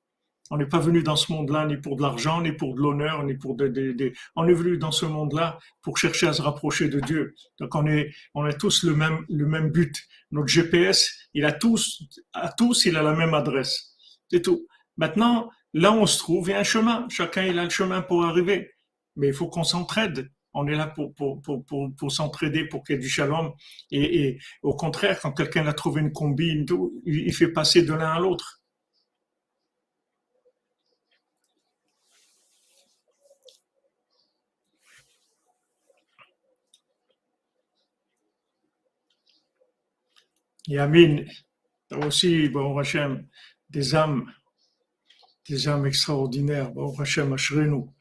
On 0.55 0.57
n'est 0.57 0.67
pas 0.67 0.79
venu 0.79 1.03
dans 1.03 1.17
ce 1.17 1.33
monde-là 1.33 1.67
ni 1.67 1.77
pour 1.77 1.97
de 1.97 2.03
l'argent, 2.03 2.41
ni 2.41 2.53
pour 2.53 2.77
de 2.77 2.81
l'honneur, 2.81 3.25
ni 3.25 3.35
pour 3.35 3.57
des, 3.57 4.13
On 4.37 4.47
est 4.47 4.53
venu 4.53 4.79
dans 4.79 4.93
ce 4.93 5.05
monde-là 5.05 5.59
pour 5.83 5.99
chercher 5.99 6.29
à 6.29 6.33
se 6.33 6.43
rapprocher 6.43 6.89
de 6.89 7.01
Dieu. 7.01 7.35
Donc 7.59 7.75
on 7.75 7.85
est, 7.89 8.15
on 8.35 8.45
a 8.45 8.53
tous 8.53 8.85
le 8.85 8.95
même, 8.95 9.25
le 9.29 9.47
même 9.47 9.71
but. 9.71 9.93
Notre 10.31 10.47
GPS, 10.47 11.11
il 11.35 11.45
a 11.45 11.51
tous, 11.51 12.05
à 12.33 12.53
tous, 12.53 12.85
il 12.85 12.97
a 12.97 13.03
la 13.03 13.15
même 13.15 13.35
adresse. 13.35 13.97
C'est 14.31 14.43
tout. 14.43 14.69
Maintenant, 14.97 15.51
là 15.73 15.91
où 15.91 15.97
on 15.97 16.07
se 16.07 16.19
trouve, 16.19 16.49
il 16.49 16.53
y 16.53 16.55
a 16.55 16.61
un 16.61 16.63
chemin. 16.63 17.09
Chacun, 17.09 17.43
il 17.43 17.59
a 17.59 17.65
le 17.65 17.71
chemin 17.71 18.01
pour 18.01 18.25
arriver. 18.25 18.71
Mais 19.17 19.27
il 19.27 19.35
faut 19.35 19.49
qu'on 19.49 19.65
s'entraide. 19.65 20.31
On 20.53 20.69
est 20.69 20.77
là 20.77 20.87
pour, 20.87 21.13
pour, 21.15 21.43
pour, 21.43 21.65
pour, 21.67 22.13
s'entraider, 22.13 22.67
pour 22.67 22.85
qu'il 22.85 22.95
y 22.95 22.99
ait 22.99 23.03
du 23.03 23.09
shalom. 23.09 23.51
Et, 23.91 24.23
et 24.23 24.39
au 24.63 24.77
contraire, 24.77 25.19
quand 25.21 25.33
quelqu'un 25.33 25.67
a 25.67 25.73
trouvé 25.73 26.01
une 26.01 26.13
combine, 26.13 26.65
il 27.07 27.35
fait 27.35 27.49
passer 27.49 27.83
de 27.83 27.93
l'un 27.93 28.13
à 28.13 28.21
l'autre. 28.21 28.61
Yamin, 40.67 41.25
aussi, 41.93 42.49
bon 42.49 42.77
Hachem, 42.79 43.27
des 43.69 43.95
âmes, 43.95 44.31
des 45.49 45.69
âmes 45.69 45.87
extraordinaires, 45.87 46.71
bon 46.73 46.99
Hachem, 46.99 47.37
nous. 47.67 47.93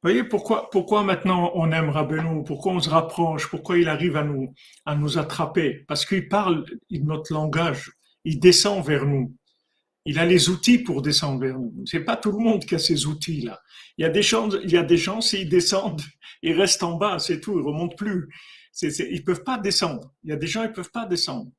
Voyez 0.00 0.22
pourquoi, 0.22 0.70
pourquoi 0.70 1.02
maintenant 1.02 1.50
on 1.54 1.72
aime 1.72 1.90
Rabbeinu, 1.90 2.44
pourquoi 2.44 2.74
on 2.74 2.80
se 2.80 2.88
rapproche, 2.88 3.48
pourquoi 3.48 3.78
il 3.78 3.88
arrive 3.88 4.16
à 4.16 4.22
nous, 4.22 4.54
à 4.86 4.94
nous 4.94 5.18
attraper? 5.18 5.84
Parce 5.88 6.06
qu'il 6.06 6.28
parle 6.28 6.64
notre 6.90 7.32
langage, 7.32 7.90
il 8.24 8.38
descend 8.38 8.84
vers 8.86 9.04
nous. 9.04 9.34
Il 10.04 10.20
a 10.20 10.24
les 10.24 10.48
outils 10.48 10.78
pour 10.78 11.02
descendre 11.02 11.40
vers 11.40 11.58
nous. 11.58 11.74
C'est 11.84 12.04
pas 12.04 12.16
tout 12.16 12.30
le 12.30 12.38
monde 12.38 12.64
qui 12.64 12.76
a 12.76 12.78
ces 12.78 13.06
outils-là. 13.06 13.60
Il 13.98 14.02
y 14.02 14.04
a 14.04 14.08
des 14.08 14.22
gens, 14.22 14.48
il 14.50 14.70
y 14.70 14.76
a 14.76 14.84
des 14.84 14.96
gens, 14.96 15.20
s'ils 15.20 15.48
descendent, 15.48 16.02
ils 16.42 16.58
restent 16.58 16.84
en 16.84 16.96
bas, 16.96 17.18
c'est 17.18 17.40
tout, 17.40 17.58
ils 17.58 17.64
remontent 17.64 17.96
plus 17.96 18.28
ils 18.82 19.20
ne 19.20 19.24
peuvent 19.24 19.44
pas 19.44 19.58
descendre. 19.58 20.14
Il 20.24 20.30
y 20.30 20.32
a 20.32 20.36
des 20.36 20.46
gens, 20.46 20.62
ils 20.62 20.72
peuvent 20.72 20.90
pas 20.90 21.06
descendre. 21.06 21.50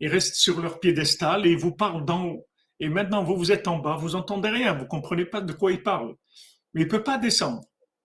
Ils 0.00 0.08
restent 0.08 0.36
sur 0.36 0.60
leur 0.60 0.80
piédestal 0.80 1.46
et 1.46 1.50
ils 1.50 1.58
vous 1.58 1.72
parlent 1.72 2.04
d'en 2.04 2.26
haut. 2.26 2.46
Et 2.78 2.88
maintenant, 2.88 3.22
vous, 3.22 3.36
vous 3.36 3.52
êtes 3.52 3.68
en 3.68 3.78
bas, 3.78 3.96
vous 3.96 4.16
entendez 4.16 4.48
rien, 4.48 4.74
vous 4.74 4.86
comprenez 4.86 5.26
pas 5.26 5.42
de 5.42 5.52
quoi 5.52 5.72
ils 5.72 5.82
parlent. 5.82 6.14
Mais 6.72 6.82
il 6.82 6.88
peut 6.88 7.02
pas 7.02 7.18
descendre. 7.18 7.62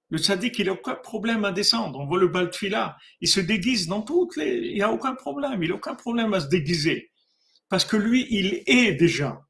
Le 0.09 0.17
sadique, 0.17 0.59
il 0.59 0.65
n'a 0.65 0.73
aucun 0.73 0.95
problème 0.95 1.45
à 1.45 1.51
descendre. 1.51 1.99
On 1.99 2.05
voit 2.05 2.19
le 2.19 2.27
baltfila, 2.27 2.97
il 3.21 3.27
se 3.27 3.39
déguise 3.39 3.87
dans 3.87 4.01
toutes 4.01 4.35
les... 4.35 4.57
Il 4.57 4.75
n'y 4.75 4.81
a 4.81 4.91
aucun 4.91 5.15
problème, 5.15 5.63
il 5.63 5.69
n'a 5.69 5.75
aucun 5.75 5.95
problème 5.95 6.33
à 6.33 6.41
se 6.41 6.47
déguiser. 6.47 7.11
Parce 7.69 7.85
que 7.85 7.97
lui, 7.97 8.27
il 8.29 8.63
est 8.67 8.93
déjà. 8.93 9.41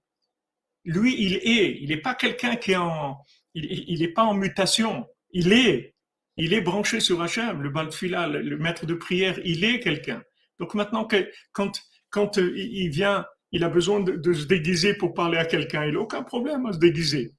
Lui, 0.86 1.16
il 1.20 1.36
est. 1.38 1.80
Il 1.82 1.90
n'est 1.90 2.02
pas 2.02 2.14
quelqu'un 2.14 2.56
qui 2.56 2.72
est 2.72 2.78
en... 2.78 3.18
Il 3.56 4.00
n'est 4.00 4.14
pas 4.14 4.24
en 4.24 4.34
mutation. 4.36 5.08
Il 5.32 5.52
est. 5.52 5.95
Il 6.38 6.54
est 6.54 6.62
branché 6.62 7.00
sur 7.00 7.22
Hachem, 7.22 7.62
le 7.62 7.70
Baltfila, 7.70 8.28
le 8.28 8.58
maître 8.58 8.86
de 8.86 8.94
prière, 8.94 9.40
il 9.46 9.64
est 9.64 9.80
quelqu'un. 9.80 10.22
Donc 10.60 10.74
maintenant, 10.74 11.08
quand, 11.54 11.72
quand 12.10 12.38
euh, 12.38 12.54
il 12.56 12.90
vient, 12.90 13.26
il 13.52 13.64
a 13.64 13.70
besoin 13.70 14.02
de, 14.02 14.34
se 14.34 14.46
déguiser 14.46 14.96
pour 14.96 15.14
parler 15.14 15.38
à 15.38 15.46
quelqu'un, 15.46 15.86
il 15.86 15.94
n'a 15.94 16.00
aucun 16.00 16.24
problème 16.24 16.66
à 16.66 16.74
se 16.74 16.78
déguiser. 16.78 17.34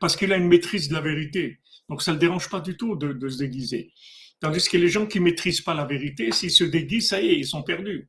Parce 0.00 0.16
qu'il 0.16 0.32
a 0.32 0.36
une 0.36 0.48
maîtrise 0.48 0.88
de 0.88 0.94
la 0.94 1.00
vérité. 1.00 1.60
Donc 1.88 2.02
ça 2.02 2.12
ne 2.12 2.16
le 2.16 2.20
dérange 2.20 2.48
pas 2.50 2.60
du 2.60 2.76
tout 2.76 2.96
de, 2.96 3.28
se 3.28 3.38
déguiser. 3.38 3.92
Tandis 4.40 4.68
que 4.68 4.76
les 4.76 4.88
gens 4.88 5.06
qui 5.06 5.18
ne 5.18 5.24
maîtrisent 5.24 5.60
pas 5.60 5.74
la 5.74 5.84
vérité, 5.84 6.30
s'ils 6.32 6.50
se 6.50 6.64
déguisent, 6.64 7.08
ça 7.08 7.20
y 7.20 7.28
est, 7.28 7.38
ils 7.38 7.46
sont 7.46 7.62
perdus. 7.62 8.08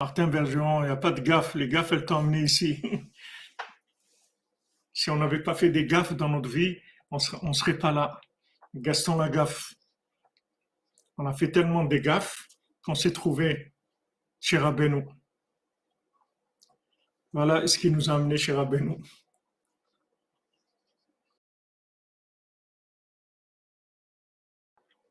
Martin 0.00 0.28
Bergeron, 0.28 0.82
il 0.82 0.86
n'y 0.86 0.92
a 0.92 0.96
pas 0.96 1.12
de 1.12 1.20
gaffe. 1.20 1.54
Les 1.54 1.68
gaffes, 1.68 1.92
elles 1.92 2.06
t'ont 2.06 2.16
emmené 2.16 2.40
ici. 2.40 2.80
si 4.94 5.10
on 5.10 5.16
n'avait 5.16 5.42
pas 5.42 5.54
fait 5.54 5.68
des 5.68 5.84
gaffes 5.84 6.14
dans 6.14 6.30
notre 6.30 6.48
vie, 6.48 6.78
on 7.10 7.18
ne 7.42 7.52
serait 7.52 7.78
pas 7.78 7.92
là. 7.92 8.18
Gaston 8.74 9.18
Lagaffe. 9.18 9.74
On 11.18 11.26
a 11.26 11.34
fait 11.34 11.50
tellement 11.50 11.84
de 11.84 11.98
gaffes 11.98 12.46
qu'on 12.82 12.94
s'est 12.94 13.12
trouvé 13.12 13.74
chez 14.40 14.56
Rabbeinu. 14.56 15.04
Voilà 17.34 17.66
ce 17.66 17.78
qui 17.78 17.90
nous 17.90 18.08
a 18.08 18.14
amené 18.14 18.38
chez 18.38 18.52
Rabbeinu. 18.54 18.96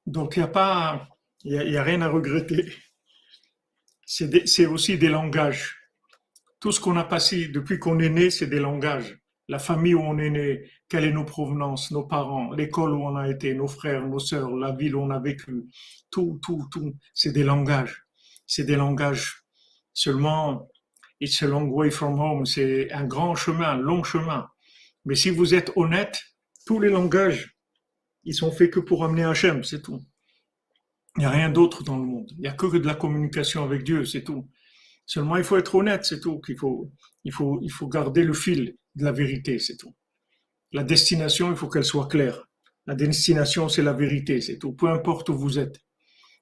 Donc 0.08 0.36
il 0.36 0.40
n'y 0.40 0.46
a 0.46 0.48
pas, 0.48 1.08
a 1.46 1.84
rien 1.84 2.02
à 2.02 2.08
regretter 2.08 2.74
c'est 4.10 4.66
aussi 4.66 4.98
des 4.98 5.08
langages. 5.08 5.78
Tout 6.60 6.72
ce 6.72 6.80
qu'on 6.80 6.98
a 6.98 7.04
passé 7.04 7.48
depuis 7.48 7.78
qu'on 7.78 8.00
est 8.00 8.10
né, 8.10 8.32
c'est 8.32 8.48
des 8.48 8.60
langages. 8.60 9.20
La 9.48 9.60
famille 9.60 9.94
où 9.94 10.02
on 10.02 10.18
est 10.18 10.32
né, 10.32 10.72
quelle 10.90 11.06
est 11.06 11.12
nos 11.12 11.26
provenances, 11.26 11.92
nos 11.92 12.04
parents, 12.04 12.52
l'école 12.54 12.94
où 12.94 13.04
on 13.04 13.16
a 13.16 13.30
été, 13.30 13.54
nos 13.54 13.68
frères, 13.68 14.06
nos 14.08 14.18
sœurs, 14.18 14.50
la 14.56 14.72
ville 14.72 14.96
où 14.96 15.02
on 15.02 15.12
a 15.12 15.20
vécu. 15.20 15.64
Tout, 16.10 16.40
tout, 16.44 16.68
tout, 16.72 16.96
c'est 17.14 17.32
des 17.32 17.44
langages. 17.44 18.04
C'est 18.48 18.64
des 18.64 18.76
langages. 18.76 19.44
Seulement, 19.94 20.68
it's 21.20 21.44
a 21.44 21.48
long 21.48 21.70
way 21.70 21.92
from 21.92 22.20
home. 22.20 22.48
C'est 22.48 22.92
un 22.92 23.06
grand 23.06 23.36
chemin, 23.36 23.74
un 23.74 23.78
long 23.78 24.04
chemin. 24.04 24.48
Mais 25.06 25.16
si 25.16 25.30
vous 25.30 25.54
êtes 25.54 25.72
honnête, 25.76 26.20
tous 26.66 26.80
les 26.80 26.90
langages, 26.90 27.56
ils 28.24 28.34
sont 28.34 28.52
faits 28.52 28.72
que 28.72 28.80
pour 28.80 29.04
amener 29.04 29.24
Hachem, 29.24 29.64
c'est 29.64 29.84
tout. 29.84 30.02
Il 31.20 31.24
n'y 31.24 31.26
a 31.26 31.32
rien 31.32 31.50
d'autre 31.50 31.84
dans 31.84 31.98
le 31.98 32.06
monde. 32.06 32.32
Il 32.38 32.44
n'y 32.44 32.48
a 32.48 32.54
que 32.54 32.78
de 32.78 32.88
la 32.88 32.96
communication 32.96 33.62
avec 33.62 33.84
Dieu, 33.84 34.06
c'est 34.06 34.24
tout. 34.24 34.50
Seulement, 35.06 35.36
il 35.36 35.44
faut 35.44 35.58
être 35.58 35.76
honnête, 35.76 36.06
c'est 36.06 36.22
tout. 36.22 36.42
Il 37.26 37.34
faut, 37.34 37.88
garder 37.90 38.24
le 38.24 38.32
fil 38.32 38.78
de 38.96 39.04
la 39.04 39.12
vérité, 39.12 39.60
c'est 39.60 39.76
tout. 39.76 39.94
La 40.72 40.86
destination, 40.86 41.52
il 41.52 41.58
faut 41.58 41.68
qu'elle 41.68 41.84
soit 41.84 42.08
claire. 42.08 42.48
La 42.86 42.96
destination, 42.96 43.68
c'est 43.68 43.82
la 43.82 43.92
vérité, 43.92 44.40
c'est 44.40 44.60
tout. 44.60 44.72
Peu 44.72 44.88
importe 44.88 45.28
où 45.28 45.38
vous 45.38 45.60
êtes. 45.60 45.82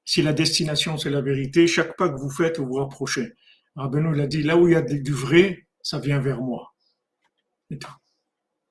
Si 0.05 0.21
la 0.21 0.31
destination, 0.31 0.95
c'est 0.95 1.09
la 1.09 1.21
vérité, 1.21 1.65
chaque 1.65 1.97
pas 1.97 2.09
que 2.09 2.19
vous 2.19 2.29
faites, 2.29 2.59
vous 2.59 2.67
vous 2.67 2.75
rapprochez. 2.75 3.33
Rabbeinu, 3.75 4.13
il 4.13 4.21
a 4.21 4.27
dit, 4.27 4.43
là 4.43 4.57
où 4.57 4.67
il 4.67 4.73
y 4.73 4.75
a 4.75 4.83
du 4.83 5.11
vrai, 5.11 5.65
ça 5.81 5.97
vient 5.97 6.19
vers 6.19 6.43
moi. 6.43 6.75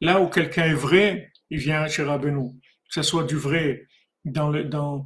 Là 0.00 0.20
où 0.20 0.28
quelqu'un 0.28 0.66
est 0.66 0.74
vrai, 0.74 1.32
il 1.50 1.58
vient 1.58 1.88
chez 1.88 2.04
Rabbeinu. 2.04 2.52
Que 2.60 2.94
ce 2.94 3.02
soit 3.02 3.24
du 3.24 3.34
vrai 3.34 3.88
dans 4.24 4.50
le, 4.50 4.62
dans, 4.62 5.04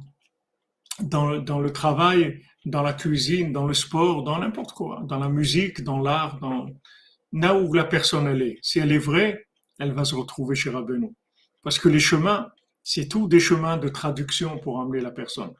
dans 0.99 1.27
le, 1.29 1.71
travail, 1.71 2.41
dans 2.65 2.81
la 2.81 2.93
cuisine, 2.93 3.51
dans 3.51 3.65
le 3.65 3.73
sport, 3.73 4.23
dans 4.23 4.39
n'importe 4.39 4.73
quoi, 4.73 5.03
dans 5.07 5.19
la 5.19 5.29
musique, 5.29 5.83
dans 5.83 5.99
l'art, 5.99 6.39
dans 6.39 6.67
là 7.33 7.55
où 7.57 7.73
la 7.73 7.85
personne 7.85 8.27
elle 8.27 8.41
est. 8.41 8.59
Si 8.61 8.79
elle 8.79 8.91
est 8.91 8.97
vraie, 8.97 9.47
elle 9.79 9.93
va 9.93 10.05
se 10.05 10.15
retrouver 10.15 10.55
chez 10.55 10.69
Rabbeinu. 10.69 11.09
Parce 11.63 11.79
que 11.79 11.89
les 11.89 11.99
chemins, 11.99 12.49
c'est 12.83 13.07
tout 13.07 13.27
des 13.27 13.39
chemins 13.39 13.77
de 13.77 13.87
traduction 13.87 14.57
pour 14.59 14.77
emmener 14.77 15.01
la 15.01 15.11
personne. 15.11 15.53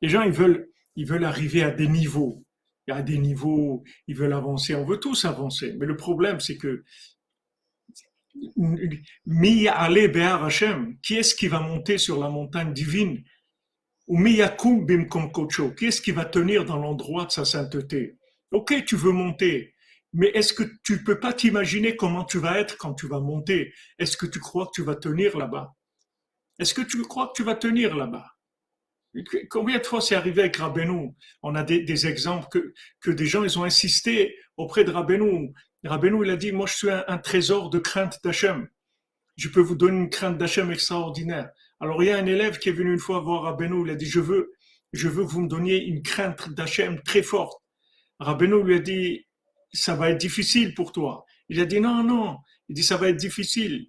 Les 0.00 0.08
gens, 0.08 0.22
ils 0.22 0.32
veulent, 0.32 0.68
ils 0.96 1.06
veulent 1.06 1.24
arriver 1.24 1.62
à 1.62 1.70
des 1.70 1.88
niveaux. 1.88 2.44
À 2.88 3.02
des 3.02 3.18
niveaux, 3.18 3.82
ils 4.06 4.16
veulent 4.16 4.32
avancer. 4.32 4.74
On 4.74 4.84
veut 4.84 4.98
tous 4.98 5.24
avancer. 5.24 5.74
Mais 5.78 5.86
le 5.86 5.96
problème, 5.96 6.40
c'est 6.40 6.56
que 6.56 6.84
qui 11.02 11.14
est-ce 11.14 11.34
qui 11.34 11.48
va 11.48 11.60
monter 11.60 11.98
sur 11.98 12.20
la 12.20 12.28
montagne 12.28 12.72
divine 12.72 13.22
bim 14.08 15.06
qui 16.02 16.12
va 16.12 16.24
tenir 16.24 16.64
dans 16.64 16.76
l'endroit 16.76 17.26
de 17.26 17.30
sa 17.30 17.44
sainteté? 17.44 18.18
Ok, 18.50 18.84
tu 18.84 18.96
veux 18.96 19.12
monter, 19.12 19.74
mais 20.14 20.28
est-ce 20.28 20.52
que 20.52 20.62
tu 20.84 21.02
peux 21.02 21.18
pas 21.18 21.32
t'imaginer 21.32 21.96
comment 21.96 22.24
tu 22.24 22.38
vas 22.38 22.60
être 22.60 22.78
quand 22.78 22.94
tu 22.94 23.08
vas 23.08 23.18
monter? 23.18 23.74
Est-ce 23.98 24.16
que 24.16 24.26
tu 24.26 24.38
crois 24.38 24.66
que 24.66 24.70
tu 24.72 24.82
vas 24.82 24.94
tenir 24.94 25.36
là-bas? 25.36 25.74
Est-ce 26.60 26.72
que 26.72 26.82
tu 26.82 27.02
crois 27.02 27.26
que 27.26 27.32
tu 27.34 27.42
vas 27.42 27.56
tenir 27.56 27.96
là-bas? 27.96 28.30
Combien 29.50 29.78
de 29.78 29.84
fois 29.84 30.00
c'est 30.00 30.14
arrivé 30.14 30.42
avec 30.42 30.56
Rabbeinu? 30.56 31.14
On 31.42 31.56
a 31.56 31.64
des, 31.64 32.06
exemples 32.06 32.46
que, 32.48 32.74
que 33.00 33.10
des 33.10 33.26
gens 33.26 33.42
ils 33.42 33.58
ont 33.58 33.64
insisté 33.64 34.36
auprès 34.56 34.84
de 34.84 34.92
Rabbeinu. 34.92 35.52
Rabbeinu 35.84 36.24
il 36.24 36.30
a 36.30 36.36
dit 36.36 36.52
moi 36.52 36.66
je 36.66 36.74
suis 36.74 36.90
un, 36.90 37.18
trésor 37.18 37.70
de 37.70 37.80
crainte 37.80 38.20
d'Hachem. 38.22 38.68
Je 39.36 39.48
peux 39.48 39.60
vous 39.60 39.74
donner 39.74 39.98
une 39.98 40.10
crainte 40.10 40.38
d'Hachem 40.38 40.70
extraordinaire. 40.70 41.50
Alors 41.84 42.02
il 42.02 42.06
y 42.06 42.10
a 42.10 42.16
un 42.16 42.24
élève 42.24 42.58
qui 42.58 42.70
est 42.70 42.72
venu 42.72 42.94
une 42.94 42.98
fois 42.98 43.20
voir 43.20 43.42
Rabbeinu, 43.42 43.84
il 43.84 43.90
a 43.90 43.94
dit 43.94 44.06
je 44.06 44.18
veux, 44.18 44.54
je 44.94 45.06
veux 45.06 45.22
que 45.22 45.28
vous 45.28 45.42
me 45.42 45.48
donniez 45.48 45.84
une 45.84 46.00
crainte 46.00 46.48
d'Hachem 46.48 47.02
très 47.02 47.22
forte. 47.22 47.60
Rabbeinu 48.20 48.64
lui 48.64 48.76
a 48.76 48.78
dit 48.78 49.26
ça 49.74 49.94
va 49.94 50.08
être 50.08 50.16
difficile 50.16 50.72
pour 50.72 50.92
toi. 50.92 51.26
Il 51.50 51.60
a 51.60 51.66
dit 51.66 51.82
non, 51.82 52.02
non. 52.02 52.38
Il 52.70 52.74
dit 52.74 52.82
ça 52.82 52.96
va 52.96 53.10
être 53.10 53.18
difficile. 53.18 53.88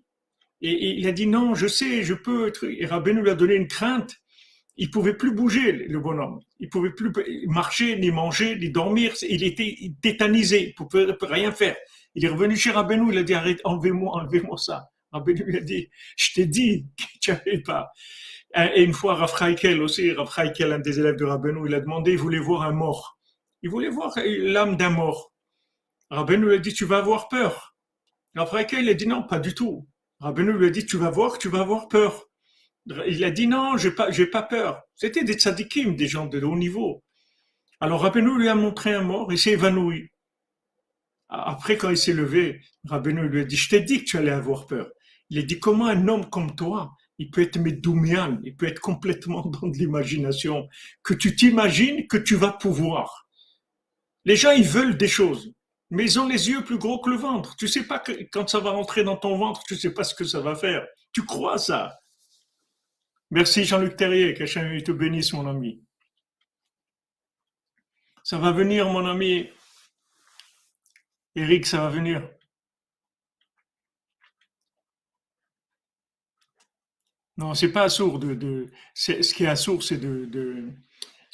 Et, 0.60 0.98
il 1.00 1.08
a 1.08 1.14
dit 1.14 1.26
non, 1.26 1.56
je 1.56 1.68
sais, 1.68 2.04
je 2.04 2.14
peux. 2.14 2.52
Et 2.68 2.86
Rabbeinu 2.86 3.22
lui 3.22 3.30
a 3.30 3.36
donné 3.36 3.56
une 3.56 3.70
crainte. 3.70 4.14
Il 4.76 4.92
pouvait 4.92 5.16
plus 5.16 5.34
bouger, 5.34 5.72
le 5.72 6.00
bonhomme. 6.02 6.42
Il 6.60 6.68
pouvait 6.68 6.92
plus 6.92 7.14
marcher, 7.48 7.98
ni 7.98 8.12
manger, 8.12 8.58
ni 8.58 8.72
dormir. 8.72 9.14
Il 9.22 9.46
était 9.46 9.74
tétanisé. 10.02 10.68
Il 10.68 10.74
pouvait 10.76 11.08
rien 11.22 11.54
faire. 11.54 11.78
Il 12.14 12.26
est 12.26 12.30
revenu 12.30 12.58
chez 12.58 12.72
Rabbeinu. 12.72 13.14
Il 13.14 13.18
a 13.20 13.24
dit 13.24 13.36
arrête, 13.36 13.62
enlevez-moi, 13.64 14.18
enlevez-moi 14.18 14.58
ça. 14.58 14.90
Rabbeinu 15.16 15.46
lui 15.46 15.58
a 15.58 15.62
dit, 15.62 15.90
je 16.18 16.34
t'ai 16.34 16.46
dit 16.46 16.88
que 16.98 17.04
tu 17.22 17.32
n'avais 17.32 17.62
pas. 17.62 17.90
Et 18.54 18.84
une 18.84 18.94
fois, 18.94 19.16
Rav 19.16 19.32
aussi, 19.82 20.12
Rav 20.12 20.30
un 20.38 20.80
des 20.80 21.00
élèves 21.00 21.16
de 21.16 21.24
Rabbeinu, 21.24 21.68
il 21.68 21.74
a 21.74 21.80
demandé, 21.80 22.12
il 22.12 22.18
voulait 22.18 22.40
voir 22.40 22.64
un 22.64 22.74
mort. 22.74 23.18
Il 23.62 23.70
voulait 23.70 23.90
voir 23.90 24.14
l'âme 24.18 24.76
d'un 24.76 24.90
mort. 24.90 25.34
Rabbeinu 26.10 26.48
lui 26.48 26.56
a 26.56 26.58
dit, 26.60 26.74
tu 26.74 26.86
vas 26.86 26.98
avoir 26.98 27.30
peur. 27.30 27.76
Après 28.36 28.68
il 28.74 28.90
a 28.90 28.94
dit, 28.94 29.08
non, 29.08 29.24
pas 29.24 29.40
du 29.40 29.54
tout. 29.56 29.88
Rabbeinu 30.20 30.52
lui 30.52 30.68
a 30.68 30.70
dit, 30.70 30.86
tu 30.86 30.98
vas 30.98 31.10
voir, 31.10 31.38
tu 31.38 31.48
vas 31.48 31.62
avoir 31.62 31.88
peur. 31.88 32.26
Il 33.08 33.24
a 33.24 33.32
dit, 33.32 33.48
non, 33.48 33.78
j'ai 33.78 33.92
pas, 33.92 34.12
j'ai 34.12 34.28
pas 34.28 34.44
peur. 34.44 34.82
C'était 34.96 35.24
des 35.24 35.34
tzadikim, 35.34 35.96
des 35.96 36.08
gens 36.08 36.28
de 36.28 36.42
haut 36.42 36.58
niveau. 36.58 37.04
Alors 37.80 38.02
Rabbeinu 38.02 38.38
lui 38.38 38.50
a 38.50 38.56
montré 38.56 38.94
un 38.94 39.02
mort, 39.02 39.32
il 39.32 39.40
s'est 39.40 39.52
évanoui. 39.52 40.10
Après, 41.30 41.78
quand 41.78 41.90
il 41.90 41.98
s'est 41.98 42.14
levé, 42.14 42.62
Rabbeinu 42.84 43.28
lui 43.28 43.42
a 43.42 43.46
dit, 43.46 43.56
je 43.56 43.70
t'ai 43.70 43.82
dit 43.82 44.00
que 44.00 44.06
tu 44.06 44.18
allais 44.18 44.32
avoir 44.32 44.68
peur. 44.68 44.90
Il 45.30 45.40
a 45.40 45.42
dit, 45.42 45.60
comment 45.60 45.88
un 45.88 46.08
homme 46.08 46.30
comme 46.30 46.56
toi, 46.56 46.96
il 47.18 47.32
peut 47.32 47.42
être 47.42 47.58
médoumian, 47.58 48.40
il 48.44 48.56
peut 48.56 48.68
être 48.68 48.82
complètement 48.82 49.46
dans 49.48 49.68
de 49.68 49.78
l'imagination, 49.78 50.68
que 51.04 51.14
tu 51.14 51.36
t'imagines 51.36 52.08
que 52.08 52.18
tu 52.18 52.36
vas 52.36 52.52
pouvoir. 52.52 53.28
Les 54.26 54.36
gens, 54.36 54.52
ils 54.52 54.68
veulent 54.68 54.98
des 54.98 55.08
choses 55.08 55.56
mais 55.90 56.04
ils 56.04 56.20
ont 56.20 56.28
les 56.28 56.50
yeux 56.50 56.64
plus 56.64 56.78
gros 56.78 57.00
que 57.00 57.10
le 57.10 57.16
ventre. 57.16 57.56
Tu 57.56 57.68
sais 57.68 57.86
pas 57.86 58.00
que 58.00 58.12
quand 58.32 58.50
ça 58.50 58.60
va 58.60 58.72
rentrer 58.72 59.04
dans 59.04 59.18
ton 59.18 59.38
ventre, 59.38 59.64
tu 59.64 59.76
sais 59.76 59.94
pas 59.94 60.04
ce 60.04 60.16
que 60.16 60.26
ça 60.26 60.40
va 60.40 60.56
faire. 60.56 60.86
Tu 61.12 61.24
crois 61.26 61.58
ça 61.58 62.00
Merci 63.32 63.64
Jean-Luc 63.66 63.96
Terrier, 63.96 64.34
que 64.34 64.80
te 64.82 64.92
bénisse 64.92 65.34
mon 65.34 65.48
ami. 65.48 65.84
Ça 68.24 68.38
va 68.38 68.52
venir 68.52 68.90
mon 68.90 69.06
ami. 69.06 69.50
Eric, 71.36 71.66
ça 71.66 71.82
va 71.82 71.90
venir. 71.90 72.28
Non, 77.38 77.54
c'est 77.54 77.72
pas 77.72 77.90
sourd 77.90 78.20
de, 78.20 78.34
de 78.34 78.68
ce 78.94 79.34
qui 79.34 79.44
est 79.44 79.56
sourd, 79.56 79.84
c'est 79.84 79.98
de, 79.98 80.26
de 80.26 80.72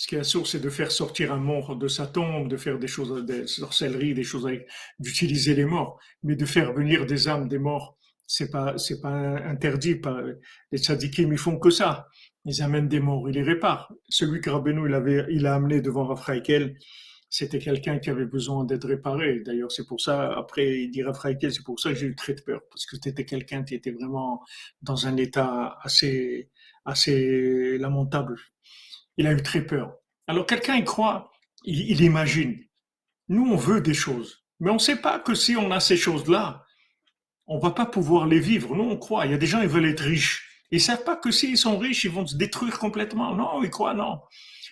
ce 0.01 0.07
qui 0.07 0.15
est 0.15 0.23
source, 0.23 0.53
c'est 0.53 0.59
de 0.59 0.69
faire 0.71 0.91
sortir 0.91 1.31
un 1.31 1.37
mort 1.37 1.75
de 1.75 1.87
sa 1.87 2.07
tombe, 2.07 2.47
de 2.47 2.57
faire 2.57 2.79
des 2.79 2.87
choses, 2.87 3.23
des 3.23 3.45
sorcelleries, 3.45 4.15
des 4.15 4.23
choses 4.23 4.49
d'utiliser 4.97 5.53
les 5.53 5.65
morts, 5.65 5.99
mais 6.23 6.35
de 6.35 6.45
faire 6.45 6.73
venir 6.73 7.05
des 7.05 7.27
âmes 7.27 7.47
des 7.47 7.59
morts, 7.59 7.99
c'est 8.25 8.49
pas, 8.49 8.79
c'est 8.79 8.99
pas 8.99 9.11
interdit. 9.45 9.95
Par, 9.95 10.19
les 10.71 10.79
tzadikim, 10.79 11.31
ils 11.31 11.37
font 11.37 11.59
que 11.59 11.69
ça. 11.69 12.07
Ils 12.45 12.63
amènent 12.63 12.87
des 12.87 12.99
morts, 12.99 13.29
ils 13.29 13.35
les 13.35 13.43
réparent. 13.43 13.93
Celui 14.09 14.41
que 14.41 14.49
Rabbeinu, 14.49 14.87
il 14.89 14.95
avait, 14.95 15.27
il 15.29 15.45
a 15.45 15.53
amené 15.53 15.81
devant 15.81 16.05
Raphaël, 16.05 16.75
c'était 17.31 17.57
quelqu'un 17.57 17.97
qui 17.97 18.11
avait 18.11 18.25
besoin 18.25 18.63
d'être 18.65 18.87
réparé. 18.87 19.39
D'ailleurs, 19.39 19.71
c'est 19.71 19.87
pour 19.87 19.99
ça, 19.99 20.31
après, 20.37 20.81
il 20.83 20.91
dit 20.91 21.01
Raphaël, 21.01 21.39
c'est 21.41 21.63
pour 21.63 21.79
ça 21.79 21.89
que 21.89 21.95
j'ai 21.95 22.05
eu 22.05 22.15
très 22.15 22.35
peur, 22.35 22.61
parce 22.69 22.85
que 22.85 22.97
c'était 23.01 23.25
quelqu'un 23.25 23.63
qui 23.63 23.73
était 23.73 23.91
vraiment 23.91 24.43
dans 24.83 25.07
un 25.07 25.17
état 25.17 25.79
assez, 25.81 26.51
assez 26.85 27.79
lamentable 27.79 28.35
il 29.17 29.27
a 29.27 29.33
eu 29.33 29.41
très 29.41 29.61
peur. 29.61 29.95
Alors 30.27 30.45
quelqu'un 30.45 30.75
y 30.75 30.83
croit, 30.83 31.31
il, 31.63 32.01
imagine. 32.01 32.59
Nous, 33.27 33.45
on 33.45 33.55
veut 33.55 33.81
des 33.81 33.93
choses, 33.93 34.43
mais 34.59 34.69
on 34.69 34.75
ne 34.75 34.79
sait 34.79 34.97
pas 34.97 35.19
que 35.19 35.35
si 35.35 35.55
on 35.55 35.71
a 35.71 35.79
ces 35.79 35.97
choses-là, 35.97 36.65
on 37.47 37.59
va 37.59 37.71
pas 37.71 37.85
pouvoir 37.85 38.27
les 38.27 38.39
vivre. 38.39 38.75
Nous, 38.75 38.83
on 38.83 38.97
croit. 38.97 39.25
Il 39.25 39.31
y 39.31 39.35
a 39.35 39.37
des 39.37 39.47
gens, 39.47 39.61
ils 39.61 39.67
veulent 39.67 39.85
être 39.85 40.03
riches. 40.03 40.47
Ils 40.71 40.79
savent 40.79 41.03
pas 41.03 41.17
que 41.17 41.31
s'ils 41.31 41.57
sont 41.57 41.77
riches, 41.77 42.05
ils 42.05 42.11
vont 42.11 42.25
se 42.25 42.35
détruire 42.35 42.79
complètement. 42.79 43.35
Non, 43.35 43.61
ils 43.63 43.69
croient 43.69 43.93
non. 43.93 44.21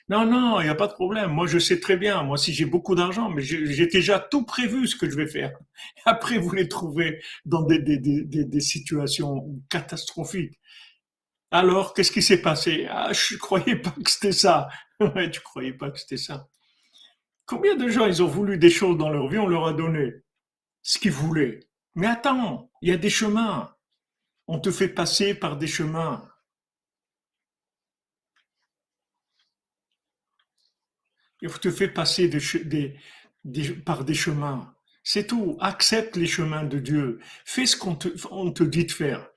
Non, 0.09 0.25
non, 0.25 0.59
il 0.59 0.63
n'y 0.63 0.69
a 0.69 0.75
pas 0.75 0.87
de 0.87 0.93
problème. 0.93 1.31
Moi, 1.31 1.45
je 1.45 1.59
sais 1.59 1.79
très 1.79 1.95
bien. 1.95 2.23
Moi, 2.23 2.37
si 2.37 2.51
j'ai 2.51 2.65
beaucoup 2.65 2.95
d'argent, 2.95 3.29
mais 3.29 3.43
j'ai 3.43 3.85
déjà 3.85 4.19
tout 4.19 4.43
prévu 4.43 4.87
ce 4.87 4.95
que 4.95 5.07
je 5.07 5.15
vais 5.15 5.27
faire. 5.27 5.51
Après, 6.05 6.39
vous 6.39 6.51
les 6.51 6.67
trouvez 6.67 7.21
dans 7.45 7.61
des, 7.61 8.59
situations 8.59 9.45
catastrophiques. 9.69 10.59
Alors, 11.51 11.93
qu'est-ce 11.93 12.11
qui 12.11 12.23
s'est 12.23 12.41
passé? 12.41 12.87
Ah, 12.89 13.13
je 13.13 13.37
croyais 13.37 13.75
pas 13.75 13.91
que 13.91 14.09
c'était 14.09 14.31
ça. 14.31 14.67
ouais, 14.99 15.29
tu 15.29 15.41
croyais 15.41 15.73
pas 15.73 15.91
que 15.91 15.99
c'était 15.99 16.17
ça. 16.17 16.47
Combien 17.45 17.75
de 17.75 17.87
gens, 17.87 18.05
ils 18.05 18.21
ont 18.23 18.27
voulu 18.27 18.57
des 18.57 18.69
choses 18.69 18.97
dans 18.97 19.09
leur 19.09 19.27
vie, 19.27 19.39
on 19.39 19.47
leur 19.47 19.67
a 19.67 19.73
donné 19.73 20.13
ce 20.81 20.97
qu'ils 20.99 21.11
voulaient. 21.11 21.59
Mais 21.95 22.07
attends, 22.07 22.71
il 22.81 22.89
y 22.89 22.93
a 22.93 22.97
des 22.97 23.09
chemins. 23.09 23.75
On 24.47 24.59
te 24.59 24.71
fait 24.71 24.89
passer 24.89 25.35
par 25.35 25.57
des 25.57 25.67
chemins. 25.67 26.28
Il 31.41 31.49
te 31.49 31.71
fait 31.71 31.87
passer 31.87 32.29
par 33.85 34.03
des 34.03 34.13
chemins. 34.13 34.73
C'est 35.03 35.27
tout. 35.27 35.57
Accepte 35.59 36.17
les 36.17 36.27
chemins 36.27 36.63
de 36.63 36.79
Dieu. 36.79 37.19
Fais 37.45 37.65
ce 37.65 37.77
qu'on 37.77 37.95
te 37.95 38.63
dit 38.63 38.85
de 38.85 38.91
faire. 38.91 39.29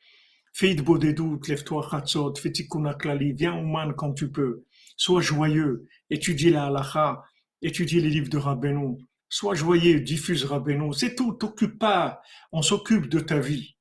Fais 0.52 0.74
de 0.74 1.12
doutes, 1.12 1.48
lève-toi 1.48 1.88
Khatzot, 1.90 2.34
fais 2.36 2.52
klali, 2.52 3.32
viens 3.32 3.54
au 3.54 3.64
man 3.64 3.94
quand 3.96 4.12
tu 4.12 4.30
peux. 4.30 4.64
Sois 4.96 5.22
joyeux, 5.22 5.88
étudie 6.10 6.50
la 6.50 6.66
halacha, 6.66 7.22
étudie 7.62 8.00
les 8.00 8.10
livres 8.10 8.28
de 8.28 8.36
Rabbeinu. 8.36 8.98
Sois 9.30 9.54
joyeux, 9.54 10.00
diffuse 10.00 10.44
Rabbeinu. 10.44 10.92
C'est 10.92 11.14
tout, 11.14 11.32
t'occupe 11.32 11.78
pas. 11.78 12.20
On 12.52 12.60
s'occupe 12.60 13.08
de 13.08 13.20
ta 13.20 13.38
vie. 13.38 13.76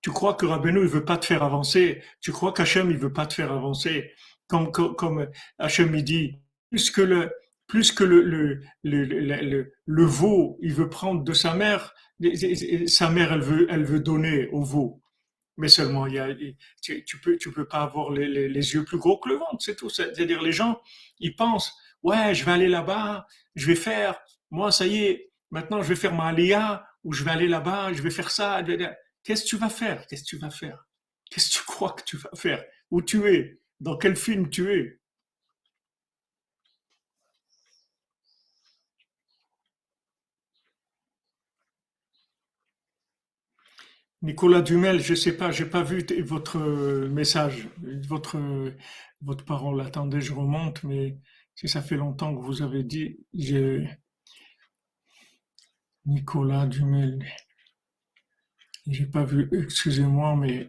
Tu 0.00 0.10
crois 0.10 0.34
que 0.34 0.46
Rabbeinu, 0.46 0.80
il 0.80 0.88
veut 0.88 1.04
pas 1.04 1.18
te 1.18 1.26
faire 1.26 1.42
avancer? 1.42 2.02
Tu 2.22 2.32
crois 2.32 2.52
qu'Hachem, 2.52 2.90
il 2.90 2.96
veut 2.96 3.12
pas 3.12 3.26
te 3.26 3.34
faire 3.34 3.52
avancer? 3.52 4.10
Comme, 4.46 4.72
comme, 4.72 4.96
comme 4.96 5.28
Hachem, 5.58 5.94
il 5.94 6.04
dit, 6.04 6.40
plus 6.70 6.90
que 6.90 7.02
le, 7.02 7.30
plus 7.66 7.92
que 7.92 8.04
le, 8.04 8.22
le, 8.22 8.60
le, 8.84 9.72
le, 9.84 10.04
veau, 10.04 10.58
il 10.62 10.72
veut 10.72 10.88
prendre 10.88 11.24
de 11.24 11.32
sa 11.32 11.54
mère, 11.54 11.94
sa 12.86 13.10
mère, 13.10 13.32
elle 13.32 13.40
veut, 13.40 13.66
elle 13.70 13.84
veut 13.84 14.00
donner 14.00 14.48
au 14.48 14.62
veau. 14.62 15.02
Mais 15.56 15.68
seulement, 15.68 16.06
il 16.06 16.14
y 16.14 16.18
a, 16.18 16.28
tu, 16.82 17.04
tu 17.04 17.20
peux, 17.20 17.36
tu 17.38 17.50
peux 17.50 17.66
pas 17.66 17.82
avoir 17.82 18.10
les, 18.12 18.28
les, 18.28 18.48
les 18.48 18.74
yeux 18.74 18.84
plus 18.84 18.98
gros 18.98 19.18
que 19.18 19.28
le 19.30 19.36
ventre, 19.36 19.56
c'est 19.60 19.74
tout. 19.76 19.88
C'est-à-dire, 19.88 20.42
les 20.42 20.52
gens, 20.52 20.80
ils 21.18 21.34
pensent, 21.34 21.72
ouais, 22.02 22.34
je 22.34 22.44
vais 22.44 22.52
aller 22.52 22.68
là-bas, 22.68 23.26
je 23.54 23.66
vais 23.66 23.74
faire, 23.74 24.20
moi, 24.50 24.70
ça 24.70 24.86
y 24.86 25.04
est, 25.04 25.32
maintenant, 25.50 25.82
je 25.82 25.88
vais 25.88 25.96
faire 25.96 26.14
ma 26.14 26.26
aléa, 26.26 26.86
ou 27.06 27.12
je 27.12 27.22
vais 27.22 27.30
aller 27.30 27.48
là-bas, 27.48 27.92
je 27.92 28.02
vais 28.02 28.10
faire 28.10 28.30
ça. 28.30 28.62
Qu'est-ce 29.22 29.44
que 29.44 29.48
tu 29.48 29.56
vas 29.56 29.68
faire? 29.68 30.06
Qu'est-ce 30.08 30.24
que 30.24 30.28
tu 30.28 30.38
vas 30.38 30.50
faire? 30.50 30.84
Qu'est-ce 31.30 31.50
que 31.50 31.58
tu 31.58 31.64
crois 31.64 31.92
que 31.92 32.02
tu 32.04 32.16
vas 32.16 32.30
faire? 32.34 32.64
Où 32.90 33.00
tu 33.00 33.26
es? 33.28 33.60
Dans 33.78 33.96
quel 33.96 34.16
film 34.16 34.50
tu 34.50 34.72
es? 34.72 35.00
Nicolas 44.26 44.60
Dumel, 44.60 45.00
je 45.00 45.14
sais 45.14 45.36
pas, 45.36 45.52
j'ai 45.52 45.66
pas 45.66 45.84
vu 45.84 46.04
votre 46.24 46.58
message, 47.08 47.68
votre 48.08 48.36
votre 49.20 49.44
parole. 49.44 49.80
Attendez, 49.80 50.20
je 50.20 50.32
remonte, 50.32 50.82
mais 50.82 51.20
si 51.54 51.68
ça 51.68 51.80
fait 51.80 51.96
longtemps 51.96 52.34
que 52.34 52.42
vous 52.42 52.60
avez 52.60 52.82
dit, 52.82 53.20
j'ai 53.32 53.88
Nicolas 56.06 56.66
Dumel, 56.66 57.24
j'ai 58.88 59.06
pas 59.06 59.22
vu, 59.22 59.48
excusez-moi, 59.52 60.34
mais 60.34 60.68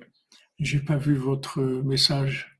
j'ai 0.59 0.79
pas 0.79 0.97
vu 0.97 1.15
votre 1.15 1.59
message. 1.59 2.56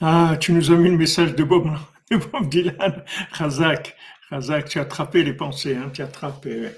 Ah, 0.00 0.36
tu 0.40 0.52
nous 0.52 0.70
as 0.72 0.76
mis 0.76 0.88
le 0.90 0.96
message 0.96 1.34
de 1.36 1.44
Bob, 1.44 1.68
Dylan. 2.48 3.04
Razak, 3.32 3.96
Razak, 4.30 4.68
tu 4.68 4.78
as 4.78 4.82
attrapé 4.82 5.22
les 5.22 5.34
pensées, 5.34 5.76
hein, 5.76 5.90
tu 5.92 6.00
as 6.02 6.06
attrapé, 6.06 6.60
ouais. 6.60 6.76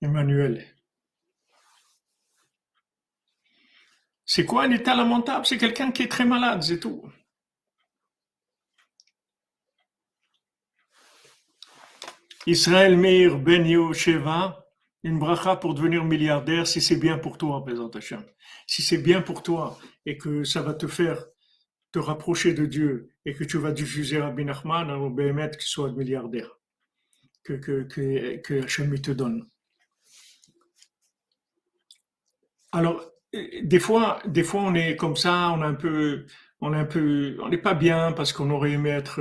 Emmanuel. 0.00 0.64
C'est 4.24 4.46
quoi 4.46 4.64
un 4.64 4.70
état 4.70 4.94
lamentable? 4.94 5.44
C'est 5.44 5.58
quelqu'un 5.58 5.90
qui 5.90 6.02
est 6.04 6.10
très 6.10 6.24
malade, 6.24 6.62
c'est 6.62 6.78
tout. 6.78 7.02
Israël 12.46 12.96
Meir 12.96 13.38
Ben 13.38 13.92
Sheva, 13.92 14.66
une 15.02 15.18
bracha 15.18 15.56
pour 15.56 15.74
devenir 15.74 16.04
milliardaire 16.04 16.66
si 16.66 16.80
c'est 16.80 16.96
bien 16.96 17.18
pour 17.18 17.38
toi, 17.38 17.64
présentation. 17.64 18.24
Si 18.66 18.82
c'est 18.82 18.98
bien 18.98 19.20
pour 19.20 19.42
toi 19.42 19.78
et 20.06 20.16
que 20.16 20.44
ça 20.44 20.62
va 20.62 20.74
te 20.74 20.86
faire 20.86 21.24
te 21.92 21.98
rapprocher 21.98 22.54
de 22.54 22.66
Dieu 22.66 23.10
et 23.24 23.34
que 23.34 23.44
tu 23.44 23.58
vas 23.58 23.72
diffuser 23.72 24.18
Rabbi 24.18 24.44
Nachman, 24.44 24.90
alors 24.90 25.10
Béhémet 25.10 25.50
qu'il 25.50 25.62
soit 25.68 25.92
milliardaire, 25.92 26.58
que, 27.44 27.52
que, 27.54 27.82
que, 27.82 28.36
que 28.38 28.96
te 28.96 29.10
donne. 29.12 29.46
Alors, 32.72 33.12
des 33.32 33.78
fois, 33.78 34.22
on 34.54 34.74
est 34.74 34.96
comme 34.96 35.16
ça, 35.16 35.50
on 35.50 35.62
est 35.62 35.66
un 35.66 35.74
peu, 35.74 36.26
on 36.60 36.70
n'est 36.70 37.58
pas 37.58 37.74
bien 37.74 38.12
parce 38.12 38.32
qu'on 38.32 38.50
aurait 38.50 38.72
aimé 38.72 38.90
être 38.90 39.20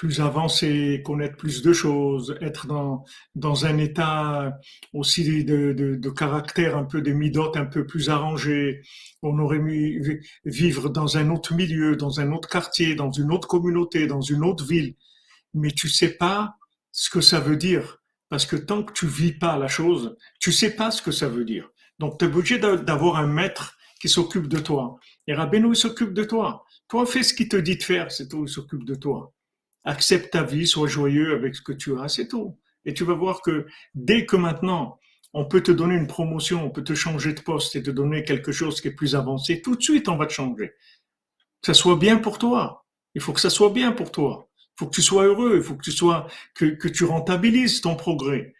plus 0.00 0.22
avancé, 0.22 1.02
connaître 1.04 1.36
plus 1.36 1.60
de 1.60 1.74
choses, 1.74 2.34
être 2.40 2.66
dans, 2.66 3.04
dans 3.34 3.66
un 3.66 3.76
état 3.76 4.58
aussi 4.94 5.44
de, 5.44 5.74
de, 5.74 5.94
de 5.94 6.08
caractère 6.08 6.74
un 6.78 6.84
peu 6.84 7.02
des 7.02 7.12
midotes 7.12 7.58
un 7.58 7.66
peu 7.66 7.84
plus 7.86 8.08
arrangé. 8.08 8.80
On 9.20 9.38
aurait 9.38 9.58
mis 9.58 9.98
vivre 10.46 10.88
dans 10.88 11.18
un 11.18 11.28
autre 11.28 11.52
milieu, 11.52 11.96
dans 11.96 12.18
un 12.18 12.32
autre 12.32 12.48
quartier, 12.48 12.94
dans 12.94 13.12
une 13.12 13.30
autre 13.30 13.46
communauté, 13.46 14.06
dans 14.06 14.22
une 14.22 14.42
autre 14.42 14.64
ville. 14.64 14.94
Mais 15.52 15.70
tu 15.70 15.90
sais 15.90 16.14
pas 16.16 16.56
ce 16.92 17.10
que 17.10 17.20
ça 17.20 17.38
veut 17.38 17.58
dire. 17.58 17.98
Parce 18.30 18.46
que 18.46 18.56
tant 18.56 18.82
que 18.82 18.94
tu 18.94 19.06
vis 19.06 19.32
pas 19.32 19.58
la 19.58 19.68
chose, 19.68 20.16
tu 20.40 20.50
sais 20.50 20.74
pas 20.76 20.90
ce 20.90 21.02
que 21.02 21.12
ça 21.12 21.28
veut 21.28 21.44
dire. 21.44 21.68
Donc, 21.98 22.18
tu 22.18 22.24
es 22.24 22.28
obligé 22.28 22.58
d'avoir 22.58 23.16
un 23.16 23.26
maître 23.26 23.76
qui 24.00 24.08
s'occupe 24.08 24.48
de 24.48 24.60
toi. 24.60 24.98
Et 25.26 25.34
Rabbeinu, 25.34 25.72
il 25.72 25.76
s'occupe 25.76 26.14
de 26.14 26.24
toi. 26.24 26.64
Toi, 26.88 27.04
fais 27.04 27.22
ce 27.22 27.34
qu'il 27.34 27.50
te 27.50 27.58
dit 27.58 27.76
de 27.76 27.82
faire, 27.82 28.10
c'est 28.10 28.28
tout, 28.28 28.44
il 28.46 28.48
s'occupe 28.48 28.86
de 28.86 28.94
toi 28.94 29.34
accepte 29.84 30.32
ta 30.32 30.42
vie, 30.42 30.66
sois 30.66 30.88
joyeux 30.88 31.34
avec 31.34 31.54
ce 31.54 31.62
que 31.62 31.72
tu 31.72 31.98
as, 31.98 32.08
c'est 32.08 32.28
tout. 32.28 32.58
Et 32.84 32.94
tu 32.94 33.04
vas 33.04 33.14
voir 33.14 33.42
que 33.42 33.66
dès 33.94 34.26
que 34.26 34.36
maintenant, 34.36 34.98
on 35.32 35.44
peut 35.44 35.62
te 35.62 35.70
donner 35.70 35.94
une 35.94 36.06
promotion, 36.06 36.64
on 36.64 36.70
peut 36.70 36.84
te 36.84 36.94
changer 36.94 37.32
de 37.32 37.40
poste 37.40 37.76
et 37.76 37.82
te 37.82 37.90
donner 37.90 38.24
quelque 38.24 38.52
chose 38.52 38.80
qui 38.80 38.88
est 38.88 38.94
plus 38.94 39.14
avancé, 39.14 39.62
tout 39.62 39.76
de 39.76 39.82
suite, 39.82 40.08
on 40.08 40.16
va 40.16 40.26
te 40.26 40.32
changer. 40.32 40.72
Que 41.60 41.66
ça 41.66 41.74
soit 41.74 41.96
bien 41.96 42.18
pour 42.18 42.38
toi. 42.38 42.86
Il 43.14 43.20
faut 43.20 43.32
que 43.32 43.40
ça 43.40 43.50
soit 43.50 43.70
bien 43.70 43.92
pour 43.92 44.10
toi. 44.10 44.48
Il 44.56 44.72
faut 44.78 44.86
que 44.86 44.94
tu 44.94 45.02
sois 45.02 45.24
heureux. 45.24 45.56
Il 45.56 45.62
faut 45.62 45.74
que 45.74 45.82
tu 45.82 45.92
sois, 45.92 46.26
que, 46.54 46.64
que 46.64 46.88
tu 46.88 47.04
rentabilises 47.04 47.80
ton 47.80 47.96
progrès. 47.96 48.54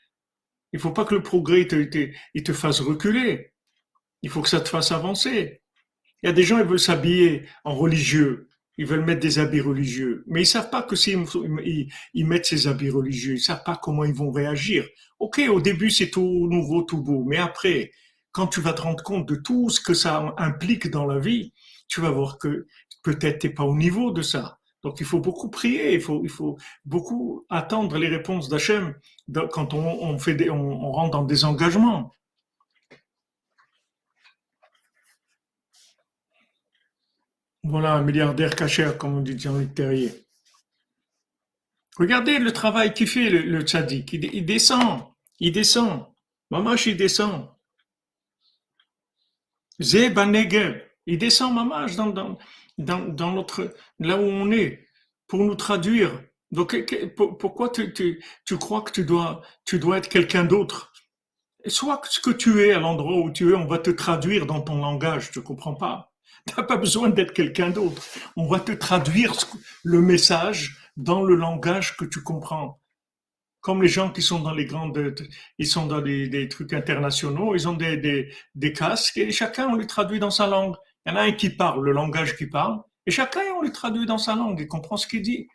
Il 0.72 0.78
faut 0.78 0.92
pas 0.92 1.04
que 1.04 1.14
le 1.14 1.22
progrès 1.22 1.66
te, 1.66 1.82
te, 1.82 2.40
te 2.40 2.52
fasse 2.52 2.80
reculer. 2.80 3.54
Il 4.22 4.30
faut 4.30 4.42
que 4.42 4.48
ça 4.48 4.60
te 4.60 4.68
fasse 4.68 4.92
avancer. 4.92 5.62
Il 6.22 6.26
y 6.26 6.28
a 6.28 6.32
des 6.32 6.42
gens, 6.42 6.58
ils 6.58 6.66
veulent 6.66 6.78
s'habiller 6.78 7.46
en 7.64 7.74
religieux 7.74 8.49
ils 8.80 8.86
veulent 8.86 9.04
mettre 9.04 9.20
des 9.20 9.38
habits 9.38 9.60
religieux, 9.60 10.24
mais 10.26 10.40
ils 10.40 10.46
savent 10.46 10.70
pas 10.70 10.82
que 10.82 10.96
s'ils 10.96 11.22
ils, 12.14 12.26
mettent 12.26 12.46
ces 12.46 12.66
habits 12.66 12.88
religieux, 12.88 13.34
ils 13.34 13.40
savent 13.40 13.62
pas 13.62 13.76
comment 13.76 14.04
ils 14.04 14.14
vont 14.14 14.30
réagir. 14.30 14.86
Ok, 15.18 15.38
au 15.50 15.60
début 15.60 15.90
c'est 15.90 16.08
tout 16.08 16.48
nouveau, 16.50 16.80
tout 16.80 17.02
beau, 17.02 17.22
mais 17.26 17.36
après, 17.36 17.90
quand 18.32 18.46
tu 18.46 18.62
vas 18.62 18.72
te 18.72 18.80
rendre 18.80 19.04
compte 19.04 19.28
de 19.28 19.34
tout 19.34 19.68
ce 19.68 19.82
que 19.82 19.92
ça 19.92 20.34
implique 20.38 20.88
dans 20.88 21.04
la 21.04 21.18
vie, 21.18 21.52
tu 21.88 22.00
vas 22.00 22.10
voir 22.10 22.38
que 22.38 22.66
peut-être 23.02 23.40
t'es 23.40 23.50
pas 23.50 23.64
au 23.64 23.76
niveau 23.76 24.12
de 24.12 24.22
ça. 24.22 24.60
Donc 24.82 24.98
il 25.00 25.04
faut 25.04 25.20
beaucoup 25.20 25.50
prier, 25.50 25.92
il 25.92 26.00
faut, 26.00 26.22
il 26.24 26.30
faut 26.30 26.56
beaucoup 26.86 27.44
attendre 27.50 27.98
les 27.98 28.08
réponses 28.08 28.48
d'Hachem 28.48 28.94
quand 29.52 29.74
on, 29.74 30.18
fait 30.18 30.48
on 30.48 30.92
rentre 30.92 31.10
dans 31.10 31.24
des 31.24 31.44
engagements. 31.44 32.12
Voilà, 37.62 37.94
un 37.94 38.02
milliardaire 38.02 38.54
cachère, 38.56 38.96
comme 38.96 39.18
on 39.18 39.20
dit 39.20 39.38
Jean-Luc 39.38 39.74
Terrier. 39.74 40.12
Regardez 41.96 42.38
le 42.38 42.52
travail 42.52 42.94
qu'il 42.94 43.06
fait, 43.06 43.28
le, 43.28 43.60
tzaddik. 43.60 44.12
Il, 44.14 44.46
descend, 44.46 45.02
il 45.38 45.52
descend. 45.52 46.06
Mamash, 46.50 46.86
il 46.86 46.96
descend. 46.96 47.48
Zeb 49.80 50.18
Il 51.06 51.18
descend, 51.18 51.54
Mamash, 51.54 51.96
dans, 51.96 52.38
dans, 52.78 53.32
notre, 53.32 53.74
là 53.98 54.16
où 54.16 54.24
on 54.24 54.50
est, 54.50 54.88
pour 55.26 55.40
nous 55.40 55.54
traduire. 55.54 56.22
Donc, 56.50 56.74
pourquoi 57.16 57.68
tu, 57.68 58.58
crois 58.58 58.82
que 58.82 58.92
tu 58.92 59.04
dois, 59.04 59.42
tu 59.64 59.78
dois 59.78 59.98
être 59.98 60.08
quelqu'un 60.08 60.44
d'autre? 60.44 60.92
Soit 61.66 62.00
ce 62.08 62.20
que 62.20 62.30
tu 62.30 62.62
es 62.62 62.72
à 62.72 62.80
l'endroit 62.80 63.18
où 63.18 63.30
tu 63.30 63.50
es, 63.50 63.54
on 63.54 63.66
va 63.66 63.78
te 63.78 63.90
traduire 63.90 64.46
dans 64.46 64.62
ton 64.62 64.80
langage, 64.80 65.30
tu 65.30 65.42
comprends 65.42 65.74
pas? 65.74 66.09
tu 66.46 66.54
n'as 66.56 66.62
pas 66.62 66.76
besoin 66.76 67.10
d'être 67.10 67.32
quelqu'un 67.32 67.70
d'autre. 67.70 68.02
On 68.36 68.46
va 68.46 68.60
te 68.60 68.72
traduire 68.72 69.34
le 69.84 70.00
message 70.00 70.76
dans 70.96 71.22
le 71.22 71.34
langage 71.34 71.96
que 71.96 72.04
tu 72.04 72.22
comprends. 72.22 72.80
Comme 73.60 73.82
les 73.82 73.88
gens 73.88 74.10
qui 74.10 74.22
sont 74.22 74.40
dans 74.40 74.54
les 74.54 74.64
grandes, 74.64 75.14
ils 75.58 75.66
sont 75.66 75.86
dans 75.86 76.00
des, 76.00 76.48
trucs 76.48 76.72
internationaux, 76.72 77.54
ils 77.54 77.68
ont 77.68 77.74
des, 77.74 78.30
des, 78.54 78.72
casques 78.72 79.18
et 79.18 79.30
chacun 79.32 79.68
on 79.68 79.76
les 79.76 79.86
traduit 79.86 80.18
dans 80.18 80.30
sa 80.30 80.46
langue. 80.46 80.76
Il 81.04 81.10
y 81.10 81.12
en 81.12 81.16
a 81.16 81.22
un 81.22 81.32
qui 81.32 81.50
parle 81.50 81.84
le 81.84 81.92
langage 81.92 82.36
qu'il 82.36 82.48
parle 82.48 82.80
et 83.06 83.10
chacun 83.10 83.40
on 83.58 83.62
les 83.62 83.72
traduit 83.72 84.06
dans 84.06 84.18
sa 84.18 84.34
langue, 84.34 84.60
il 84.60 84.68
comprend 84.68 84.96
ce 84.96 85.06
qu'il 85.06 85.22
dit. 85.22 85.48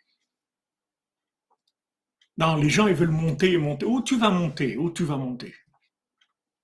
Non, 2.38 2.56
les 2.56 2.68
gens 2.70 2.86
ils 2.86 2.94
veulent 2.94 3.08
monter 3.08 3.52
et 3.52 3.58
monter. 3.58 3.86
Où 3.86 4.02
tu 4.02 4.16
vas 4.16 4.30
monter? 4.30 4.76
Où 4.76 4.90
tu 4.90 5.04
vas 5.04 5.16
monter? 5.16 5.54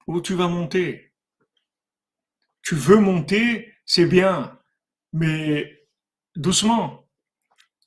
Où 0.07 0.21
tu 0.21 0.35
vas 0.35 0.49
monter? 0.49 1.13
Tu 2.63 2.75
veux 2.77 2.99
monter 2.99 3.72
c'est 3.95 4.07
bien, 4.07 4.59
mais 5.13 5.87
doucement. 6.35 7.07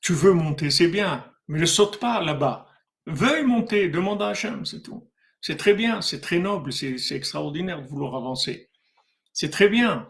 Tu 0.01 0.13
veux 0.13 0.33
monter, 0.33 0.69
c'est 0.69 0.87
bien, 0.87 1.33
mais 1.47 1.59
ne 1.59 1.65
saute 1.65 1.99
pas 1.99 2.21
là-bas. 2.21 2.69
Veuille 3.07 3.43
monter, 3.43 3.89
demande 3.89 4.21
à 4.21 4.27
Hachem, 4.27 4.67
c'est 4.67 4.83
tout. 4.83 5.09
C'est 5.41 5.57
très 5.57 5.73
bien, 5.73 6.03
c'est 6.03 6.21
très 6.21 6.37
noble, 6.37 6.71
c'est 6.71 7.15
extraordinaire 7.15 7.81
de 7.81 7.87
vouloir 7.87 8.15
avancer. 8.15 8.69
C'est 9.33 9.49
très 9.49 9.67
bien. 9.67 10.07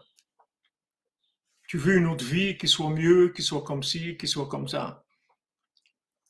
Tu 1.69 1.77
veux 1.77 1.95
une 1.95 2.07
autre 2.07 2.25
vie 2.25 2.57
qui 2.57 2.67
soit 2.67 2.89
mieux, 2.89 3.29
qui 3.29 3.41
soit 3.41 3.63
comme 3.63 3.81
ci, 3.81 4.17
qui 4.17 4.27
soit 4.27 4.49
comme 4.49 4.67
ça. 4.67 5.05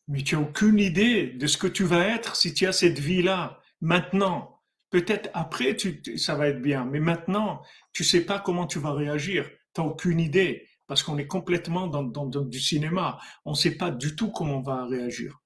Mais 0.07 0.21
tu 0.21 0.35
n'as 0.35 0.43
aucune 0.43 0.77
idée 0.77 1.25
de 1.25 1.47
ce 1.47 1.57
que 1.57 1.65
tu 1.65 1.85
vas 1.85 2.05
être 2.05 2.35
si 2.35 2.53
tu 2.53 2.67
as 2.67 2.71
cette 2.71 2.99
vie-là, 2.99 3.59
maintenant. 3.81 4.54
Peut-être 4.95 5.29
après, 5.33 5.75
ça 6.15 6.35
va 6.35 6.47
être 6.47 6.61
bien, 6.61 6.85
mais 6.85 7.01
maintenant, 7.01 7.61
tu 7.91 8.05
sais 8.05 8.21
pas 8.21 8.39
comment 8.39 8.65
tu 8.65 8.79
vas 8.79 8.93
réagir. 8.93 9.45
Tu 9.73 9.81
n'as 9.81 9.87
aucune 9.87 10.21
idée, 10.21 10.69
parce 10.87 11.03
qu'on 11.03 11.17
est 11.17 11.27
complètement 11.27 11.87
dans, 11.87 12.01
dans, 12.01 12.29
du 12.29 12.61
cinéma. 12.61 13.19
On 13.43 13.51
ne 13.51 13.55
sait 13.57 13.75
pas 13.75 13.91
du 13.91 14.15
tout 14.15 14.31
comment 14.31 14.59
on 14.59 14.61
va 14.61 14.85
réagir. 14.85 15.37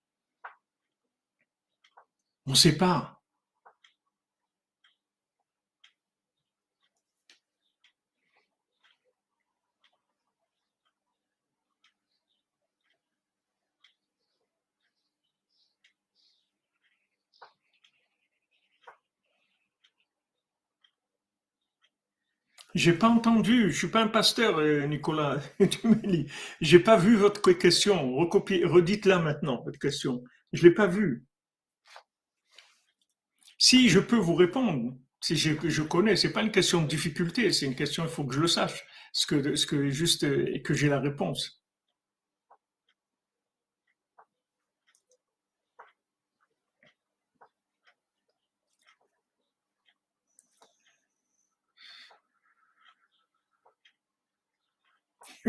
On 2.46 2.52
ne 2.52 2.56
sait 2.56 2.78
pas. 2.78 3.19
J'ai 22.80 22.94
pas 22.94 23.10
entendu, 23.10 23.74
je 23.74 23.78
suis 23.78 23.90
pas 23.90 24.02
un 24.02 24.08
pasteur, 24.08 24.58
euh, 24.60 24.86
Nicolas 24.86 25.42
J'ai 26.62 26.80
pas 26.80 26.96
vu 26.96 27.18
votre 27.18 27.52
question. 27.52 28.16
Recopiez, 28.16 28.64
redites-la 28.64 29.20
maintenant, 29.20 29.62
votre 29.66 29.78
question. 29.78 30.24
Je 30.54 30.64
l'ai 30.64 30.74
pas 30.74 30.88
vue. 30.88 31.26
Si 33.58 33.90
je 33.90 34.00
peux 34.00 34.16
vous 34.16 34.34
répondre, 34.34 34.98
si 35.20 35.36
je, 35.36 35.52
je 35.62 35.82
connais, 35.82 36.16
c'est 36.16 36.32
pas 36.32 36.42
une 36.42 36.52
question 36.52 36.82
de 36.82 36.88
difficulté, 36.88 37.52
c'est 37.52 37.66
une 37.66 37.76
question, 37.76 38.06
il 38.06 38.10
faut 38.10 38.24
que 38.24 38.34
je 38.34 38.40
le 38.40 38.48
sache, 38.48 38.86
ce 39.12 39.28
que, 39.28 39.58
ce 39.58 39.66
que 39.66 39.90
juste, 39.90 40.24
et 40.24 40.62
que 40.62 40.74
j'ai 40.74 40.88
la 40.88 41.02
réponse. 41.02 41.59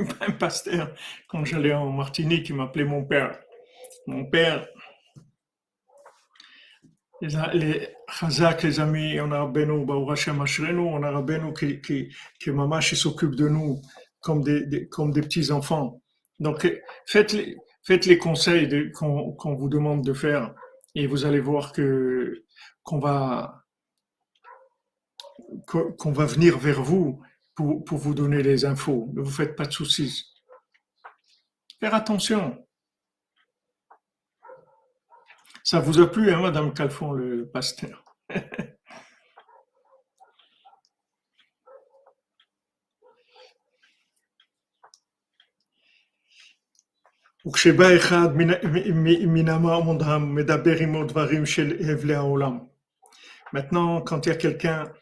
un 0.21 0.33
pasteur, 0.33 0.95
quand 1.29 1.45
j'allais 1.45 1.73
en 1.73 1.91
Martinique, 1.91 2.49
il 2.49 2.57
m'appelait 2.57 2.85
mon 2.85 3.05
père. 3.05 3.39
Mon 4.07 4.25
père, 4.25 4.67
les 7.21 7.89
Chazak, 8.09 8.63
les 8.63 8.81
amis, 8.81 9.21
on 9.21 9.31
a 9.33 9.53
Ashrenu, 10.43 10.81
on 10.81 11.03
a 11.03 11.11
Rabbeinu 11.11 11.53
qui, 11.53 11.81
qui, 11.81 12.09
qui 12.39 12.51
mamash, 12.51 12.95
s'occupe 12.95 13.35
de 13.35 13.49
nous 13.49 13.81
comme 14.21 14.43
des, 14.43 14.89
comme 14.89 15.13
des 15.13 15.21
petits 15.21 15.51
enfants. 15.51 16.01
Donc, 16.39 16.67
faites 17.07 17.33
les, 17.33 17.57
faites 17.83 18.07
les 18.07 18.19
conseils 18.19 18.93
qu'on 18.93 19.33
qu'on 19.33 19.55
vous 19.55 19.69
demande 19.69 20.05
de 20.05 20.15
faire 20.15 20.55
et 20.95 21.07
vous 21.07 21.25
allez 21.25 21.41
voir 21.41 21.73
que 21.73 22.45
qu'on 22.83 22.99
va 22.99 23.65
qu'on 25.67 26.13
va 26.13 26.25
venir 26.25 26.59
vers 26.59 26.83
vous 26.83 27.21
pour, 27.85 27.99
vous 27.99 28.15
donner 28.15 28.43
les 28.43 28.65
infos. 28.65 29.11
Ne 29.15 29.23
vous 29.23 29.31
faites 29.31 29.57
pas 29.57 29.67
de 29.67 29.73
soucis. 29.73 30.27
Faire 31.79 31.95
attention. 31.95 32.67
Ça 35.63 35.81
vous 35.81 36.01
a 36.01 36.11
plu, 36.11 36.33
hein, 36.33 36.41
Madame 36.41 36.73
Calfon, 36.73 37.13
le 37.13 37.49
pasteur? 37.49 38.05
Maintenant, 53.53 54.01
quand 54.03 54.27
il 54.27 54.29
y 54.29 54.33
a 54.33 54.37
quelqu'un 54.37 54.93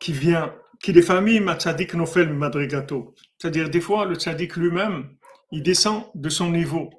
qui 0.00 0.12
vient, 0.12 0.54
qui 0.82 0.92
des 0.92 1.02
familles, 1.02 1.40
tzaddik 1.58 1.94
nofel 1.94 2.32
madrigato. 2.32 3.14
C'est-à-dire, 3.38 3.70
des 3.70 3.80
fois, 3.80 4.04
le 4.06 4.14
tzaddik 4.16 4.56
lui-même, 4.56 5.16
il 5.52 5.62
descend 5.62 6.04
de 6.14 6.28
son 6.28 6.50
niveau. 6.50 6.90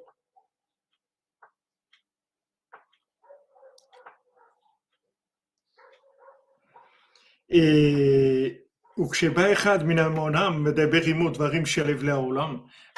Et 7.50 8.64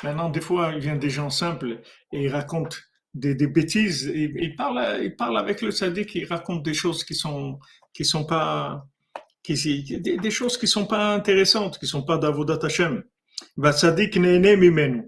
Maintenant, 0.03 0.31
des 0.31 0.41
fois, 0.41 0.73
il 0.73 0.81
vient 0.81 0.97
des 0.97 1.11
gens 1.11 1.31
simples 1.31 1.81
et 2.13 2.25
ils 2.25 2.29
racontent 2.29 2.77
des, 3.15 3.35
des 3.35 3.47
bêtises. 3.47 4.09
Et, 4.09 4.33
il 4.35 4.57
parle, 4.57 5.01
il 5.03 5.15
parle 5.15 5.39
avec 5.39 5.63
le 5.63 5.71
sadique, 5.71 6.15
il 6.15 6.25
raconte 6.27 6.63
des 6.63 6.75
choses 6.75 7.05
qui 7.05 7.15
sont 7.15 7.59
qui 7.93 8.05
sont 8.05 8.25
pas 8.25 8.87
qui, 9.43 10.01
des, 10.01 10.31
choses 10.31 10.59
qui 10.59 10.67
sont 10.67 10.87
pas 10.87 11.15
intéressantes, 11.15 11.79
qui 11.79 11.87
sont 11.87 12.03
pas 12.03 12.19
d'avodat 12.19 12.59
Hashem. 12.63 13.03
Mimenu. 13.57 15.05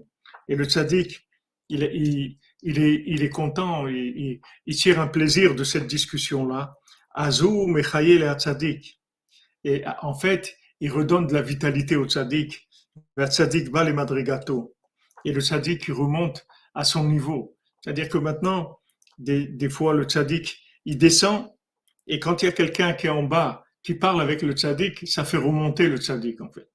Et 0.47 0.55
le 0.55 0.65
tzaddik, 0.65 1.27
il, 1.69 1.83
il, 1.83 2.37
il, 2.61 2.79
est, 2.79 3.03
il 3.05 3.23
est 3.23 3.29
content, 3.29 3.87
il, 3.87 4.41
il, 4.65 4.75
tire 4.75 4.99
un 4.99 5.07
plaisir 5.07 5.55
de 5.55 5.63
cette 5.63 5.87
discussion-là. 5.87 6.75
Azou 7.13 7.67
mechayel 7.67 8.23
et 8.23 8.33
tzadik. 8.39 8.99
Et 9.63 9.83
en 10.01 10.13
fait, 10.13 10.55
il 10.79 10.91
redonne 10.91 11.27
de 11.27 11.33
la 11.33 11.41
vitalité 11.41 11.95
au 11.95 12.05
tzaddik. 12.05 12.67
Le 13.15 13.27
tzaddik 13.27 13.69
va 13.71 13.83
les 13.83 13.93
madrigato. 13.93 14.75
Et 15.23 15.31
le 15.31 15.39
tzaddik, 15.39 15.87
il 15.87 15.93
remonte 15.93 16.45
à 16.73 16.83
son 16.83 17.07
niveau. 17.07 17.55
C'est-à-dire 17.81 18.09
que 18.09 18.17
maintenant, 18.17 18.79
des, 19.17 19.47
des 19.47 19.69
fois, 19.69 19.93
le 19.93 20.03
tzaddik, 20.03 20.59
il 20.85 20.97
descend, 20.97 21.49
et 22.07 22.19
quand 22.19 22.41
il 22.41 22.45
y 22.45 22.49
a 22.49 22.51
quelqu'un 22.51 22.93
qui 22.93 23.07
est 23.07 23.11
en 23.11 23.23
bas, 23.23 23.63
qui 23.83 23.95
parle 23.95 24.21
avec 24.21 24.41
le 24.41 24.53
tzaddik, 24.53 25.07
ça 25.07 25.25
fait 25.25 25.37
remonter 25.37 25.87
le 25.87 25.97
tzaddik 25.97 26.41
en 26.41 26.49
fait. 26.49 26.69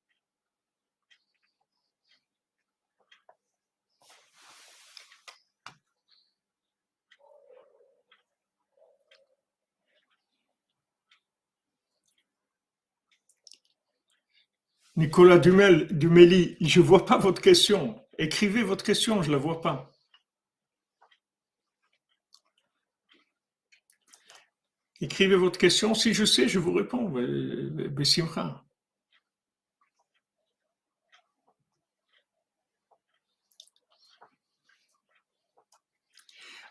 Nicolas 14.96 15.38
Dumel, 15.38 15.86
Dumeli, 15.92 16.56
je 16.60 16.80
ne 16.80 16.84
vois 16.84 17.06
pas 17.06 17.18
votre 17.18 17.40
question. 17.40 18.04
Écrivez 18.18 18.64
votre 18.64 18.84
question, 18.84 19.22
je 19.22 19.28
ne 19.28 19.34
la 19.34 19.38
vois 19.38 19.60
pas. 19.60 19.92
Écrivez 25.01 25.35
votre 25.35 25.57
question. 25.57 25.93
Si 25.93 26.13
je 26.13 26.25
sais, 26.25 26.47
je 26.47 26.59
vous 26.59 26.73
réponds. 26.73 27.11
Bessimcha. 27.97 28.63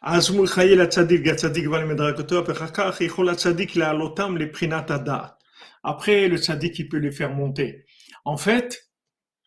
אז 0.04 0.28
הוא 0.28 0.44
מחייל 0.44 0.80
הצדיק, 0.80 1.26
הצדיק 1.26 1.66
בא 1.66 1.80
למדרגתו, 1.80 2.44
ואחר 2.46 2.66
כך 2.66 3.00
יכול 3.00 3.28
הצדיק 3.28 3.76
להעלותם 3.76 4.36
לבחינת 4.36 4.90
הדעת. 4.90 5.42
Après, 5.84 6.28
le 6.28 6.38
tzaddik, 6.38 6.78
il 6.78 6.88
peut 6.88 6.98
les 6.98 7.10
faire 7.10 7.34
monter. 7.34 7.84
En 8.24 8.36
fait, 8.36 8.88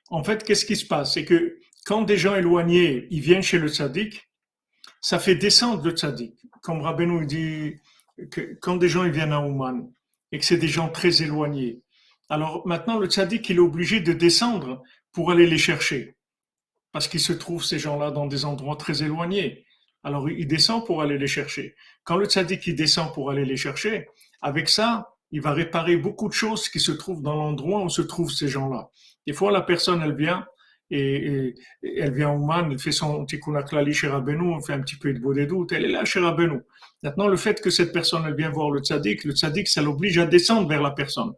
en 0.10 0.24
fait, 0.24 0.44
qu'est-ce 0.44 0.66
qui 0.66 0.76
se 0.76 0.86
passe? 0.86 1.14
C'est 1.14 1.26
que 1.26 1.60
quand 1.86 2.02
des 2.02 2.18
gens 2.18 2.36
éloignés, 2.36 3.08
ils 3.10 3.22
viennent 3.22 3.42
chez 3.42 3.58
le 3.58 3.70
tzaddik, 3.70 4.30
ça 5.02 5.20
fait 5.20 5.36
descendre 5.36 5.84
le 5.84 5.92
tzaddik. 5.92 6.36
Comme 6.62 6.82
Rabbeinu 6.82 7.26
dit, 7.26 7.76
quand 8.61 8.77
des 8.77 8.89
gens 8.89 9.05
ils 9.05 9.13
viennent 9.13 9.33
à 9.33 9.41
Ouman 9.41 9.91
et 10.33 10.39
que 10.39 10.45
c'est 10.45 10.59
des 10.59 10.69
gens 10.69 10.89
très 10.89 11.23
éloignés, 11.23 11.83
alors 12.29 12.67
maintenant 12.67 12.99
le 12.99 13.07
tzaddik 13.07 13.49
il 13.51 13.57
est 13.57 13.61
obligé 13.61 14.01
de 14.01 14.13
descendre 14.13 14.83
pour 15.13 15.31
aller 15.31 15.47
les 15.47 15.59
chercher 15.59 16.15
parce 16.93 17.09
qu'il 17.09 17.21
se 17.21 17.33
trouve 17.33 17.65
ces 17.65 17.79
gens-là 17.79 18.11
dans 18.11 18.27
des 18.27 18.45
endroits 18.45 18.77
très 18.77 19.03
éloignés. 19.03 19.65
Alors 20.03 20.29
il 20.29 20.47
descend 20.47 20.85
pour 20.85 21.03
aller 21.03 21.19
les 21.19 21.27
chercher. 21.27 21.75
Quand 22.05 22.17
le 22.17 22.27
tzaddik 22.27 22.67
il 22.67 22.75
descend 22.75 23.13
pour 23.13 23.31
aller 23.31 23.45
les 23.45 23.57
chercher, 23.57 24.07
avec 24.41 24.69
ça, 24.69 25.15
il 25.31 25.41
va 25.41 25.53
réparer 25.53 25.97
beaucoup 25.97 26.29
de 26.29 26.33
choses 26.33 26.69
qui 26.69 26.81
se 26.81 26.93
trouvent 26.93 27.23
dans 27.23 27.37
l'endroit 27.37 27.85
où 27.85 27.89
se 27.89 28.03
trouvent 28.03 28.33
ces 28.33 28.49
gens-là. 28.49 28.91
Des 29.27 29.33
fois, 29.33 29.53
la 29.53 29.61
personne, 29.61 30.03
elle 30.03 30.17
vient, 30.17 30.47
et, 30.91 31.55
elle 31.83 32.13
vient 32.13 32.31
au 32.31 32.39
Man, 32.39 32.71
elle 32.73 32.79
fait 32.79 32.93
son 32.93 33.25
tikkun 33.25 33.55
aklali 33.55 33.93
chez 33.93 34.09
Rabbeinu, 34.09 34.55
on 34.55 34.61
fait 34.61 34.73
un 34.73 34.81
petit 34.81 34.97
peu 34.97 35.13
de 35.13 35.19
beau 35.19 35.35
des 35.35 35.49
elle 35.71 35.85
est 35.85 35.89
là 35.89 36.05
chez 36.05 36.21
Rabbeinu. 36.21 36.61
Maintenant, 37.03 37.29
le 37.29 37.37
fait 37.37 37.61
que 37.61 37.71
cette 37.71 37.93
personne 37.93 38.25
elle 38.27 38.35
vient 38.35 38.51
voir 38.51 38.71
le 38.71 38.81
tzaddik, 38.81 39.25
le 39.25 39.33
tzaddik, 39.33 39.69
ça 39.69 39.83
l'oblige 39.83 40.19
à 40.19 40.27
descendre 40.27 40.69
vers 40.69 40.83
la 40.83 40.91
personne. 40.91 41.33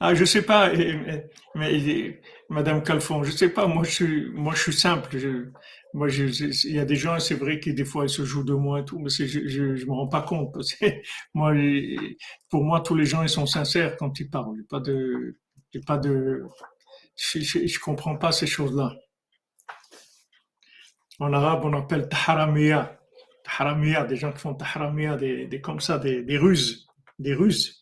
Ah, 0.00 0.14
je 0.14 0.24
sais 0.24 0.42
pas, 0.42 0.72
mais, 1.56 2.20
Madame 2.48 2.82
Calfon, 2.84 3.24
je 3.24 3.32
sais 3.32 3.48
pas, 3.48 3.66
moi 3.66 3.82
je 3.84 3.90
suis, 3.90 4.30
moi 4.30 4.54
je 4.54 4.62
suis 4.62 4.72
simple. 4.72 5.16
moi, 5.92 6.08
il 6.08 6.72
y 6.72 6.78
a 6.78 6.84
des 6.84 6.94
gens, 6.94 7.18
c'est 7.18 7.34
vrai 7.34 7.58
que 7.58 7.70
des 7.70 7.84
fois 7.84 8.04
ils 8.04 8.08
se 8.08 8.24
jouent 8.24 8.44
de 8.44 8.54
moi 8.54 8.80
et 8.80 8.84
tout, 8.84 8.98
mais 9.00 9.10
je, 9.10 9.26
je, 9.26 9.74
je 9.76 9.86
me 9.86 9.92
rends 9.92 10.06
pas 10.08 10.22
compte. 10.22 10.56
moi, 11.34 11.52
pour 12.48 12.64
moi, 12.64 12.80
tous 12.80 12.94
les 12.94 13.04
gens 13.06 13.22
ils 13.22 13.28
sont 13.28 13.46
sincères 13.46 13.96
quand 13.96 14.20
ils 14.20 14.30
parlent. 14.30 14.64
Pas 14.70 14.80
de, 14.80 15.36
pas 15.86 15.98
de, 15.98 16.44
je, 17.16 17.40
je, 17.66 17.80
comprends 17.80 18.16
pas 18.16 18.32
ces 18.32 18.46
choses-là. 18.46 18.94
En 21.18 21.32
arabe, 21.32 21.64
on 21.64 21.72
appelle 21.74 22.08
taharamiya, 22.08 23.00
taharamiya, 23.44 24.04
des 24.04 24.16
gens 24.16 24.32
qui 24.32 24.38
font 24.38 24.54
taharamiya, 24.54 25.16
des, 25.16 25.46
des 25.46 25.60
comme 25.60 25.80
ça, 25.80 25.98
des, 25.98 26.22
des 26.22 26.38
ruses, 26.38 26.86
des 27.18 27.34
ruses. 27.34 27.77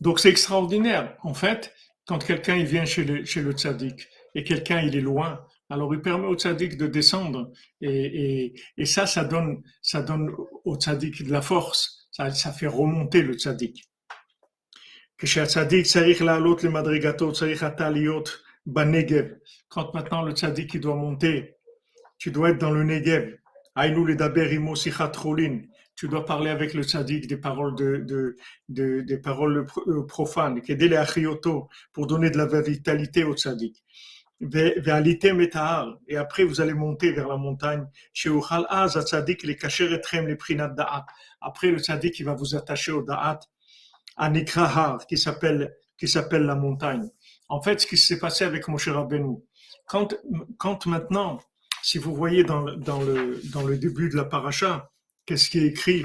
Donc 0.00 0.20
c'est 0.20 0.30
extraordinaire. 0.30 1.16
En 1.22 1.34
fait, 1.34 1.72
quand 2.06 2.24
quelqu'un 2.24 2.56
il 2.56 2.66
vient 2.66 2.84
chez 2.84 3.04
le, 3.04 3.24
chez 3.24 3.42
le 3.42 3.52
tzaddik 3.52 4.08
et 4.34 4.44
quelqu'un 4.44 4.80
il 4.80 4.96
est 4.96 5.00
loin, 5.00 5.44
alors 5.68 5.92
il 5.94 6.00
permet 6.00 6.26
au 6.26 6.34
tzaddik 6.36 6.76
de 6.76 6.86
descendre 6.86 7.50
et, 7.80 8.44
et, 8.44 8.60
et 8.76 8.86
ça, 8.86 9.06
ça 9.06 9.24
donne, 9.24 9.62
ça 9.82 10.02
donne 10.02 10.30
au 10.64 10.76
tzaddik 10.76 11.24
de 11.24 11.32
la 11.32 11.42
force, 11.42 12.08
ça, 12.12 12.30
ça 12.30 12.52
fait 12.52 12.68
remonter 12.68 13.22
le 13.22 13.34
tzaddik. 13.34 13.84
Quand 19.68 19.94
maintenant 19.94 20.22
le 20.22 20.32
tzaddik 20.32 20.74
il 20.74 20.80
doit 20.80 20.94
monter, 20.94 21.56
tu 22.18 22.30
dois 22.30 22.50
être 22.50 22.58
dans 22.58 22.70
le 22.70 22.84
Negev. 22.84 23.38
Tu 25.96 26.08
dois 26.08 26.24
parler 26.24 26.50
avec 26.50 26.74
le 26.74 26.82
tzaddik 26.82 27.26
des 27.26 27.38
paroles 27.38 27.74
de, 27.74 27.96
de, 27.96 28.36
de 28.68 29.00
des 29.00 29.18
paroles 29.18 29.66
euh, 29.88 30.06
profanes, 30.06 30.60
pour 31.92 32.06
donner 32.06 32.30
de 32.30 32.36
la 32.36 32.60
vitalité 32.60 33.24
au 33.24 33.34
tzaddik. 33.34 33.82
Et 34.38 36.16
après, 36.18 36.44
vous 36.44 36.60
allez 36.60 36.74
monter 36.74 37.12
vers 37.12 37.28
la 37.28 37.38
montagne. 37.38 37.86
Après, 41.40 41.70
le 41.70 41.78
tzaddik, 41.78 42.14
qui 42.14 42.22
va 42.22 42.34
vous 42.34 42.54
attacher 42.54 42.92
au 42.92 43.02
da'at, 43.02 43.40
à 44.18 44.28
Nikrahar, 44.28 45.06
qui 45.06 45.16
s'appelle, 45.16 45.74
qui 45.96 46.06
s'appelle 46.08 46.42
la 46.42 46.54
montagne. 46.54 47.08
En 47.48 47.62
fait, 47.62 47.80
ce 47.80 47.86
qui 47.86 47.96
s'est 47.96 48.18
passé 48.18 48.44
avec 48.44 48.68
Moshe 48.68 48.88
Rabbeinu, 48.88 49.38
quand, 49.86 50.14
quand 50.58 50.84
maintenant, 50.84 51.40
si 51.82 51.96
vous 51.96 52.14
voyez 52.14 52.44
dans, 52.44 52.64
dans, 52.76 53.00
le, 53.00 53.40
dans 53.52 53.62
le 53.62 53.78
début 53.78 54.10
de 54.10 54.16
la 54.16 54.24
paracha, 54.24 54.90
qu'est-ce 55.26 55.50
qui 55.50 55.58
est 55.58 55.66
écrit? 55.66 56.04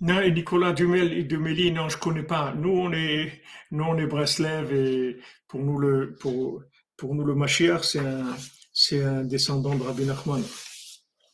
Non, 0.00 0.20
et 0.20 0.30
Nicolas 0.32 0.72
Dumel, 0.74 1.26
Dumeli, 1.26 1.72
non, 1.72 1.88
je 1.88 1.96
connais 1.96 2.24
pas. 2.24 2.52
Nous, 2.54 2.68
on 2.70 2.92
est, 2.92 3.40
nous, 3.70 3.84
on 3.84 3.96
est 3.96 4.06
Breslev 4.06 4.72
et 4.72 5.18
pour 5.48 5.60
nous 5.60 5.78
le, 5.78 6.14
pour, 6.20 6.62
pour 6.98 7.14
nous 7.14 7.24
le 7.24 7.34
Mashiach, 7.34 7.84
c'est 7.84 8.00
un, 8.00 8.36
c'est 8.72 9.02
un 9.02 9.24
descendant 9.24 9.74
de 9.74 9.82
Rabbi 9.82 10.04
Nachman. 10.04 10.42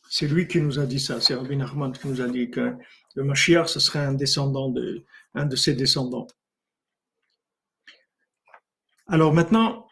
C'est 0.09 0.27
lui 0.27 0.47
qui 0.47 0.61
nous 0.61 0.79
a 0.79 0.85
dit 0.85 0.99
ça. 0.99 1.19
C'est 1.19 1.35
Rabbi 1.35 1.57
Nachman 1.57 1.91
qui 1.91 2.07
nous 2.07 2.21
a 2.21 2.29
dit 2.29 2.49
que 2.49 2.73
le 3.15 3.23
Mashiach, 3.23 3.67
ce 3.67 3.79
serait 3.81 3.99
un 3.99 4.13
descendant 4.13 4.69
de, 4.69 5.03
un 5.33 5.45
de 5.45 5.55
ses 5.57 5.73
descendants. 5.73 6.27
Alors 9.07 9.33
maintenant, 9.33 9.87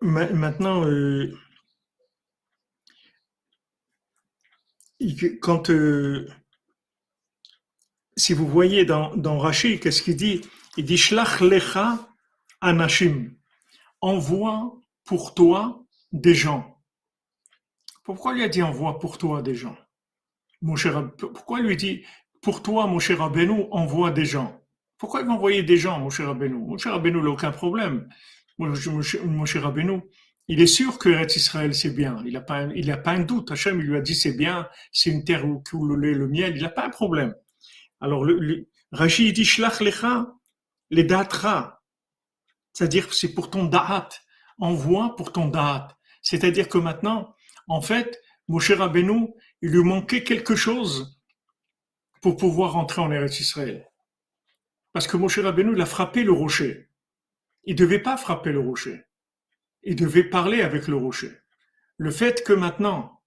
maintenant, 0.00 0.84
euh, 0.84 1.32
euh, 5.70 6.26
si 8.16 8.34
vous 8.34 8.46
voyez 8.46 8.84
dans, 8.84 9.14
dans 9.16 9.50
qu'est-ce 9.50 10.02
qu'il 10.02 10.16
dit? 10.16 10.42
Il 10.76 10.84
dit 10.84 10.96
Shlach 10.96 11.40
lecha 11.40 12.08
anashim. 12.60 13.34
Envoie 14.00 14.74
pour 15.04 15.34
toi 15.34 15.84
des 16.12 16.34
gens. 16.34 16.78
Pourquoi 18.04 18.34
il 18.34 18.42
a 18.42 18.48
dit 18.48 18.62
envoie 18.62 18.98
pour 18.98 19.18
toi 19.18 19.42
des 19.42 19.54
gens? 19.54 19.76
Mon 20.60 20.76
cher, 20.76 21.10
Pourquoi 21.16 21.60
lui 21.60 21.76
dit 21.76 22.04
pour 22.40 22.62
toi, 22.62 22.86
mon 22.86 22.98
cher 22.98 23.22
Abénou, 23.22 23.68
envoie 23.70 24.10
des 24.10 24.24
gens? 24.24 24.60
Pourquoi 24.98 25.20
il 25.20 25.26
va 25.26 25.32
envoyer 25.32 25.62
des 25.62 25.76
gens, 25.76 25.98
mon 25.98 26.10
cher 26.10 26.28
Abénou 26.28 26.66
Mon 26.66 26.78
cher 26.78 26.94
Abénou, 26.94 27.20
il 27.20 27.24
n'a 27.24 27.30
aucun 27.30 27.52
problème. 27.52 28.08
Mon, 28.58 29.44
cher 29.44 29.66
Abénou, 29.66 30.02
il 30.48 30.60
est 30.60 30.66
sûr 30.66 30.98
que 30.98 31.08
Israël, 31.36 31.74
c'est 31.74 31.90
bien. 31.94 32.22
Il 32.26 32.34
n'a 32.34 32.40
pas, 32.40 32.64
il 32.74 32.90
a 32.90 32.96
pas 32.96 33.12
un 33.12 33.20
doute. 33.20 33.50
Hachem, 33.50 33.80
lui 33.80 33.96
a 33.96 34.00
dit 34.00 34.14
c'est 34.14 34.36
bien, 34.36 34.68
c'est 34.92 35.10
une 35.10 35.24
terre 35.24 35.46
où 35.46 35.62
coule 35.62 35.96
le 35.96 36.08
lait, 36.08 36.14
le 36.14 36.28
miel. 36.28 36.56
Il 36.56 36.62
n'a 36.62 36.68
pas 36.68 36.86
un 36.86 36.90
problème. 36.90 37.34
Alors, 38.00 38.24
le, 38.24 38.38
le 38.38 38.68
Rashi 38.92 39.32
dit 39.32 39.44
Shlach 39.44 39.80
lecha, 39.80 40.32
les 40.90 41.04
datra. 41.04 41.82
C'est-à-dire, 42.72 43.12
c'est 43.12 43.34
pour 43.34 43.50
ton 43.50 43.64
da'at. 43.64 44.08
Envoie 44.58 45.16
pour 45.16 45.32
ton 45.32 45.48
da'at. 45.48 45.88
C'est-à-dire 46.22 46.68
que 46.68 46.78
maintenant, 46.78 47.34
en 47.68 47.80
fait, 47.80 48.20
Moshe 48.48 48.72
Rabbeinu, 48.72 49.28
il 49.62 49.70
lui 49.70 49.82
manquait 49.82 50.24
quelque 50.24 50.54
chose 50.54 51.20
pour 52.20 52.36
pouvoir 52.36 52.76
entrer 52.76 53.00
en 53.00 53.10
Eretz 53.10 53.40
Israël. 53.40 53.90
Parce 54.92 55.06
que 55.06 55.16
Moshe 55.16 55.38
Rabbeinu, 55.38 55.72
il 55.74 55.80
a 55.80 55.86
frappé 55.86 56.22
le 56.22 56.32
rocher. 56.32 56.88
Il 57.64 57.76
devait 57.76 58.00
pas 58.00 58.16
frapper 58.16 58.52
le 58.52 58.60
rocher. 58.60 59.04
Il 59.82 59.96
devait 59.96 60.24
parler 60.24 60.62
avec 60.62 60.88
le 60.88 60.96
rocher. 60.96 61.30
Le 61.96 62.10
fait 62.10 62.44
que 62.44 62.52
maintenant, 62.52 63.22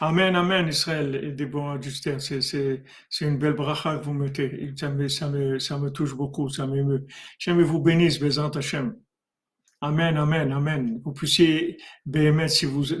Amen, 0.00 0.36
Amen, 0.36 0.68
Israël, 0.68 1.16
et 1.16 1.32
des 1.32 1.46
bons 1.46 1.70
adjustés. 1.72 2.18
C'est, 2.20 2.84
une 3.20 3.36
belle 3.36 3.54
bracha 3.54 3.98
que 3.98 4.04
vous 4.04 4.12
mettez. 4.14 4.72
Ça 4.76 4.90
me, 4.90 5.08
ça 5.08 5.28
me, 5.28 5.58
ça 5.58 5.76
me 5.76 5.90
touche 5.90 6.14
beaucoup, 6.14 6.48
ça 6.48 6.68
m'émeut. 6.68 7.04
Vous 7.48 7.80
bénisse, 7.80 8.20
Bézant 8.20 8.50
Hachem. 8.50 8.94
Amen, 9.80 10.16
amen, 10.16 10.50
amen. 10.50 11.00
Vous 11.04 11.12
puissiez, 11.12 11.78
BMS, 12.04 12.48
si 12.48 12.66
vous 12.66 12.92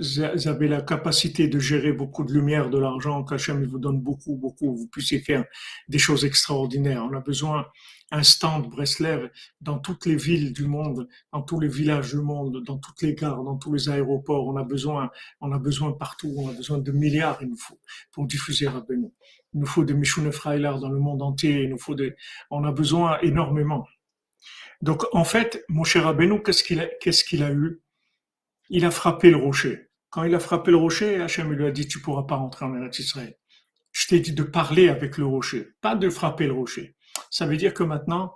avez 0.46 0.68
la 0.68 0.80
capacité 0.80 1.48
de 1.48 1.58
gérer 1.58 1.92
beaucoup 1.92 2.22
de 2.22 2.32
lumière, 2.32 2.70
de 2.70 2.78
l'argent, 2.78 3.24
qu'Hachem 3.24 3.64
vous 3.64 3.80
donne 3.80 4.00
beaucoup, 4.00 4.36
beaucoup, 4.36 4.76
vous 4.76 4.86
puissiez 4.86 5.18
faire 5.18 5.44
des 5.88 5.98
choses 5.98 6.24
extraordinaires. 6.24 7.04
On 7.04 7.16
a 7.16 7.20
besoin 7.20 7.66
un 8.12 8.22
stand 8.22 8.70
Breslev 8.70 9.28
dans 9.60 9.80
toutes 9.80 10.06
les 10.06 10.14
villes 10.14 10.52
du 10.52 10.68
monde, 10.68 11.08
dans 11.32 11.42
tous 11.42 11.58
les 11.58 11.66
villages 11.66 12.10
du 12.10 12.20
monde, 12.20 12.62
dans 12.62 12.78
toutes 12.78 13.02
les 13.02 13.16
gares, 13.16 13.42
dans 13.42 13.56
tous 13.56 13.72
les 13.72 13.88
aéroports. 13.88 14.46
On 14.46 14.56
a 14.56 14.62
besoin, 14.62 15.10
on 15.40 15.50
a 15.50 15.58
besoin 15.58 15.90
partout. 15.90 16.32
On 16.38 16.48
a 16.48 16.52
besoin 16.52 16.78
de 16.78 16.92
milliards, 16.92 17.38
il 17.42 17.48
nous 17.48 17.58
faut, 17.58 17.80
pour 18.12 18.24
diffuser 18.24 18.68
Rabbeinu. 18.68 19.08
Il 19.52 19.60
nous 19.60 19.66
faut 19.66 19.82
des 19.82 19.94
Mishune 19.94 20.30
Freiler 20.30 20.74
dans 20.80 20.90
le 20.90 21.00
monde 21.00 21.22
entier. 21.22 21.64
Il 21.64 21.70
nous 21.70 21.78
faut 21.78 21.96
des, 21.96 22.14
on 22.52 22.62
a 22.62 22.70
besoin 22.70 23.18
énormément. 23.22 23.84
Donc, 24.82 25.04
en 25.12 25.24
fait, 25.24 25.64
mon 25.68 25.84
cher 25.84 26.04
Rabbeinu, 26.04 26.42
qu'est-ce 26.42 26.62
qu'il 26.62 27.42
a, 27.42 27.50
eu? 27.50 27.80
Il 28.70 28.84
a 28.84 28.90
frappé 28.90 29.30
le 29.30 29.36
rocher. 29.36 29.88
Quand 30.10 30.24
il 30.24 30.34
a 30.34 30.40
frappé 30.40 30.70
le 30.70 30.76
rocher, 30.76 31.20
Hachem 31.20 31.52
lui 31.52 31.66
a 31.66 31.70
dit, 31.70 31.86
tu 31.86 32.00
pourras 32.00 32.22
pas 32.22 32.36
rentrer 32.36 32.64
en 32.64 32.74
Eretz 32.74 32.98
Israël. 32.98 33.36
Je 33.92 34.06
t'ai 34.06 34.20
dit 34.20 34.32
de 34.32 34.42
parler 34.42 34.88
avec 34.88 35.18
le 35.18 35.26
rocher, 35.26 35.70
pas 35.80 35.96
de 35.96 36.08
frapper 36.08 36.46
le 36.46 36.52
rocher. 36.52 36.96
Ça 37.30 37.46
veut 37.46 37.56
dire 37.56 37.74
que 37.74 37.82
maintenant, 37.82 38.32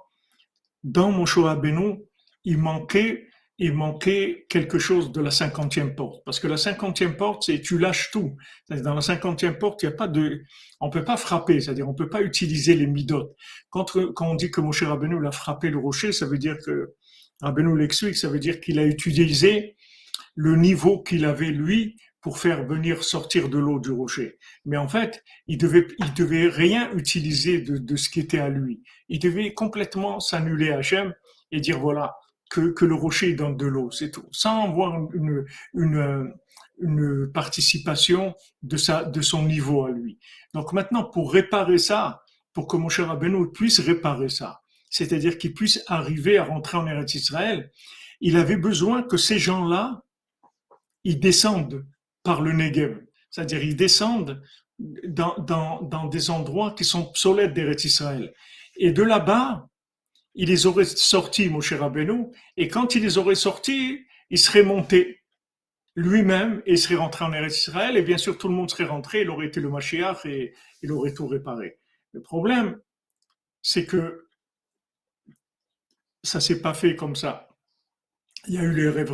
dans 0.82 1.12
mon 1.12 1.24
Rabbeinu, 1.24 2.00
il 2.44 2.58
manquait 2.58 3.28
il 3.58 3.74
manquait 3.74 4.46
quelque 4.48 4.78
chose 4.78 5.12
de 5.12 5.20
la 5.20 5.30
cinquantième 5.30 5.94
porte. 5.94 6.24
Parce 6.24 6.40
que 6.40 6.48
la 6.48 6.56
cinquantième 6.56 7.16
porte, 7.16 7.44
c'est 7.44 7.60
tu 7.60 7.78
lâches 7.78 8.10
tout. 8.10 8.36
Dans 8.70 8.94
la 8.94 9.00
cinquantième 9.00 9.58
porte, 9.58 9.82
il 9.82 9.88
n'y 9.88 9.94
a 9.94 9.96
pas 9.96 10.08
de, 10.08 10.42
on 10.80 10.90
peut 10.90 11.04
pas 11.04 11.16
frapper, 11.16 11.60
c'est-à-dire 11.60 11.88
on 11.88 11.94
peut 11.94 12.08
pas 12.08 12.22
utiliser 12.22 12.74
les 12.74 12.86
midotes. 12.86 13.36
Quand, 13.70 13.92
quand 14.14 14.30
on 14.30 14.34
dit 14.34 14.50
que 14.50 14.60
Moshe 14.60 14.82
Rabbeinu 14.82 15.20
l'a 15.20 15.32
frappé 15.32 15.70
le 15.70 15.78
rocher, 15.78 16.12
ça 16.12 16.26
veut 16.26 16.38
dire 16.38 16.56
que 16.64 16.94
Rabbeinu 17.40 17.78
l'explique, 17.78 18.16
ça 18.16 18.28
veut 18.28 18.38
dire 18.38 18.60
qu'il 18.60 18.78
a 18.78 18.84
utilisé 18.84 19.76
le 20.34 20.56
niveau 20.56 21.02
qu'il 21.02 21.24
avait 21.24 21.50
lui 21.50 21.96
pour 22.22 22.38
faire 22.38 22.64
venir 22.64 23.02
sortir 23.02 23.48
de 23.48 23.58
l'eau 23.58 23.80
du 23.80 23.90
rocher. 23.90 24.38
Mais 24.64 24.76
en 24.76 24.88
fait, 24.88 25.22
il 25.48 25.58
devait, 25.58 25.86
il 25.98 26.14
devait 26.14 26.48
rien 26.48 26.90
utiliser 26.94 27.60
de, 27.60 27.76
de 27.76 27.96
ce 27.96 28.08
qui 28.08 28.20
était 28.20 28.38
à 28.38 28.48
lui. 28.48 28.82
Il 29.08 29.18
devait 29.18 29.52
complètement 29.52 30.20
s'annuler 30.20 30.70
à 30.70 30.78
Hachem 30.78 31.12
et 31.50 31.60
dire 31.60 31.80
voilà, 31.80 32.14
que, 32.52 32.84
le 32.84 32.94
rocher 32.94 33.34
donne 33.34 33.56
de 33.56 33.66
l'eau, 33.66 33.90
c'est 33.90 34.10
tout, 34.10 34.26
sans 34.30 34.64
avoir 34.64 34.94
une, 35.12 35.44
participation 37.32 38.34
de, 38.62 38.76
sa, 38.76 39.04
de 39.04 39.20
son 39.20 39.44
niveau 39.44 39.84
à 39.84 39.90
lui. 39.90 40.18
Donc 40.52 40.72
maintenant, 40.72 41.04
pour 41.04 41.32
réparer 41.32 41.78
ça, 41.78 42.22
pour 42.52 42.66
que 42.66 42.76
mon 42.76 42.88
cher 42.88 43.08
Rabbeinu 43.08 43.50
puisse 43.52 43.80
réparer 43.80 44.28
ça, 44.28 44.62
c'est-à-dire 44.90 45.38
qu'il 45.38 45.54
puisse 45.54 45.82
arriver 45.86 46.38
à 46.38 46.44
rentrer 46.44 46.76
en 46.76 46.86
Eretz 46.86 47.14
Israël, 47.14 47.70
il 48.20 48.36
avait 48.36 48.56
besoin 48.56 49.02
que 49.02 49.16
ces 49.16 49.38
gens-là, 49.38 50.02
ils 51.04 51.20
descendent 51.20 51.86
par 52.22 52.42
le 52.42 52.52
Negev, 52.52 53.00
c'est-à-dire 53.30 53.62
ils 53.62 53.76
descendent 53.76 54.42
dans, 54.78 55.36
dans, 55.38 55.82
dans 55.82 56.06
des 56.06 56.30
endroits 56.30 56.74
qui 56.76 56.84
sont 56.84 57.08
obsolètes 57.08 57.54
d'Eretz 57.54 57.84
Israël. 57.84 58.34
Et 58.76 58.92
de 58.92 59.02
là-bas, 59.02 59.68
il 60.34 60.48
les 60.48 60.66
aurait 60.66 60.84
sortis, 60.84 61.48
mon 61.48 61.60
cher 61.60 61.80
Rabbeinu, 61.80 62.26
et 62.56 62.68
quand 62.68 62.94
il 62.94 63.02
les 63.02 63.18
aurait 63.18 63.34
sortis, 63.34 64.06
il 64.30 64.38
serait 64.38 64.62
monté 64.62 65.22
lui-même 65.94 66.62
et 66.64 66.72
il 66.72 66.78
serait 66.78 66.94
rentré 66.94 67.24
en 67.24 67.32
Eretz 67.32 67.58
Israël, 67.58 67.96
et 67.96 68.02
bien 68.02 68.18
sûr 68.18 68.38
tout 68.38 68.48
le 68.48 68.54
monde 68.54 68.70
serait 68.70 68.84
rentré, 68.84 69.22
il 69.22 69.30
aurait 69.30 69.46
été 69.46 69.60
le 69.60 69.68
Mashiach 69.68 70.24
et 70.24 70.54
il 70.82 70.90
aurait 70.92 71.12
tout 71.12 71.26
réparé. 71.26 71.78
Le 72.12 72.22
problème, 72.22 72.80
c'est 73.60 73.86
que 73.86 74.26
ça 76.22 76.40
s'est 76.40 76.62
pas 76.62 76.74
fait 76.74 76.96
comme 76.96 77.16
ça. 77.16 77.48
Il 78.48 78.54
y 78.54 78.58
a 78.58 78.62
eu 78.62 78.74
les 78.74 78.88
rêves 78.88 79.12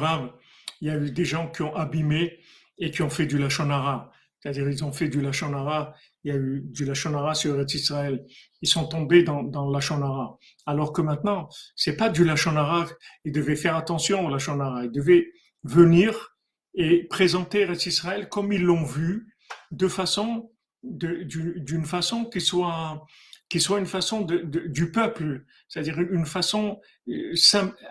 il 0.81 0.89
y 0.89 0.91
a 0.91 0.97
eu 0.97 1.11
des 1.11 1.25
gens 1.25 1.51
qui 1.51 1.63
ont 1.63 1.75
abîmé 1.75 2.39
et 2.79 2.91
qui 2.91 3.03
ont 3.03 3.11
fait 3.11 3.27
du 3.27 3.39
Lachonara. 3.39 4.13
C'est-à-dire, 4.39 4.69
ils 4.69 4.85
ont 4.85 4.93
fait 4.93 5.09
du 5.09 5.21
Lachonara, 5.21 5.95
il 6.23 6.33
y 6.33 6.35
a 6.35 6.39
eu 6.39 6.63
du 6.65 6.85
Lachonara 6.85 7.35
sur 7.35 7.57
Eretz 7.57 7.75
Israël. 7.75 8.25
Ils 8.63 8.69
sont 8.69 8.87
tombés 8.87 9.25
dans, 9.25 9.43
dans 9.43 9.69
Lachonara. 9.69 10.39
Alors 10.69 10.93
que 10.93 11.01
maintenant, 11.01 11.49
c'est 11.77 11.97
pas 11.97 12.11
du 12.11 12.25
Lachonara. 12.25 12.87
Ils 13.25 13.33
devaient 13.33 13.57
faire 13.57 13.75
attention 13.75 14.27
au 14.27 14.29
Lachonara. 14.29 14.85
Ils 14.85 14.93
devaient 14.93 15.33
venir 15.65 16.37
et 16.75 17.05
présenter 17.05 17.67
Israël 17.87 18.29
comme 18.29 18.53
ils 18.53 18.63
l'ont 18.63 18.85
vu, 18.85 19.35
de 19.71 19.89
façon, 19.89 20.53
d'une 20.83 21.87
façon 21.87 22.27
qui 22.27 22.43
soit, 22.43 23.03
qui 23.49 23.61
soit 23.61 23.79
une 23.79 23.87
façon 23.87 24.27
du 24.27 24.93
peuple, 24.93 25.47
c'est-à-dire 25.71 25.99
une 26.01 26.27
façon 26.27 26.79
euh, 27.09 27.33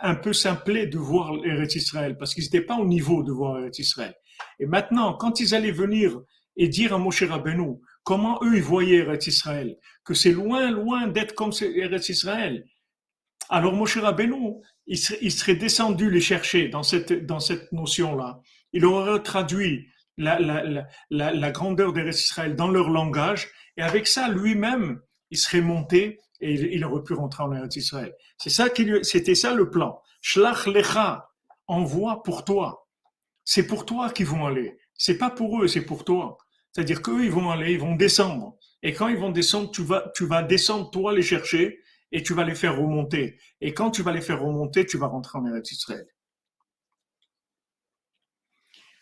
un 0.04 0.16
peu 0.16 0.32
simplée 0.32 0.86
de 0.86 1.00
voir 1.00 1.34
Eretz 1.46 1.74
Israël, 1.76 2.16
parce 2.16 2.36
qu'ils 2.36 2.44
n'étaient 2.44 2.62
pas 2.62 2.78
au 2.78 2.86
niveau 2.86 3.24
de 3.24 3.32
voir 3.32 3.58
Eretz 3.58 3.80
Israël. 3.80 4.14
Et 4.60 4.68
maintenant, 4.68 5.16
quand 5.16 5.40
ils 5.40 5.56
allaient 5.56 5.72
venir 5.72 6.22
et 6.56 6.70
dire 6.70 6.94
à 6.94 7.00
Moshe 7.00 7.24
Rabbeinu 7.24 7.80
comment 8.08 8.40
eux 8.42 8.56
ils 8.56 8.64
voyaient 8.64 9.00
Eretz 9.00 9.28
Israël, 9.28 9.78
que 10.06 10.14
c'est 10.14 10.32
loin, 10.32 10.72
loin 10.72 11.08
d'être 11.08 11.36
comme 11.36 11.52
Eretz 11.62 12.08
Israël, 12.08 12.66
alors 13.50 13.74
Moshe 13.74 13.98
Rabbeinu, 13.98 14.62
il 14.86 14.98
serait, 14.98 15.18
il 15.22 15.30
serait 15.30 15.56
descendu 15.56 16.10
les 16.10 16.22
chercher 16.22 16.70
dans 16.70 16.84
cette, 16.84 17.26
dans 17.26 17.42
cette 17.42 17.70
notion-là. 17.74 18.40
Il 18.72 18.86
aurait 18.86 19.22
traduit 19.24 19.90
la, 20.18 20.40
la, 20.40 20.88
la, 21.10 21.34
la 21.34 21.52
grandeur 21.52 21.92
d'Eretz 21.92 22.24
Israël 22.24 22.56
dans 22.56 22.70
leur 22.70 22.90
langage, 22.90 23.50
et 23.76 23.82
avec 23.82 24.08
ça, 24.08 24.30
lui-même, 24.30 25.02
il 25.30 25.38
serait 25.38 25.60
monté 25.60 26.18
et 26.40 26.54
il, 26.54 26.86
aurait 26.86 27.04
pu 27.04 27.14
rentrer 27.14 27.44
en 27.44 27.52
Eretz 27.52 27.76
Israël. 27.76 28.14
C'est 28.38 28.50
ça 28.50 28.68
c'était 29.04 29.36
ça 29.36 29.54
le 29.54 29.70
plan. 29.70 30.02
Shlach 30.22 30.66
lecha, 30.66 31.30
envoie 31.68 32.24
pour 32.24 32.46
toi. 32.46 32.88
C'est 33.44 33.68
pour 33.68 33.86
toi 33.86 34.12
qu'ils 34.12 34.28
vont 34.28 34.46
aller. 34.46 34.78
C'est 34.94 35.18
pas 35.18 35.30
pour 35.30 35.62
eux, 35.62 35.68
c'est 35.68 35.86
pour 35.86 36.06
toi. 36.06 36.38
C'est-à-dire 36.78 37.02
qu'eux, 37.02 37.26
ils 37.26 37.32
vont 37.32 37.50
aller, 37.50 37.74
ils 37.74 37.80
vont 37.80 37.96
descendre. 37.96 38.56
Et 38.84 38.94
quand 38.94 39.08
ils 39.08 39.18
vont 39.18 39.32
descendre, 39.32 39.72
tu 39.72 39.82
vas, 39.82 40.44
descendre, 40.44 40.92
toi, 40.92 41.12
les 41.12 41.24
chercher, 41.24 41.80
et 42.12 42.22
tu 42.22 42.36
vas 42.36 42.44
les 42.44 42.54
faire 42.54 42.78
remonter. 42.78 43.40
Et 43.62 43.74
quand 43.74 43.90
tu 43.90 44.04
vas 44.04 44.12
les 44.12 44.22
faire 44.22 44.40
remonter, 44.40 44.86
tu 44.86 45.00
vas 45.00 45.08
rentrer 45.08 45.40
en 45.40 45.48
Eretz 45.48 45.72
Israël. 45.72 46.06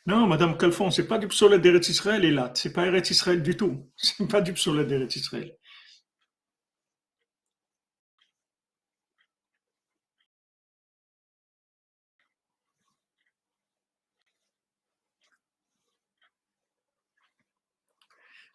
Non, 0.05 0.25
Madame 0.25 0.57
Calfon, 0.57 0.89
c'est 0.89 1.05
pas 1.05 1.17
du 1.17 1.27
psolet 1.27 1.59
d'Eretz 1.59 1.89
Israël, 1.89 2.23
et 2.23 2.31
là, 2.31 2.49
c'est 2.55 2.71
pas 2.71 2.85
Eretz 2.85 3.09
Israël 3.09 3.43
du 3.43 3.57
tout. 3.57 3.91
C'est 3.97 4.25
pas 4.25 4.39
du 4.39 4.53
psolet 4.53 4.85
d'Eretz 4.85 5.17
Israël. 5.17 5.53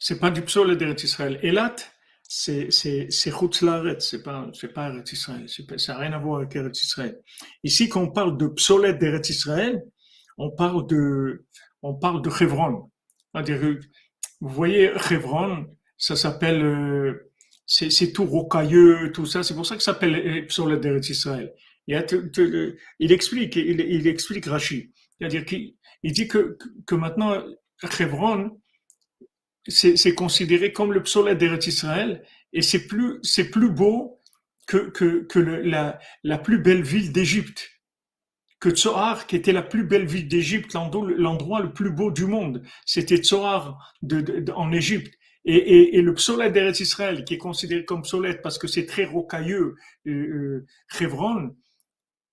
C'est 0.00 0.18
pas 0.18 0.30
du 0.30 0.42
psaume 0.42 0.74
d'Eretz 0.74 1.04
Israël. 1.04 1.38
Elat, 1.42 1.76
c'est 2.22 2.70
c'est 2.72 3.08
c'est 3.10 3.30
pas 3.30 4.50
c'est 4.52 4.72
pas 4.72 4.88
Eretz 4.88 5.12
Israël, 5.12 5.46
ça 5.76 5.92
n'a 5.92 5.98
rien 5.98 6.12
à 6.12 6.18
voir 6.18 6.40
avec 6.40 6.56
Eretz 6.56 6.82
Israël. 6.82 7.20
Ici, 7.62 7.88
quand 7.88 8.02
on 8.02 8.10
parle 8.10 8.36
de 8.38 8.46
psolet 8.48 8.94
d'Eretz 8.94 9.28
Israël, 9.28 9.82
on 10.38 10.50
parle 10.50 10.86
de 10.86 11.44
on 11.82 11.94
parle 11.94 12.22
de 12.22 12.30
Chevron. 12.30 12.90
Vous 14.40 14.48
voyez, 14.48 14.90
Chevron, 14.98 15.66
ça 15.98 16.16
s'appelle 16.16 16.62
euh, 16.64 17.30
c'est 17.66 18.12
tout 18.12 18.24
rocailleux, 18.24 19.12
tout 19.12 19.26
ça. 19.26 19.42
C'est 19.42 19.54
pour 19.54 19.66
ça 19.66 19.76
que 19.76 19.82
ça 19.82 19.92
s'appelle 19.92 20.46
psolet 20.46 20.78
d'Eretz 20.78 21.10
Israël. 21.10 21.52
Il, 21.86 22.72
il 23.00 23.12
explique, 23.12 23.56
il, 23.56 23.80
il 23.80 24.06
explique 24.06 24.46
Rashi. 24.46 24.92
C'est-à-dire 25.18 25.44
qu'il 25.44 25.74
dit 26.04 26.26
que, 26.26 26.56
que 26.86 26.94
maintenant, 26.94 27.42
Chevron, 27.90 28.59
c'est 29.68 30.14
considéré 30.14 30.72
comme 30.72 30.92
le 30.92 31.02
psolet 31.02 31.36
d'Eretz 31.36 31.66
Israël 31.66 32.22
et 32.52 32.62
c'est 32.62 32.86
plus, 32.86 33.18
c'est 33.22 33.50
plus 33.50 33.70
beau 33.70 34.20
que, 34.66 34.90
que, 34.90 35.22
que 35.24 35.38
le, 35.38 35.62
la, 35.62 35.98
la 36.22 36.38
plus 36.38 36.58
belle 36.58 36.82
ville 36.82 37.12
d'Égypte. 37.12 37.70
Que 38.58 38.70
Tsohar, 38.70 39.26
qui 39.26 39.36
était 39.36 39.52
la 39.52 39.62
plus 39.62 39.84
belle 39.84 40.06
ville 40.06 40.28
d'Égypte, 40.28 40.74
l'endroit 40.74 41.60
le 41.60 41.72
plus 41.72 41.90
beau 41.90 42.10
du 42.10 42.26
monde, 42.26 42.62
c'était 42.84 43.16
Tsohar 43.16 43.94
de, 44.02 44.20
de, 44.20 44.52
en 44.52 44.70
Égypte. 44.72 45.14
Et, 45.46 45.56
et, 45.56 45.96
et, 45.96 46.02
le 46.02 46.12
psolet 46.14 46.50
d'Eretz 46.50 46.80
Israël, 46.80 47.24
qui 47.24 47.34
est 47.34 47.38
considéré 47.38 47.86
comme 47.86 48.02
psolet 48.02 48.34
parce 48.34 48.58
que 48.58 48.66
c'est 48.66 48.84
très 48.84 49.06
rocailleux, 49.06 49.74
euh, 50.06 50.66
euh 51.08 51.36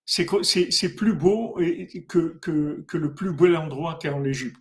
c'est 0.06 0.96
plus 0.96 1.14
beau 1.14 1.58
que, 2.10 2.38
que, 2.40 2.84
que 2.86 2.98
le 2.98 3.14
plus 3.14 3.32
bel 3.32 3.56
endroit 3.56 3.98
qu'il 4.00 4.10
y 4.10 4.14
a 4.14 4.16
en 4.16 4.26
Égypte 4.26 4.58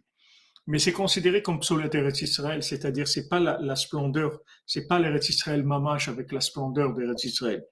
mais 0.67 0.79
c'est 0.79 0.93
considéré 0.93 1.43
comme 1.43 1.61
psolet 1.61 1.89
d'Eretz 1.89 2.23
Israël, 2.23 2.63
c'est-à-dire 2.63 3.07
c'est 3.07 3.29
pas 3.29 3.41
la, 3.41 3.59
la 3.61 3.77
splendeur, 3.77 4.41
c'est 4.67 4.87
pas 4.87 4.99
l'Eretz 4.99 5.29
Israël 5.29 5.63
mamash 5.65 6.09
avec 6.09 6.33
la 6.33 6.41
splendeur 6.41 6.93
d'Eretz 6.93 7.25
Israël. 7.25 7.65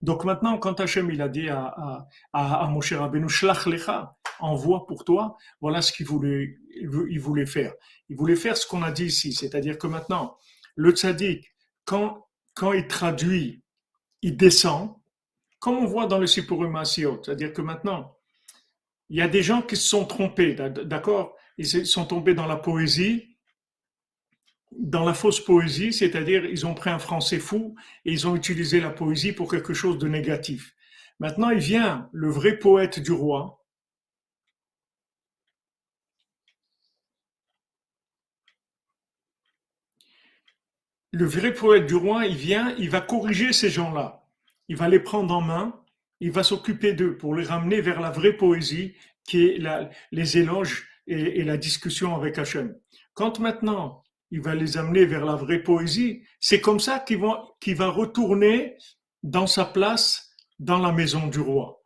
Donc 0.00 0.24
maintenant, 0.24 0.58
quand 0.58 0.80
Hachem 0.80 1.10
il 1.10 1.22
a 1.22 1.28
dit 1.28 1.48
à, 1.48 1.64
à, 1.66 2.08
à, 2.32 2.64
à 2.64 2.68
Moshe 2.68 2.92
Rabbeinu, 2.92 3.28
Shlach 3.28 3.66
envoie 4.40 4.86
pour 4.86 5.04
toi, 5.04 5.36
voilà 5.60 5.82
ce 5.82 5.92
qu'il 5.92 6.06
voulait, 6.06 6.56
il 6.74 7.20
voulait 7.20 7.46
faire. 7.46 7.72
Il 8.08 8.16
voulait 8.16 8.36
faire 8.36 8.56
ce 8.56 8.66
qu'on 8.66 8.82
a 8.82 8.90
dit 8.90 9.06
ici, 9.06 9.32
c'est-à-dire 9.32 9.78
que 9.78 9.86
maintenant, 9.86 10.36
le 10.74 10.90
tzaddik, 10.90 11.54
quand, 11.84 12.26
quand 12.54 12.72
il 12.72 12.86
traduit, 12.86 13.62
il 14.22 14.36
descend, 14.36 14.96
comme 15.58 15.76
on 15.78 15.86
voit 15.86 16.06
dans 16.06 16.18
le 16.18 16.26
Sipurim 16.26 16.76
c'est-à-dire 16.84 17.52
que 17.52 17.62
maintenant, 17.62 18.16
il 19.10 19.18
y 19.18 19.22
a 19.22 19.28
des 19.28 19.42
gens 19.42 19.62
qui 19.62 19.76
se 19.76 19.86
sont 19.86 20.06
trompés, 20.06 20.54
d'accord? 20.54 21.36
Ils 21.58 21.86
sont 21.86 22.06
tombés 22.06 22.34
dans 22.34 22.46
la 22.46 22.56
poésie, 22.56 23.36
dans 24.78 25.04
la 25.04 25.14
fausse 25.14 25.40
poésie, 25.40 25.92
c'est-à-dire 25.92 26.44
ils 26.44 26.66
ont 26.66 26.74
pris 26.74 26.90
un 26.90 26.98
français 26.98 27.38
fou 27.38 27.76
et 28.04 28.12
ils 28.12 28.26
ont 28.26 28.36
utilisé 28.36 28.80
la 28.80 28.90
poésie 28.90 29.32
pour 29.32 29.50
quelque 29.50 29.74
chose 29.74 29.98
de 29.98 30.08
négatif. 30.08 30.74
Maintenant, 31.18 31.50
il 31.50 31.58
vient 31.58 32.08
le 32.12 32.30
vrai 32.30 32.58
poète 32.58 32.98
du 32.98 33.12
roi. 33.12 33.64
Le 41.12 41.26
vrai 41.26 41.52
poète 41.52 41.86
du 41.86 41.94
roi, 41.94 42.26
il 42.26 42.36
vient, 42.36 42.74
il 42.78 42.88
va 42.88 43.02
corriger 43.02 43.52
ces 43.52 43.68
gens-là. 43.68 44.26
Il 44.68 44.76
va 44.76 44.88
les 44.88 45.00
prendre 45.00 45.34
en 45.34 45.42
main, 45.42 45.78
il 46.20 46.30
va 46.30 46.42
s'occuper 46.42 46.94
d'eux 46.94 47.16
pour 47.18 47.34
les 47.34 47.44
ramener 47.44 47.82
vers 47.82 48.00
la 48.00 48.10
vraie 48.10 48.32
poésie 48.32 48.94
qui 49.24 49.46
est 49.46 49.62
les 50.10 50.38
éloges 50.38 50.88
et, 51.06 51.42
la 51.44 51.56
discussion 51.56 52.14
avec 52.14 52.38
Hachem. 52.38 52.74
Quand 53.14 53.40
maintenant 53.40 54.02
il 54.30 54.40
va 54.40 54.54
les 54.54 54.78
amener 54.78 55.04
vers 55.04 55.24
la 55.24 55.36
vraie 55.36 55.62
poésie, 55.62 56.22
c'est 56.40 56.60
comme 56.60 56.80
ça 56.80 56.98
qu'il 57.00 57.18
va, 57.18 57.88
retourner 57.88 58.76
dans 59.22 59.46
sa 59.46 59.64
place 59.64 60.30
dans 60.58 60.78
la 60.78 60.92
maison 60.92 61.26
du 61.28 61.38
roi. 61.38 61.84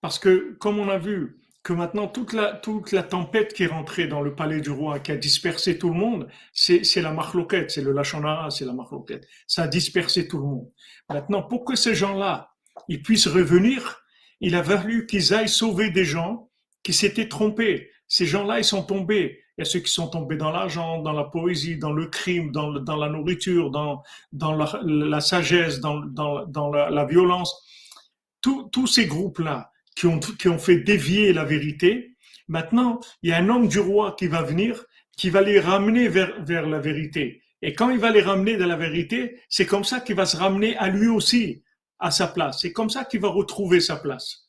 Parce 0.00 0.18
que, 0.18 0.56
comme 0.58 0.78
on 0.78 0.88
a 0.88 0.98
vu, 0.98 1.38
que 1.62 1.72
maintenant 1.72 2.06
toute 2.06 2.32
la, 2.32 3.02
tempête 3.02 3.52
qui 3.52 3.64
est 3.64 3.66
rentrée 3.66 4.06
dans 4.06 4.22
le 4.22 4.36
palais 4.36 4.60
du 4.60 4.70
roi, 4.70 5.00
qui 5.00 5.10
a 5.10 5.16
dispersé 5.16 5.78
tout 5.78 5.88
le 5.88 5.96
monde, 5.96 6.28
c'est, 6.52 6.82
la 7.02 7.10
marloquette, 7.10 7.72
c'est 7.72 7.82
le 7.82 7.92
lachonara, 7.92 8.50
c'est 8.50 8.64
la 8.64 8.72
marloquette. 8.72 9.26
Ça 9.48 9.64
a 9.64 9.66
dispersé 9.66 10.28
tout 10.28 10.38
le 10.38 10.44
monde. 10.44 10.70
Maintenant, 11.10 11.42
pour 11.42 11.64
que 11.64 11.74
ces 11.74 11.94
gens-là, 11.94 12.54
ils 12.88 13.02
puissent 13.02 13.26
revenir, 13.26 14.00
il 14.40 14.54
a 14.54 14.62
fallu 14.62 15.06
qu'ils 15.06 15.34
aillent 15.34 15.48
sauver 15.48 15.90
des 15.90 16.04
gens 16.04 16.45
qui 16.86 16.92
s'étaient 16.92 17.26
trompés. 17.26 17.90
Ces 18.06 18.26
gens-là, 18.26 18.60
ils 18.60 18.64
sont 18.64 18.84
tombés. 18.84 19.42
Il 19.58 19.62
y 19.62 19.62
a 19.62 19.64
ceux 19.64 19.80
qui 19.80 19.90
sont 19.90 20.06
tombés 20.06 20.36
dans 20.36 20.52
l'argent, 20.52 21.02
dans 21.02 21.14
la 21.14 21.24
poésie, 21.24 21.78
dans 21.78 21.92
le 21.92 22.06
crime, 22.06 22.52
dans, 22.52 22.70
la 22.70 23.08
nourriture, 23.08 23.72
dans, 23.72 24.04
la, 24.32 25.20
sagesse, 25.20 25.80
dans, 25.80 26.70
la, 26.70 27.04
violence. 27.06 27.60
Tous 28.40 28.86
ces 28.86 29.06
groupes-là 29.06 29.72
qui 29.96 30.06
ont, 30.06 30.58
fait 30.58 30.78
dévier 30.78 31.32
la 31.32 31.44
vérité, 31.44 32.14
maintenant, 32.46 33.00
il 33.22 33.30
y 33.30 33.32
a 33.32 33.38
un 33.38 33.48
homme 33.48 33.66
du 33.66 33.80
roi 33.80 34.14
qui 34.16 34.28
va 34.28 34.42
venir, 34.42 34.84
qui 35.16 35.28
va 35.28 35.40
les 35.40 35.58
ramener 35.58 36.06
vers, 36.06 36.40
vers 36.44 36.68
la 36.68 36.78
vérité. 36.78 37.42
Et 37.62 37.72
quand 37.72 37.90
il 37.90 37.98
va 37.98 38.12
les 38.12 38.22
ramener 38.22 38.56
dans 38.58 38.66
la 38.66 38.76
vérité, 38.76 39.40
c'est 39.48 39.66
comme 39.66 39.82
ça 39.82 39.98
qu'il 39.98 40.14
va 40.14 40.24
se 40.24 40.36
ramener 40.36 40.76
à 40.76 40.88
lui 40.88 41.08
aussi, 41.08 41.64
à 41.98 42.12
sa 42.12 42.28
place. 42.28 42.60
C'est 42.60 42.72
comme 42.72 42.90
ça 42.90 43.04
qu'il 43.04 43.18
va 43.18 43.28
retrouver 43.28 43.80
sa 43.80 43.96
place. 43.96 44.45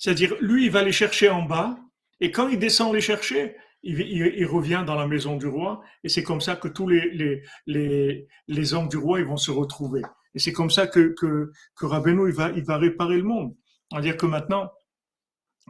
C'est-à-dire, 0.00 0.34
lui, 0.40 0.64
il 0.64 0.70
va 0.70 0.82
les 0.82 0.92
chercher 0.92 1.28
en 1.28 1.42
bas, 1.42 1.78
et 2.20 2.30
quand 2.30 2.48
il 2.48 2.58
descend 2.58 2.94
les 2.94 3.02
chercher, 3.02 3.54
il, 3.82 4.46
revient 4.46 4.82
dans 4.86 4.94
la 4.94 5.06
maison 5.06 5.36
du 5.36 5.46
roi, 5.46 5.82
et 6.02 6.08
c'est 6.08 6.22
comme 6.22 6.40
ça 6.40 6.56
que 6.56 6.68
tous 6.68 6.88
les, 6.88 7.42
les, 7.66 8.26
les, 8.48 8.74
hommes 8.74 8.88
du 8.88 8.96
roi, 8.96 9.20
ils 9.20 9.26
vont 9.26 9.36
se 9.36 9.50
retrouver. 9.50 10.00
Et 10.34 10.38
c'est 10.38 10.52
comme 10.52 10.70
ça 10.70 10.86
que, 10.86 11.14
que, 11.18 11.52
que 11.76 11.86
Rabbeinu, 11.86 12.30
il 12.30 12.34
va, 12.34 12.50
il 12.56 12.64
va 12.64 12.78
réparer 12.78 13.18
le 13.18 13.24
monde. 13.24 13.54
C'est-à-dire 13.90 14.16
que 14.16 14.24
maintenant, 14.24 14.70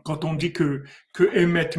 quand 0.05 0.24
on 0.24 0.35
dit 0.35 0.52
que, 0.52 0.85
que 1.12 1.24
Emet 1.35 1.70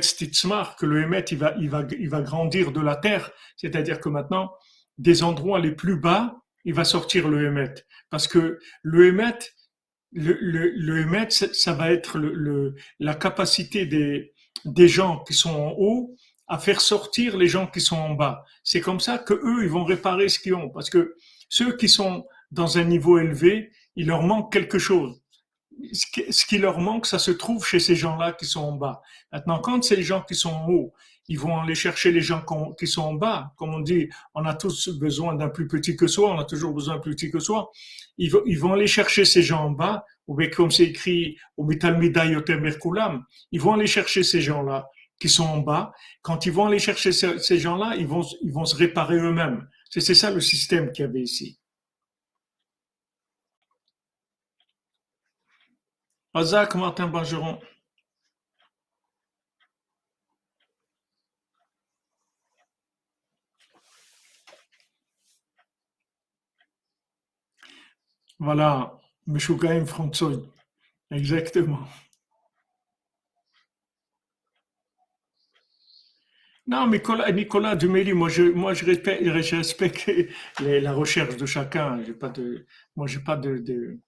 Titzmar, 0.00 0.76
que 0.76 0.84
le 0.84 1.02
Emet, 1.02 1.24
il 1.30 1.38
va, 1.38 1.54
il, 1.58 1.70
va, 1.70 1.86
il 1.98 2.10
va 2.10 2.20
grandir 2.20 2.72
de 2.72 2.80
la 2.80 2.96
terre, 2.96 3.30
c'est-à-dire 3.56 4.00
que 4.00 4.10
maintenant, 4.10 4.52
des 4.98 5.22
endroits 5.22 5.60
les 5.60 5.72
plus 5.72 5.96
bas, 5.96 6.36
il 6.66 6.74
va 6.74 6.84
sortir 6.84 7.26
le 7.26 7.46
Emet. 7.46 7.74
Parce 8.10 8.28
que 8.28 8.58
le 8.82 9.06
Emet, 9.08 9.38
le, 10.12 10.36
le, 10.40 10.70
le 10.74 11.26
ça 11.30 11.72
va 11.72 11.92
être 11.92 12.18
le, 12.18 12.74
la 12.98 13.14
capacité 13.14 13.86
des, 13.86 14.32
des 14.64 14.88
gens 14.88 15.22
qui 15.24 15.34
sont 15.34 15.54
en 15.54 15.74
haut 15.78 16.16
à 16.48 16.58
faire 16.58 16.80
sortir 16.80 17.36
les 17.36 17.46
gens 17.46 17.68
qui 17.68 17.80
sont 17.80 17.96
en 17.96 18.14
bas. 18.14 18.44
C'est 18.64 18.80
comme 18.80 18.98
ça 18.98 19.18
que 19.18 19.34
eux, 19.34 19.62
ils 19.62 19.70
vont 19.70 19.84
réparer 19.84 20.28
ce 20.28 20.40
qu'ils 20.40 20.54
ont. 20.54 20.68
Parce 20.68 20.90
que 20.90 21.14
ceux 21.48 21.76
qui 21.76 21.88
sont 21.88 22.26
dans 22.50 22.76
un 22.76 22.84
niveau 22.84 23.18
élevé, 23.18 23.70
il 23.94 24.08
leur 24.08 24.22
manque 24.22 24.52
quelque 24.52 24.78
chose. 24.78 25.22
Ce 25.92 26.44
qui 26.44 26.58
leur 26.58 26.80
manque, 26.80 27.06
ça 27.06 27.20
se 27.20 27.30
trouve 27.30 27.64
chez 27.64 27.78
ces 27.78 27.94
gens-là 27.94 28.32
qui 28.32 28.46
sont 28.46 28.60
en 28.60 28.72
bas. 28.72 29.00
Maintenant, 29.32 29.60
quand 29.60 29.82
ces 29.84 30.02
gens 30.02 30.22
qui 30.22 30.34
sont 30.34 30.50
en 30.50 30.68
haut, 30.68 30.92
ils 31.30 31.38
vont 31.38 31.60
aller 31.60 31.76
chercher 31.76 32.10
les 32.10 32.22
gens 32.22 32.44
qui 32.76 32.88
sont 32.88 33.02
en 33.02 33.14
bas. 33.14 33.54
Comme 33.56 33.72
on 33.72 33.78
dit, 33.78 34.08
on 34.34 34.44
a 34.44 34.52
tous 34.52 34.88
besoin 34.88 35.36
d'un 35.36 35.48
plus 35.48 35.68
petit 35.68 35.96
que 35.96 36.08
soi, 36.08 36.32
on 36.34 36.40
a 36.40 36.44
toujours 36.44 36.74
besoin 36.74 36.96
d'un 36.96 37.00
plus 37.00 37.14
petit 37.14 37.30
que 37.30 37.38
soi. 37.38 37.70
Ils 38.18 38.58
vont, 38.58 38.72
aller 38.72 38.88
chercher 38.88 39.24
ces 39.24 39.40
gens 39.40 39.64
en 39.66 39.70
bas, 39.70 40.04
ou 40.26 40.36
comme 40.52 40.72
c'est 40.72 40.86
écrit 40.86 41.38
au 41.56 41.64
Merkulam, 41.64 43.24
ils 43.52 43.60
vont 43.60 43.74
aller 43.74 43.86
chercher 43.86 44.24
ces 44.24 44.40
gens-là 44.40 44.88
qui 45.20 45.28
sont 45.28 45.44
en 45.44 45.58
bas. 45.58 45.92
Quand 46.20 46.46
ils 46.46 46.52
vont 46.52 46.66
aller 46.66 46.80
chercher 46.80 47.12
ces, 47.12 47.58
gens-là, 47.58 47.94
ils 47.96 48.08
vont, 48.08 48.22
ils 48.42 48.52
vont 48.52 48.64
se 48.64 48.74
réparer 48.74 49.14
eux-mêmes. 49.14 49.68
C'est 49.88 50.14
ça 50.14 50.32
le 50.32 50.40
système 50.40 50.90
qu'il 50.90 51.04
y 51.04 51.08
avait 51.08 51.22
ici. 51.22 51.60
Azak 56.34 56.74
Martin 56.74 57.06
Bergeron. 57.06 57.60
Voilà, 68.40 68.98
Meshugaim 69.28 69.86
François. 69.86 70.32
Exactement. 71.12 71.86
Non, 76.66 76.86
Nicolas, 76.88 77.32
Nicolas 77.32 77.74
Duméli, 77.76 78.12
moi 78.12 78.28
je, 78.28 78.42
moi 78.44 78.74
je 78.74 78.84
respecte, 78.84 79.22
la 80.60 80.92
recherche 80.92 81.36
de 81.36 81.46
chacun. 81.46 82.02
Pas 82.20 82.28
de, 82.28 82.66
moi 82.96 83.06
j'ai 83.06 83.20
pas 83.20 83.36
de, 83.36 83.58
de 83.58 83.98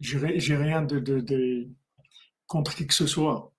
j'ai 0.00 0.56
rien 0.56 0.82
de, 0.82 0.98
de, 1.00 1.68
contre 2.46 2.74
qui 2.76 2.86
que 2.86 2.94
ce 2.94 3.06
soit. 3.06 3.52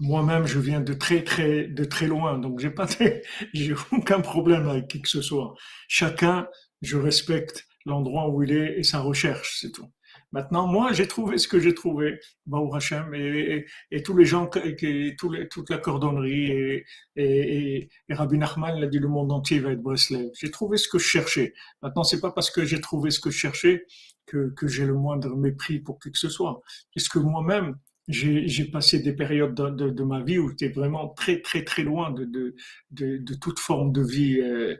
Moi-même, 0.00 0.46
je 0.46 0.58
viens 0.58 0.80
de 0.80 0.94
très 0.94 1.22
très 1.22 1.66
de 1.68 1.84
très 1.84 2.06
loin, 2.06 2.38
donc 2.38 2.58
j'ai 2.58 2.70
pas, 2.70 2.86
j'ai 3.54 3.74
aucun 3.92 4.20
problème 4.20 4.66
avec 4.68 4.88
qui 4.88 5.02
que 5.02 5.08
ce 5.08 5.20
soit. 5.22 5.54
Chacun, 5.88 6.48
je 6.82 6.96
respecte 6.96 7.68
l'endroit 7.90 8.28
où 8.30 8.42
il 8.42 8.52
est 8.52 8.78
et 8.78 8.82
sa 8.82 9.00
recherche, 9.00 9.58
c'est 9.60 9.72
tout. 9.72 9.88
Maintenant, 10.32 10.66
moi, 10.66 10.92
j'ai 10.92 11.08
trouvé 11.08 11.38
ce 11.38 11.48
que 11.48 11.58
j'ai 11.58 11.74
trouvé, 11.74 12.20
Baou 12.46 12.72
Hachem, 12.74 13.14
et, 13.14 13.66
et, 13.90 14.02
tous 14.02 14.16
les 14.16 14.24
gens, 14.24 14.46
tous 14.46 15.30
les, 15.30 15.48
toute 15.48 15.70
la 15.70 15.78
cordonnerie, 15.78 16.52
et, 16.52 16.84
et, 17.16 17.88
et 18.08 18.14
Rabbi 18.14 18.38
Nachman, 18.38 18.76
il 18.76 18.84
a 18.84 18.86
dit 18.86 19.00
le 19.00 19.08
monde 19.08 19.32
entier 19.32 19.58
va 19.58 19.72
être 19.72 19.82
Breslev. 19.82 20.30
J'ai 20.38 20.50
trouvé 20.50 20.76
ce 20.76 20.88
que 20.88 20.98
je 20.98 21.06
cherchais. 21.06 21.52
Maintenant, 21.82 22.04
c'est 22.04 22.20
pas 22.20 22.30
parce 22.30 22.50
que 22.50 22.64
j'ai 22.64 22.80
trouvé 22.80 23.10
ce 23.10 23.20
que 23.20 23.30
je 23.30 23.38
cherchais 23.38 23.84
que, 24.26 24.52
que 24.56 24.68
j'ai 24.68 24.86
le 24.86 24.94
moindre 24.94 25.36
mépris 25.36 25.80
pour 25.80 25.98
qui 25.98 26.12
que 26.12 26.18
ce 26.18 26.28
soit. 26.28 26.62
Puisque 26.92 27.16
moi-même, 27.16 27.76
j'ai 28.06 28.64
passé 28.64 29.00
des 29.00 29.12
périodes 29.12 29.54
de, 29.54 29.90
de, 29.90 30.04
ma 30.04 30.22
vie 30.22 30.38
où 30.38 30.48
j'étais 30.50 30.68
vraiment 30.68 31.08
très, 31.10 31.40
très, 31.40 31.64
très 31.64 31.82
loin 31.82 32.10
de, 32.10 32.24
de, 32.24 32.54
de, 32.90 33.34
toute 33.34 33.58
forme 33.58 33.92
de 33.92 34.02
vie 34.02 34.40
euh, 34.40 34.76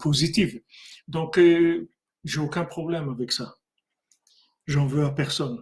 positive. 0.00 0.60
Donc, 1.06 1.38
euh, 1.38 1.88
j'ai 2.24 2.40
aucun 2.40 2.64
problème 2.64 3.08
avec 3.08 3.32
ça. 3.32 3.56
J'en 4.66 4.86
veux 4.86 5.04
à 5.04 5.10
personne. 5.10 5.58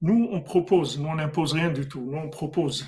Nous, 0.00 0.28
on 0.32 0.40
propose, 0.40 0.98
nous, 0.98 1.08
on 1.08 1.16
n'impose 1.16 1.52
rien 1.52 1.70
du 1.70 1.86
tout. 1.86 2.00
Nous, 2.00 2.16
on 2.16 2.30
propose. 2.30 2.86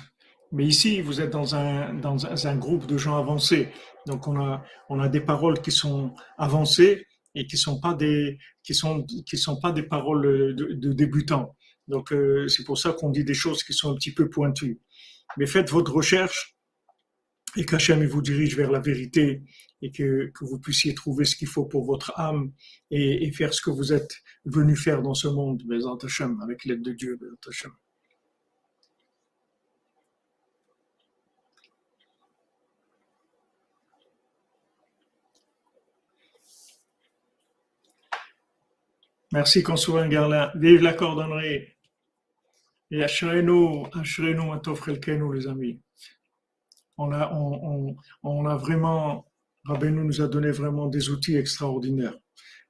Mais 0.51 0.65
ici, 0.65 1.01
vous 1.01 1.21
êtes 1.21 1.29
dans 1.29 1.55
un, 1.55 1.93
dans 1.93 2.47
un, 2.47 2.55
groupe 2.55 2.87
de 2.87 2.97
gens 2.97 3.17
avancés. 3.17 3.69
Donc, 4.07 4.27
on 4.27 4.39
a, 4.39 4.63
on 4.89 4.99
a 4.99 5.09
des 5.09 5.21
paroles 5.21 5.61
qui 5.61 5.71
sont 5.71 6.13
avancées 6.37 7.05
et 7.35 7.45
qui 7.45 7.57
sont 7.57 7.79
qui 8.63 8.75
sont, 8.75 9.03
qui 9.03 9.37
sont 9.37 9.59
pas 9.59 9.71
des 9.71 9.83
paroles 9.83 10.55
de, 10.55 10.93
débutants. 10.93 11.55
Donc, 11.87 12.11
euh, 12.13 12.47
c'est 12.47 12.63
pour 12.63 12.77
ça 12.77 12.93
qu'on 12.93 13.09
dit 13.09 13.23
des 13.23 13.33
choses 13.33 13.63
qui 13.63 13.73
sont 13.73 13.91
un 13.91 13.95
petit 13.95 14.13
peu 14.13 14.29
pointues. 14.29 14.79
Mais 15.37 15.45
faites 15.45 15.69
votre 15.69 15.93
recherche 15.93 16.52
et 17.55 17.65
qu'Hachem 17.65 18.03
vous 18.05 18.21
dirige 18.21 18.55
vers 18.57 18.71
la 18.71 18.79
vérité 18.79 19.43
et 19.81 19.91
que, 19.91 20.31
vous 20.41 20.59
puissiez 20.59 20.95
trouver 20.95 21.25
ce 21.25 21.35
qu'il 21.35 21.47
faut 21.47 21.65
pour 21.65 21.85
votre 21.85 22.17
âme 22.19 22.53
et, 22.89 23.31
faire 23.31 23.53
ce 23.53 23.61
que 23.61 23.69
vous 23.69 23.93
êtes 23.93 24.15
venu 24.45 24.75
faire 24.75 25.01
dans 25.01 25.13
ce 25.13 25.27
monde, 25.27 25.63
Hachem, 26.03 26.39
avec 26.41 26.65
l'aide 26.65 26.81
de 26.81 26.93
Dieu, 26.93 27.19
Hachem. 27.47 27.71
Merci 39.33 39.63
Consolant 39.63 40.07
Garlin. 40.07 40.51
Vive 40.53 40.83
la 40.83 40.93
cordonnerie. 40.93 41.67
Et 42.91 43.03
Ashrenu, 43.03 43.83
Ashrenu 43.91 44.47
Matov 44.47 44.87
les 45.33 45.47
amis. 45.47 45.81
On 46.97 47.11
a, 47.11 48.57
vraiment, 48.57 49.25
Rabbeinu 49.65 50.03
nous 50.05 50.21
a 50.21 50.27
donné 50.27 50.51
vraiment 50.51 50.87
des 50.87 51.09
outils 51.09 51.35
extraordinaires. 51.35 52.17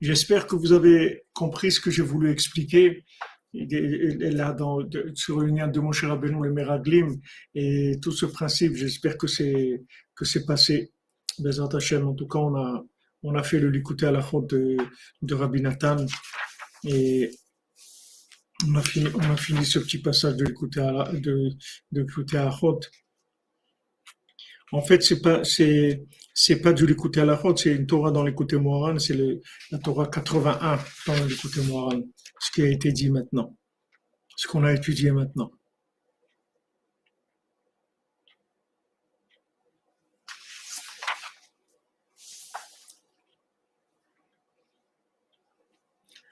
J'espère 0.01 0.47
que 0.47 0.55
vous 0.55 0.71
avez 0.73 1.23
compris 1.33 1.71
ce 1.71 1.79
que 1.79 1.91
j'ai 1.91 2.03
voulu 2.03 2.31
expliquer. 2.31 3.05
Et 3.53 4.31
là, 4.31 4.51
dans, 4.51 4.79
sur 5.13 5.39
le 5.39 5.47
lien 5.47 5.67
de 5.67 5.79
mon 5.79 5.91
cher 5.91 6.09
Rabbeinu, 6.09 6.41
le 6.41 6.51
Meraglim, 6.51 7.19
et 7.53 7.99
tout 8.01 8.11
ce 8.11 8.25
principe, 8.25 8.75
j'espère 8.75 9.17
que 9.17 9.27
c'est, 9.27 9.83
que 10.15 10.25
c'est 10.25 10.45
passé. 10.45 10.91
En 11.39 12.13
tout 12.13 12.27
cas, 12.27 12.39
on 12.39 12.55
a, 12.55 12.83
on 13.23 13.35
a 13.35 13.43
fait 13.43 13.59
le 13.59 13.69
l'écouter 13.69 14.05
à 14.05 14.11
la 14.11 14.21
faute 14.21 14.49
de, 14.49 14.77
de 15.21 15.33
Rabbi 15.33 15.61
Nathan. 15.61 16.05
Et 16.85 17.31
on 18.67 18.75
a 18.75 18.81
fini, 18.81 19.07
on 19.15 19.31
a 19.31 19.37
fini 19.37 19.65
ce 19.65 19.79
petit 19.79 19.99
passage 19.99 20.35
de 20.35 20.45
l'écouter 20.45 20.81
à, 20.81 21.11
de, 21.13 21.49
de 21.91 22.37
à 22.37 22.49
En 24.73 24.81
fait, 24.81 25.03
c'est 25.03 25.21
pas, 25.21 25.43
pas 26.63 26.73
du 26.73 26.87
l'écouter 26.87 27.21
à 27.21 27.25
la 27.25 27.35
route, 27.35 27.59
c'est 27.59 27.75
une 27.75 27.85
Torah 27.85 28.11
dans 28.11 28.23
l'écouter 28.23 28.57
Moran, 28.57 28.97
c'est 28.97 29.15
la 29.71 29.77
Torah 29.77 30.07
81 30.07 30.79
dans 31.07 31.25
l'écouter 31.25 31.61
Moran, 31.61 32.01
ce 32.39 32.51
qui 32.51 32.63
a 32.63 32.67
été 32.69 32.91
dit 32.91 33.11
maintenant, 33.11 33.55
ce 34.35 34.47
qu'on 34.47 34.63
a 34.63 34.73
étudié 34.73 35.11
maintenant. 35.11 35.51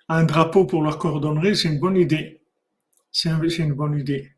un 0.10 0.26
drapeau 0.26 0.66
pour 0.66 0.84
la 0.84 0.94
cordonnerie, 0.94 1.56
c'est 1.56 1.70
une 1.70 1.80
bonne 1.80 1.96
idée. 1.96 2.42
C'est 3.14 3.30
une 3.30 3.74
bonne 3.74 3.98
idée. 3.98 4.30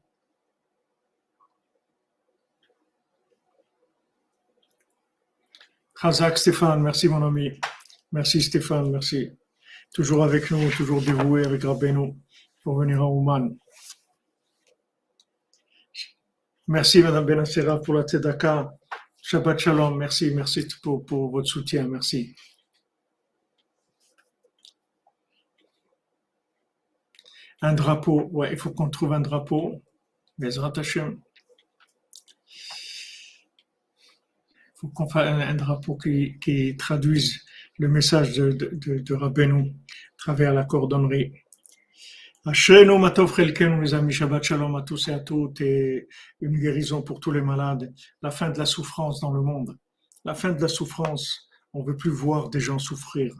Khazak 6.03 6.37
Stéphane, 6.37 6.81
merci 6.81 7.07
mon 7.07 7.25
ami. 7.25 7.49
Merci 8.11 8.41
Stéphane, 8.41 8.91
merci. 8.91 9.31
Toujours 9.93 10.25
avec 10.25 10.51
nous, 10.51 10.69
toujours 10.71 11.01
dévoué 11.01 11.45
avec 11.45 11.63
Rabbeinu 11.63 12.15
pour 12.61 12.77
venir 12.77 13.01
à 13.01 13.05
Ouman. 13.05 13.57
Merci 16.67 17.01
Madame 17.01 17.25
Benassera 17.25 17.79
pour 17.79 17.93
la 17.93 18.03
Tzedaka. 18.03 18.69
Shabbat 19.21 19.59
Shalom, 19.59 19.97
merci, 19.97 20.31
merci 20.35 20.67
pour, 20.81 21.05
pour 21.05 21.31
votre 21.31 21.47
soutien, 21.47 21.87
merci. 21.87 22.35
Un 27.61 27.75
drapeau, 27.75 28.27
ouais, 28.33 28.51
il 28.51 28.57
faut 28.57 28.71
qu'on 28.71 28.89
trouve 28.89 29.13
un 29.13 29.21
drapeau. 29.21 29.81
Les 30.37 30.57
Il 30.57 31.32
qu'on 34.93 35.07
fasse 35.07 35.27
un, 35.27 35.55
drapeau 35.55 35.97
qui, 35.97 36.75
traduise 36.77 37.41
le 37.77 37.87
message 37.87 38.37
de, 38.37 38.51
de, 38.51 39.15
à 39.15 40.17
travers 40.17 40.53
la 40.53 40.65
cordonnerie. 40.65 41.33
Ashrenu 42.45 42.99
matov 42.99 43.33
chelkenu, 43.35 43.77
mes 43.77 43.93
amis, 43.93 44.11
Shabbat 44.11 44.43
Shalom 44.43 44.75
à 44.75 44.81
tous 44.81 45.07
et 45.07 45.13
à 45.13 45.19
toutes, 45.19 45.61
et 45.61 46.07
une 46.41 46.59
guérison 46.59 47.01
pour 47.01 47.19
tous 47.21 47.31
les 47.31 47.41
malades. 47.41 47.93
La 48.21 48.31
fin 48.31 48.49
de 48.49 48.57
la 48.59 48.65
souffrance 48.65 49.21
dans 49.21 49.31
le 49.31 49.41
monde. 49.41 49.77
La 50.25 50.35
fin 50.35 50.51
de 50.51 50.61
la 50.61 50.67
souffrance. 50.67 51.47
On 51.73 51.81
ne 51.81 51.87
veut 51.87 51.95
plus 51.95 52.11
voir 52.11 52.49
des 52.49 52.59
gens 52.59 52.79
souffrir 52.79 53.33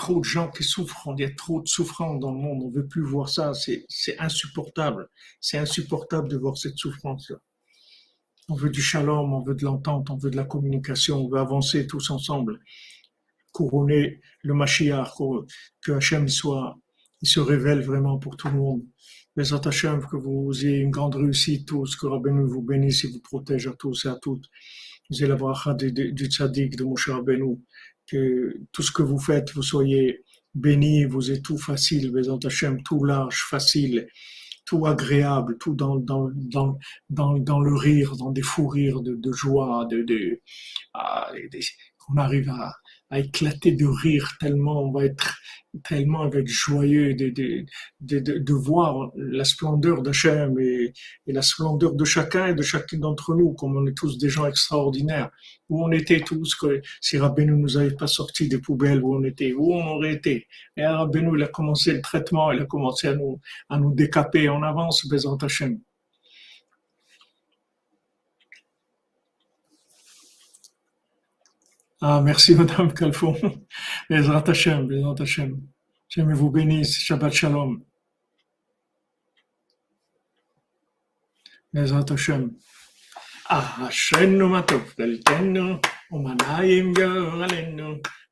trop 0.00 0.20
de 0.20 0.24
gens 0.24 0.50
qui 0.50 0.64
souffrent, 0.64 1.14
il 1.18 1.20
y 1.20 1.24
a 1.24 1.30
trop 1.30 1.60
de 1.60 1.68
souffrance 1.68 2.20
dans 2.20 2.32
le 2.32 2.38
monde, 2.38 2.62
on 2.62 2.70
ne 2.70 2.74
veut 2.74 2.86
plus 2.86 3.02
voir 3.02 3.28
ça, 3.28 3.52
c'est 3.54 4.18
insupportable, 4.18 5.08
c'est 5.40 5.58
insupportable 5.58 6.28
de 6.28 6.38
voir 6.38 6.56
cette 6.56 6.78
souffrance-là. 6.78 7.36
On 8.50 8.54
veut 8.54 8.70
du 8.70 8.82
shalom, 8.82 9.32
on 9.32 9.42
veut 9.44 9.54
de 9.54 9.64
l'entente, 9.64 10.10
on 10.10 10.16
veut 10.16 10.28
de 10.28 10.36
la 10.36 10.42
communication, 10.42 11.24
on 11.24 11.28
veut 11.28 11.38
avancer 11.38 11.86
tous 11.86 12.10
ensemble, 12.10 12.58
couronner 13.52 14.20
le 14.42 14.54
Mashiach, 14.54 15.12
que 15.80 15.92
Hachem 15.92 16.26
soit, 16.26 16.76
il 17.22 17.28
se 17.28 17.38
révèle 17.38 17.80
vraiment 17.80 18.18
pour 18.18 18.36
tout 18.36 18.48
le 18.48 18.54
monde. 18.54 18.82
Les 19.36 19.54
Hachem, 19.54 20.04
que 20.04 20.16
vous 20.16 20.50
ayez 20.66 20.78
une 20.78 20.90
grande 20.90 21.14
réussite 21.14 21.68
tous, 21.68 21.94
que 21.94 22.08
Rabbeinu 22.08 22.44
vous 22.44 22.60
bénisse 22.60 23.04
et 23.04 23.08
vous 23.08 23.20
protège 23.20 23.68
à 23.68 23.72
tous 23.74 24.06
et 24.06 24.08
à 24.08 24.18
toutes. 24.20 24.46
Ayez 25.12 25.28
la 25.28 25.36
bracha 25.36 25.74
du, 25.74 25.92
du 25.92 26.26
tzaddik 26.26 26.74
de 26.74 26.82
Moshe 26.82 27.08
Rabbeinu 27.08 27.56
que 28.08 28.56
tout 28.72 28.82
ce 28.82 28.90
que 28.90 29.04
vous 29.04 29.20
faites, 29.20 29.52
vous 29.52 29.62
soyez 29.62 30.24
bénis, 30.56 31.04
vous 31.04 31.30
êtes 31.30 31.44
tout 31.44 31.58
facile, 31.58 32.10
Bézant 32.10 32.40
Hachem, 32.44 32.82
tout 32.82 33.04
large, 33.04 33.44
facile, 33.48 34.08
tout 34.70 34.86
agréable, 34.86 35.58
tout 35.58 35.74
dans, 35.74 35.96
dans, 35.96 36.30
dans, 36.32 36.78
dans, 37.08 37.36
dans 37.38 37.58
le 37.58 37.74
rire, 37.74 38.16
dans 38.16 38.30
des 38.30 38.42
fous 38.42 38.68
rires 38.68 39.00
de, 39.02 39.32
joie, 39.32 39.84
de, 39.90 40.02
de, 40.02 40.40
ah, 40.94 41.28
on 42.08 42.16
arrive 42.16 42.48
à, 42.50 42.72
à 43.10 43.18
éclater 43.18 43.72
de 43.72 43.86
rire 43.86 44.32
tellement 44.40 44.82
on 44.84 44.92
va 44.92 45.04
être 45.04 45.36
tellement 45.84 46.22
avec 46.22 46.48
joyeux 46.48 47.14
de, 47.14 47.28
de, 47.30 47.64
de, 48.00 48.38
de, 48.38 48.52
voir 48.52 49.10
la 49.14 49.44
splendeur 49.44 50.02
d'Hachem 50.02 50.58
et, 50.58 50.92
et 51.26 51.32
la 51.32 51.42
splendeur 51.42 51.94
de 51.94 52.04
chacun 52.04 52.48
et 52.48 52.54
de 52.54 52.62
chacun 52.62 52.98
d'entre 52.98 53.34
nous, 53.34 53.52
comme 53.52 53.76
on 53.76 53.86
est 53.86 53.96
tous 53.96 54.18
des 54.18 54.28
gens 54.28 54.46
extraordinaires. 54.46 55.30
Où 55.68 55.84
on 55.84 55.92
était 55.92 56.20
tous, 56.20 56.54
que 56.56 56.82
si 57.00 57.18
Rabbeinu 57.18 57.52
nous 57.52 57.76
avait 57.76 57.94
pas 57.94 58.08
sorti 58.08 58.48
des 58.48 58.58
poubelles 58.58 59.02
où 59.02 59.14
on 59.14 59.22
était, 59.22 59.52
où 59.52 59.72
on 59.74 59.86
aurait 59.96 60.14
été. 60.14 60.48
Et 60.76 60.84
Rabbeinu, 60.84 61.36
il 61.36 61.42
a 61.44 61.48
commencé 61.48 61.92
le 61.92 62.00
traitement, 62.00 62.50
il 62.50 62.60
a 62.60 62.66
commencé 62.66 63.08
à 63.08 63.14
nous, 63.14 63.40
à 63.68 63.78
nous 63.78 63.94
décaper 63.94 64.48
en 64.48 64.62
avance, 64.62 65.06
Bézant 65.06 65.36
Hachem. 65.36 65.78
Ah, 72.00 72.20
merci 72.22 72.54
Madame 72.56 72.92
Calfon. 72.94 73.34
Bezrat 74.08 74.46
Hashem, 74.48 74.86
Bezrat 74.88 75.20
Hashem. 75.20 75.60
Vous 76.16 76.50
bénisse. 76.50 76.98
Shabbat 76.98 77.32
Shalom. 77.32 77.84
Bezrat 81.72 82.10
Hashem. 82.10 82.56
Ah, 83.48 83.76
Hashem, 83.80 84.38
Matov, 84.38 84.94
Deltenu, 84.96 85.80
Umanayim. 86.12 86.94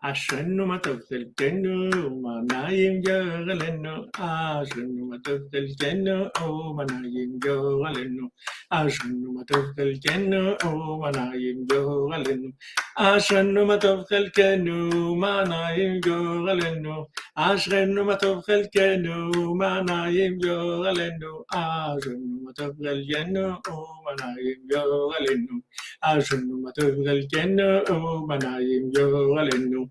Asrennumatov 0.01 1.01
del 1.11 1.35
Tenno, 1.35 1.91
Manayim 2.23 3.03
Yogaleno, 3.03 4.07
Asrennumatov 4.15 5.51
del 5.51 5.75
Tenno, 5.77 6.31
O 6.41 6.73
Manayim 6.73 7.41
Yogaleno, 7.43 8.31
Asrennumatov 8.70 9.75
del 9.75 9.99
Tenno, 9.99 10.57
O 10.65 11.01
Manayim 11.03 11.66
Yogaleno, 11.66 12.53
Asrennumatov 12.97 14.07
del 14.09 14.31
Tenno, 14.31 15.16
Manayim 15.16 16.01
Yogaleno, 16.01 17.09
Asrennumatov 17.35 18.45
del 18.47 18.70
Tenno, 18.70 19.55
Manayim 19.57 20.39
Yogaleno, 20.39 21.45
Asrennumatov 21.51 22.77
del 22.79 23.05
Tenno, 23.09 23.61
O 23.66 24.03
Manayim 24.07 24.62
Yogaleno, 24.70 25.62
Asrennumatov 26.03 27.03
del 27.03 27.27
Tenno, 27.27 27.83
O 27.91 28.27
Manayim 28.27 28.93
Yogaleno, 28.93 29.89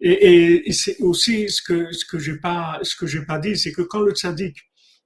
Et, 0.00 0.72
c'est 0.72 1.00
aussi 1.00 1.48
ce 1.48 1.62
que 1.62 1.92
ce 1.92 2.04
que 2.04 2.18
j'ai 2.18 2.36
pas 2.36 2.78
ce 2.82 2.96
que 2.96 3.06
j'ai 3.06 3.24
pas 3.24 3.38
dit, 3.38 3.56
c'est 3.56 3.72
que 3.72 3.82
quand 3.82 4.00
le 4.00 4.12
tzaddik, 4.12 4.56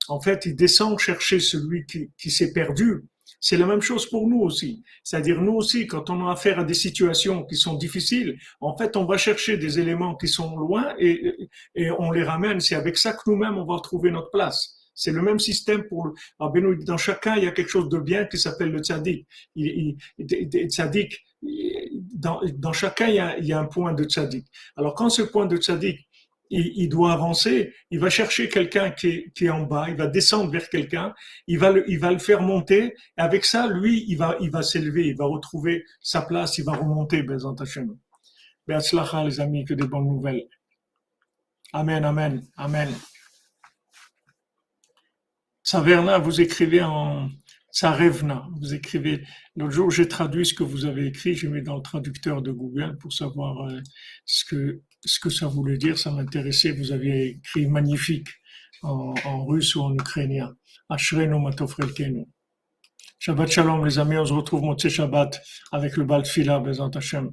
en 0.08 0.20
fait, 0.20 0.46
il 0.46 0.54
descend 0.54 0.98
chercher 0.98 1.40
celui 1.40 1.86
qui, 1.86 2.10
qui 2.18 2.30
s'est 2.30 2.52
perdu, 2.52 3.02
c'est 3.40 3.56
la 3.56 3.66
même 3.66 3.82
chose 3.82 4.08
pour 4.08 4.28
nous 4.28 4.40
aussi. 4.40 4.82
C'est-à-dire 5.02 5.40
nous 5.40 5.52
aussi, 5.52 5.86
quand 5.86 6.10
on 6.10 6.26
a 6.26 6.32
affaire 6.32 6.60
à 6.60 6.64
des 6.64 6.74
situations 6.74 7.44
qui 7.44 7.56
sont 7.56 7.74
difficiles, 7.74 8.38
en 8.60 8.76
fait, 8.76 8.96
on 8.96 9.04
va 9.04 9.18
chercher 9.18 9.56
des 9.56 9.78
éléments 9.78 10.14
qui 10.16 10.28
sont 10.28 10.56
loin 10.56 10.94
et, 10.98 11.34
et 11.74 11.90
on 11.90 12.10
les 12.10 12.22
ramène. 12.22 12.60
C'est 12.60 12.74
avec 12.74 12.96
ça 12.96 13.12
que 13.12 13.22
nous-mêmes, 13.26 13.58
on 13.58 13.66
va 13.66 13.80
trouver 13.80 14.10
notre 14.10 14.30
place. 14.30 14.76
C'est 14.94 15.12
le 15.12 15.22
même 15.22 15.40
système 15.40 15.84
pour 15.88 16.06
le. 16.06 16.84
Dans 16.84 16.96
chacun, 16.96 17.36
il 17.36 17.44
y 17.44 17.46
a 17.46 17.50
quelque 17.50 17.68
chose 17.68 17.88
de 17.88 17.98
bien 17.98 18.24
qui 18.26 18.38
s'appelle 18.38 18.70
le 18.70 18.78
tzaddik. 18.78 19.26
Il, 19.56 19.96
tzaddik, 20.18 21.20
dans, 22.14 22.72
chacun, 22.72 23.08
il 23.08 23.46
y, 23.46 23.52
a, 23.52 23.58
un 23.58 23.66
point 23.66 23.92
de 23.92 24.04
tzaddik. 24.04 24.46
Alors, 24.76 24.94
quand 24.94 25.10
ce 25.10 25.22
point 25.22 25.46
de 25.46 25.56
tzaddik, 25.56 26.08
il, 26.50 26.88
doit 26.88 27.12
avancer, 27.12 27.74
il 27.90 27.98
va 27.98 28.10
chercher 28.10 28.48
quelqu'un 28.48 28.90
qui 28.90 29.32
est 29.40 29.50
en 29.50 29.62
bas, 29.62 29.86
il 29.88 29.96
va 29.96 30.06
descendre 30.06 30.50
vers 30.50 30.68
quelqu'un, 30.68 31.14
il 31.46 31.58
va 31.58 31.70
le, 31.70 31.88
il 31.90 31.98
va 31.98 32.12
le 32.12 32.18
faire 32.18 32.42
monter, 32.42 32.94
et 33.18 33.20
avec 33.20 33.44
ça, 33.44 33.66
lui, 33.66 34.04
il 34.08 34.16
va, 34.16 34.36
il 34.40 34.50
va 34.50 34.62
s'élever, 34.62 35.06
il 35.06 35.16
va 35.16 35.24
retrouver 35.24 35.84
sa 36.00 36.22
place, 36.22 36.58
il 36.58 36.64
va 36.64 36.72
remonter, 36.72 37.22
Bezant 37.22 37.54
Hashem. 37.54 37.96
les 38.68 39.40
amis, 39.40 39.64
que 39.64 39.74
des 39.74 39.86
bonnes 39.86 40.08
nouvelles. 40.08 40.46
Amen, 41.72 42.04
amen, 42.04 42.46
amen. 42.56 42.94
Saverna, 45.62 46.18
vous 46.18 46.40
écrivez 46.40 46.82
en, 46.82 47.30
Sarevna, 47.74 48.46
vous 48.60 48.72
écrivez. 48.72 49.24
L'autre 49.56 49.72
jour, 49.72 49.90
j'ai 49.90 50.06
traduit 50.06 50.46
ce 50.46 50.54
que 50.54 50.62
vous 50.62 50.84
avez 50.84 51.06
écrit, 51.08 51.34
j'ai 51.34 51.48
mis 51.48 51.60
dans 51.60 51.74
le 51.74 51.82
traducteur 51.82 52.40
de 52.40 52.52
Google 52.52 52.96
pour 52.98 53.12
savoir 53.12 53.68
euh, 53.68 53.80
ce, 54.26 54.44
que, 54.44 54.82
ce 55.04 55.18
que 55.18 55.28
ça 55.28 55.48
voulait 55.48 55.76
dire. 55.76 55.98
Ça 55.98 56.12
m'intéressait. 56.12 56.70
Vous 56.70 56.92
aviez 56.92 57.30
écrit 57.30 57.66
magnifique 57.66 58.28
en, 58.82 59.12
en 59.24 59.44
russe 59.44 59.74
ou 59.74 59.82
en 59.82 59.92
ukrainien. 59.92 60.54
Ashrenu 60.88 61.36
matofrelkenu. 61.42 62.26
Shabbat 63.18 63.50
shalom, 63.50 63.84
les 63.84 63.98
amis. 63.98 64.18
On 64.18 64.26
se 64.26 64.32
retrouve 64.32 64.62
Motsé 64.62 64.88
Shabbat 64.88 65.42
avec 65.72 65.96
le 65.96 66.04
Bal 66.04 66.24
Fila, 66.24 66.60
Bezant 66.60 66.90
Hashem. 66.90 67.32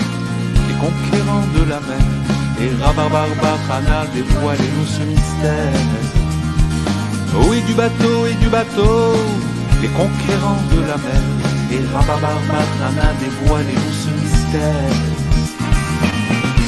de 1.25 1.63
la 1.69 1.79
mer. 1.79 2.07
Et 2.61 2.71
Rabarbarbachana 2.83 4.05
dévoilez-nous 4.13 4.87
ce 4.87 5.03
mystère. 5.03 6.01
Oui, 7.47 7.61
du 7.67 7.73
bateau 7.73 8.25
et 8.29 8.33
du 8.43 8.49
bateau, 8.49 9.15
les 9.81 9.87
conquérants 9.89 10.63
de 10.73 10.81
la 10.81 10.97
mer. 11.05 11.23
Et 11.71 11.81
Rabarbarbachana 11.93 13.07
dévoilez-nous 13.19 13.95
ce 14.03 14.09
mystère. 14.19 14.97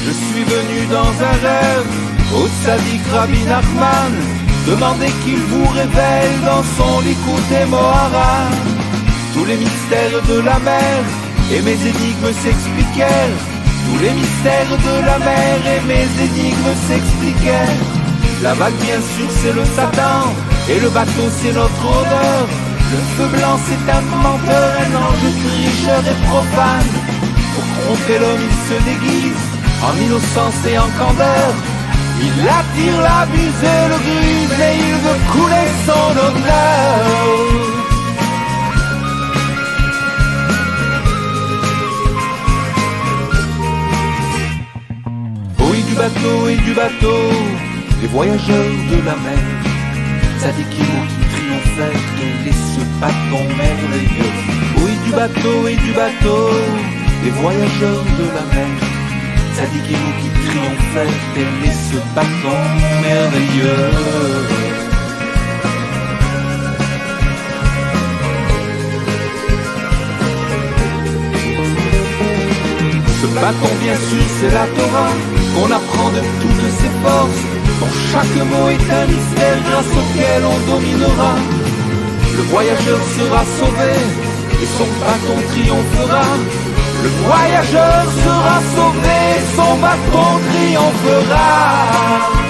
Je 0.04 0.12
suis 0.12 0.44
venu 0.44 0.86
dans 0.90 1.12
un 1.30 1.36
rêve 1.48 1.92
au 2.38 2.46
sadique 2.64 3.06
Rabbi 3.12 3.42
Nachman, 3.44 4.14
demander 4.66 5.12
qu'il 5.24 5.42
vous 5.50 5.68
révèle 5.70 6.36
dans 6.44 6.64
son 6.76 7.00
Likout 7.00 7.70
Mohara 7.70 8.48
tous 9.34 9.44
les 9.44 9.56
mystères 9.56 10.22
de 10.28 10.40
la 10.40 10.58
mer 10.60 11.02
et 11.52 11.60
mes 11.60 11.78
énigmes 11.90 12.32
s'expliquèrent. 12.42 13.53
Tous 13.84 13.98
les 14.02 14.10
mystères 14.10 14.76
de 14.88 15.06
la 15.06 15.18
mer 15.18 15.56
et 15.74 15.80
mes 15.86 16.08
énigmes 16.26 16.74
s'expliquèrent. 16.86 17.82
La 18.42 18.54
vague, 18.54 18.78
bien 18.86 19.00
sûr, 19.14 19.28
c'est 19.40 19.52
le 19.52 19.64
Satan, 19.76 20.32
et 20.68 20.80
le 20.80 20.90
bateau, 20.90 21.26
c'est 21.40 21.52
notre 21.52 21.84
odeur. 22.00 22.46
Le 22.92 23.00
feu 23.14 23.28
blanc, 23.36 23.56
c'est 23.66 23.90
un 23.90 24.02
menteur, 24.24 24.68
un 24.84 24.92
ange 25.04 25.28
tricheur 25.42 26.02
et 26.12 26.18
profane. 26.28 26.92
Pour 27.54 27.66
tromper 27.80 28.18
l'homme, 28.18 28.44
il 28.50 28.56
se 28.68 28.76
déguise 28.90 29.44
en 29.82 29.94
innocence 30.04 30.60
et 30.68 30.78
en 30.78 30.90
candeur. 30.98 31.52
Il 32.20 32.48
attire 32.60 33.00
la 33.02 33.26
buse 33.26 33.62
et 33.74 33.88
le 33.92 33.98
grise 34.06 34.60
et 34.68 34.76
il 34.88 34.94
veut 35.04 35.20
couler 35.32 35.68
son 35.86 36.10
honneur. 36.24 37.73
Bateau 46.04 46.48
et 46.48 46.56
du 46.56 46.74
bateau, 46.74 47.22
les 48.02 48.08
voyageurs 48.08 48.74
de 48.92 48.96
la 49.08 49.16
mer, 49.24 49.44
Zadikimo 50.38 51.00
qui 51.08 51.22
triomphait 51.32 51.98
et 52.46 52.56
ce 52.72 52.82
bâton 53.00 53.44
merveilleux. 53.56 54.34
Oui, 54.82 54.92
du 55.06 55.12
bateau 55.12 55.66
et 55.66 55.76
du 55.76 55.92
bateau, 55.92 56.50
les 57.24 57.30
voyageurs 57.30 58.04
de 58.20 58.26
la 58.36 58.44
mer, 58.54 58.74
Zadikimo 59.56 60.10
qui 60.20 60.28
triomphait 60.46 61.16
et 61.68 61.74
ce 61.88 61.98
bâton 62.14 62.60
merveilleux. 63.02 64.73
Bâton, 73.34 73.74
bien 73.82 73.96
sûr, 73.96 74.24
c'est 74.38 74.54
la 74.54 74.66
Torah 74.76 75.12
qu'on 75.54 75.70
apprend 75.70 76.10
de 76.10 76.20
toutes 76.40 76.70
ses 76.80 76.92
forces, 77.02 77.42
dont 77.80 77.94
chaque 78.10 78.36
mot 78.50 78.68
est 78.68 78.86
un 79.00 79.06
mystère 79.06 79.58
grâce 79.68 79.92
auquel 80.00 80.40
on 80.44 80.58
dominera. 80.70 81.34
Le 82.36 82.42
voyageur 82.42 83.00
sera 83.18 83.42
sauvé 83.58 83.94
et 84.62 84.68
son 84.78 84.88
bâton 85.02 85.38
triomphera. 85.50 86.26
Le 87.02 87.10
voyageur 87.26 88.04
sera 88.24 88.56
sauvé, 88.74 89.20
son 89.56 89.76
bâton 89.78 90.30
triomphera. 90.50 92.43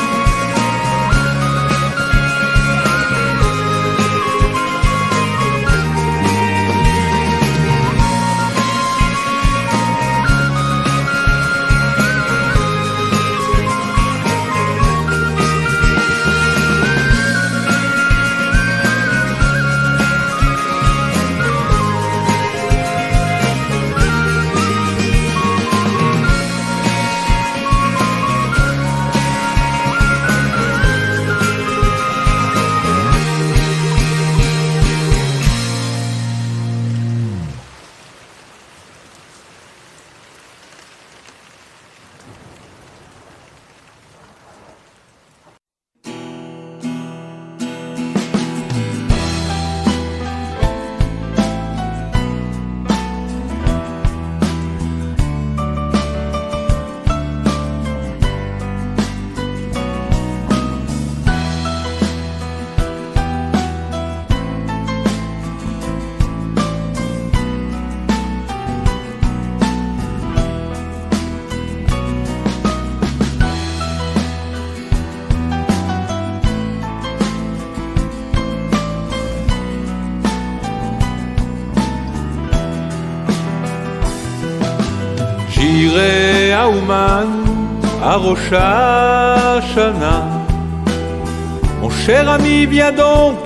Mon 91.81 91.91
cher 91.91 92.31
ami, 92.31 92.65
viens 92.65 92.93
donc 92.93 93.39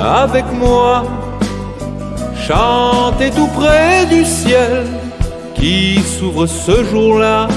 avec 0.00 0.44
moi 0.52 1.04
chanter 2.46 3.30
tout 3.30 3.46
près 3.46 4.04
du 4.10 4.22
ciel 4.26 4.84
qui 5.54 5.98
s'ouvre 6.00 6.44
ce 6.46 6.84
jour-là. 6.84 7.48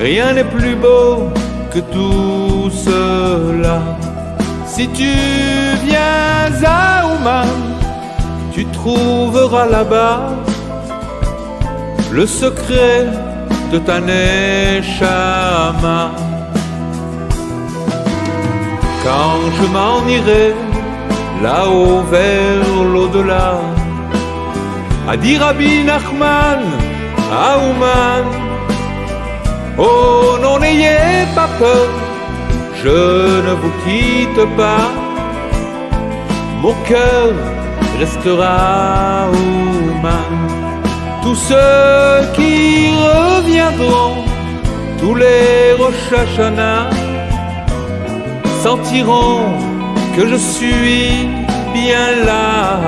Rien 0.00 0.34
n'est 0.34 0.44
plus 0.44 0.76
beau 0.76 1.28
que 1.72 1.80
tout 1.80 2.70
cela. 2.70 3.80
Si 4.64 4.86
tu 4.88 5.10
viens 5.84 6.52
à 6.64 7.06
Ouman, 7.06 7.48
tu 8.52 8.64
trouveras 8.66 9.66
là-bas 9.66 10.30
le 12.12 12.26
secret 12.26 13.08
de 13.72 13.78
ta 13.78 14.00
Neshama. 14.00 16.00
Quand 19.04 19.40
je 19.56 19.64
m'en 19.74 20.00
irai 20.08 20.54
là-haut 21.42 22.02
vers 22.10 22.66
l'au-delà, 22.92 23.60
a 25.08 25.16
dit 25.16 25.36
Rabbi 25.36 25.84
Nachman 25.84 26.62
à 27.44 27.46
Ouman, 27.64 28.26
oh 29.78 30.38
non 30.42 30.58
n'ayez 30.58 31.26
pas 31.34 31.48
peur, 31.58 31.88
je 32.82 32.98
ne 33.46 33.52
vous 33.60 33.74
quitte 33.84 34.42
pas, 34.56 34.88
mon 36.62 36.74
cœur 36.88 37.32
restera 38.00 39.28
Ouman. 39.32 39.73
Tous 41.24 41.34
ceux 41.36 42.32
qui 42.34 42.90
reviendront, 42.90 44.24
tous 45.00 45.14
les 45.14 45.72
Rosh 45.78 46.12
Hashanah, 46.12 46.90
sentiront 48.62 49.40
que 50.14 50.28
je 50.28 50.36
suis 50.36 51.26
bien 51.72 52.24
là. 52.26 52.78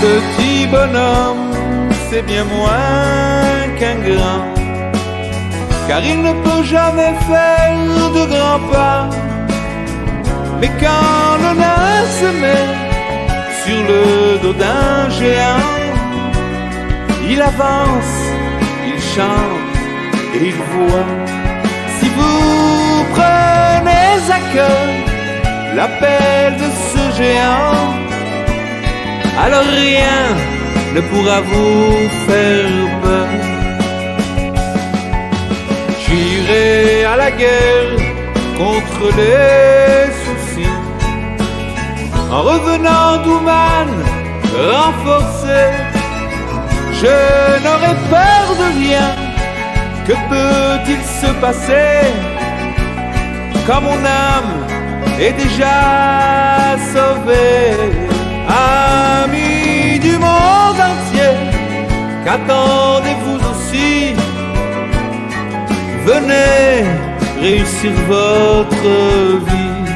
Petit 0.00 0.66
bonhomme, 0.66 1.50
c'est 2.08 2.22
bien 2.22 2.44
moins 2.44 3.76
qu'un 3.78 3.98
grand, 4.08 4.46
car 5.86 6.00
il 6.04 6.22
ne 6.22 6.32
peut 6.44 6.64
jamais 6.64 7.14
faire 7.30 8.10
de 8.16 8.24
grands 8.32 8.64
pas. 8.72 9.08
Mais 10.60 10.70
quand 10.80 11.38
nain 11.62 11.98
se 12.20 12.28
met 12.42 12.68
sur 13.62 13.80
le 13.90 14.38
dos 14.42 14.56
d'un 14.62 15.08
géant, 15.18 15.70
il 17.30 17.40
avance, 17.40 18.16
il 18.90 19.00
chante 19.14 19.76
et 20.34 20.46
il 20.50 20.58
voit. 20.72 21.12
Si 21.98 22.08
vous 22.16 23.04
prenez 23.14 24.16
à 24.38 24.40
cœur 24.54 24.86
l'appel 25.76 26.56
de 26.62 26.68
ce 26.90 27.02
géant, 27.18 28.07
alors 29.44 29.64
rien 29.64 30.20
ne 30.94 31.00
pourra 31.00 31.40
vous 31.40 32.08
faire 32.26 33.00
peur. 33.02 33.28
J'irai 36.02 37.04
à 37.04 37.16
la 37.16 37.30
guerre 37.30 37.94
contre 38.56 39.04
les 39.20 40.06
soucis, 40.22 40.76
en 42.30 42.42
revenant 42.42 43.10
d'Ouman 43.22 43.90
renforcé, 44.72 45.60
je 47.00 47.16
n'aurai 47.64 47.94
peur 48.14 48.44
de 48.60 48.66
rien. 48.82 49.08
Que 50.06 50.14
peut-il 50.32 51.02
se 51.20 51.30
passer 51.44 52.00
quand 53.66 53.82
mon 53.82 54.00
âme 54.32 54.54
est 55.20 55.32
déjà 55.32 56.76
sauvée? 56.94 58.07
Amis 58.48 59.98
du 59.98 60.12
monde 60.12 60.80
entier, 60.90 61.34
qu'attendez-vous 62.24 63.38
aussi? 63.50 64.14
Venez 66.06 66.84
réussir 67.40 67.92
votre 68.08 68.94
vie. 69.48 69.92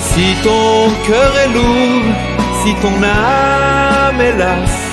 Si 0.00 0.34
ton 0.44 0.90
cœur 1.06 1.32
est 1.44 1.52
lourd, 1.52 2.06
si 2.62 2.74
ton 2.82 3.02
âme 3.02 4.20
est 4.20 4.36
lasse, 4.38 4.86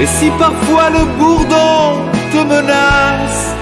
et 0.00 0.06
si 0.06 0.30
parfois 0.38 0.90
le 0.90 1.04
bourdon 1.18 2.00
te 2.32 2.38
menace, 2.38 3.54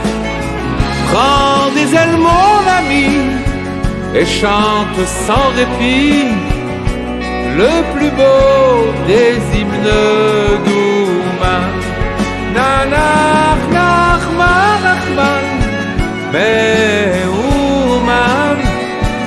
prends 1.11 1.71
des 1.75 1.95
ailes 1.95 2.19
mon 2.19 2.59
ami, 2.81 3.09
et 4.15 4.27
chante 4.27 5.07
sans 5.27 5.49
répit 5.57 6.27
le 7.57 7.73
plus 7.95 8.11
beau 8.11 8.93
des 9.07 9.35
hymnes 9.55 10.01
d'Ouman. 10.65 11.73
Nanach, 12.55 13.63
Nachman, 13.77 14.83
Nachman, 14.87 15.45
Me'ouman. 16.33 17.39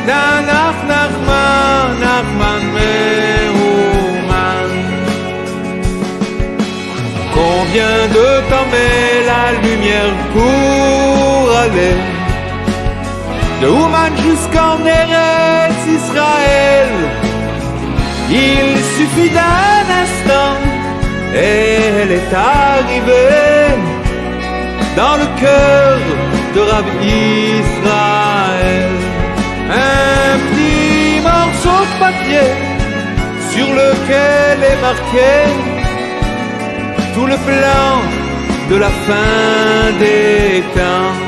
Nanach, 0.07 0.80
Nachman, 0.91 1.88
Nachman, 2.03 2.64
Me'ouman. 2.76 4.70
Combien 7.34 7.98
de 8.18 8.28
temps 8.49 8.68
met 8.74 9.10
la 9.32 9.45
lumière 9.64 10.16
pour 10.34 11.41
aller 11.64 12.15
de 13.66 14.22
jusqu'en 14.22 14.78
Eretz 14.86 15.82
Israël. 16.00 16.94
Il 18.30 18.78
suffit 18.98 19.30
d'un 19.30 19.86
instant 20.04 20.56
et 21.34 21.80
elle 22.00 22.12
est 22.12 22.34
arrivée 22.34 23.74
dans 24.96 25.18
le 25.22 25.28
cœur 25.42 25.98
de 26.56 26.62
Rabbi 26.72 27.18
Israël. 27.64 28.92
Un 29.70 30.38
petit 30.46 31.22
morceau 31.30 31.80
de 31.90 31.96
papier 32.06 32.50
sur 33.52 33.68
lequel 33.82 34.58
est 34.72 34.82
marqué 34.90 35.34
tout 37.16 37.26
le 37.26 37.38
plan 37.50 37.90
de 38.70 38.76
la 38.76 38.92
fin 39.08 39.92
des 40.00 40.64
temps. 40.76 41.24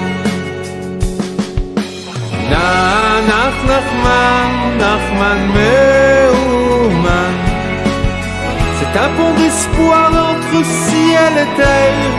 Nanach 2.52 3.57
Nachman, 3.69 4.52
Nachman 4.82 5.40
Meouman. 5.56 7.36
C'est 8.78 8.94
un 9.06 9.10
pont 9.18 9.34
d'espoir 9.40 10.10
entre 10.32 10.57
ciel 10.86 11.34
et 11.44 11.52
terre. 11.60 12.14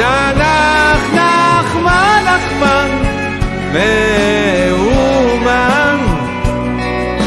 Nanach 0.00 1.04
Nachman, 1.18 2.18
Nachman 2.28 2.92
Meouman. 3.74 5.20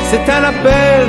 C'est 0.10 0.28
un 0.38 0.44
appel 0.52 1.08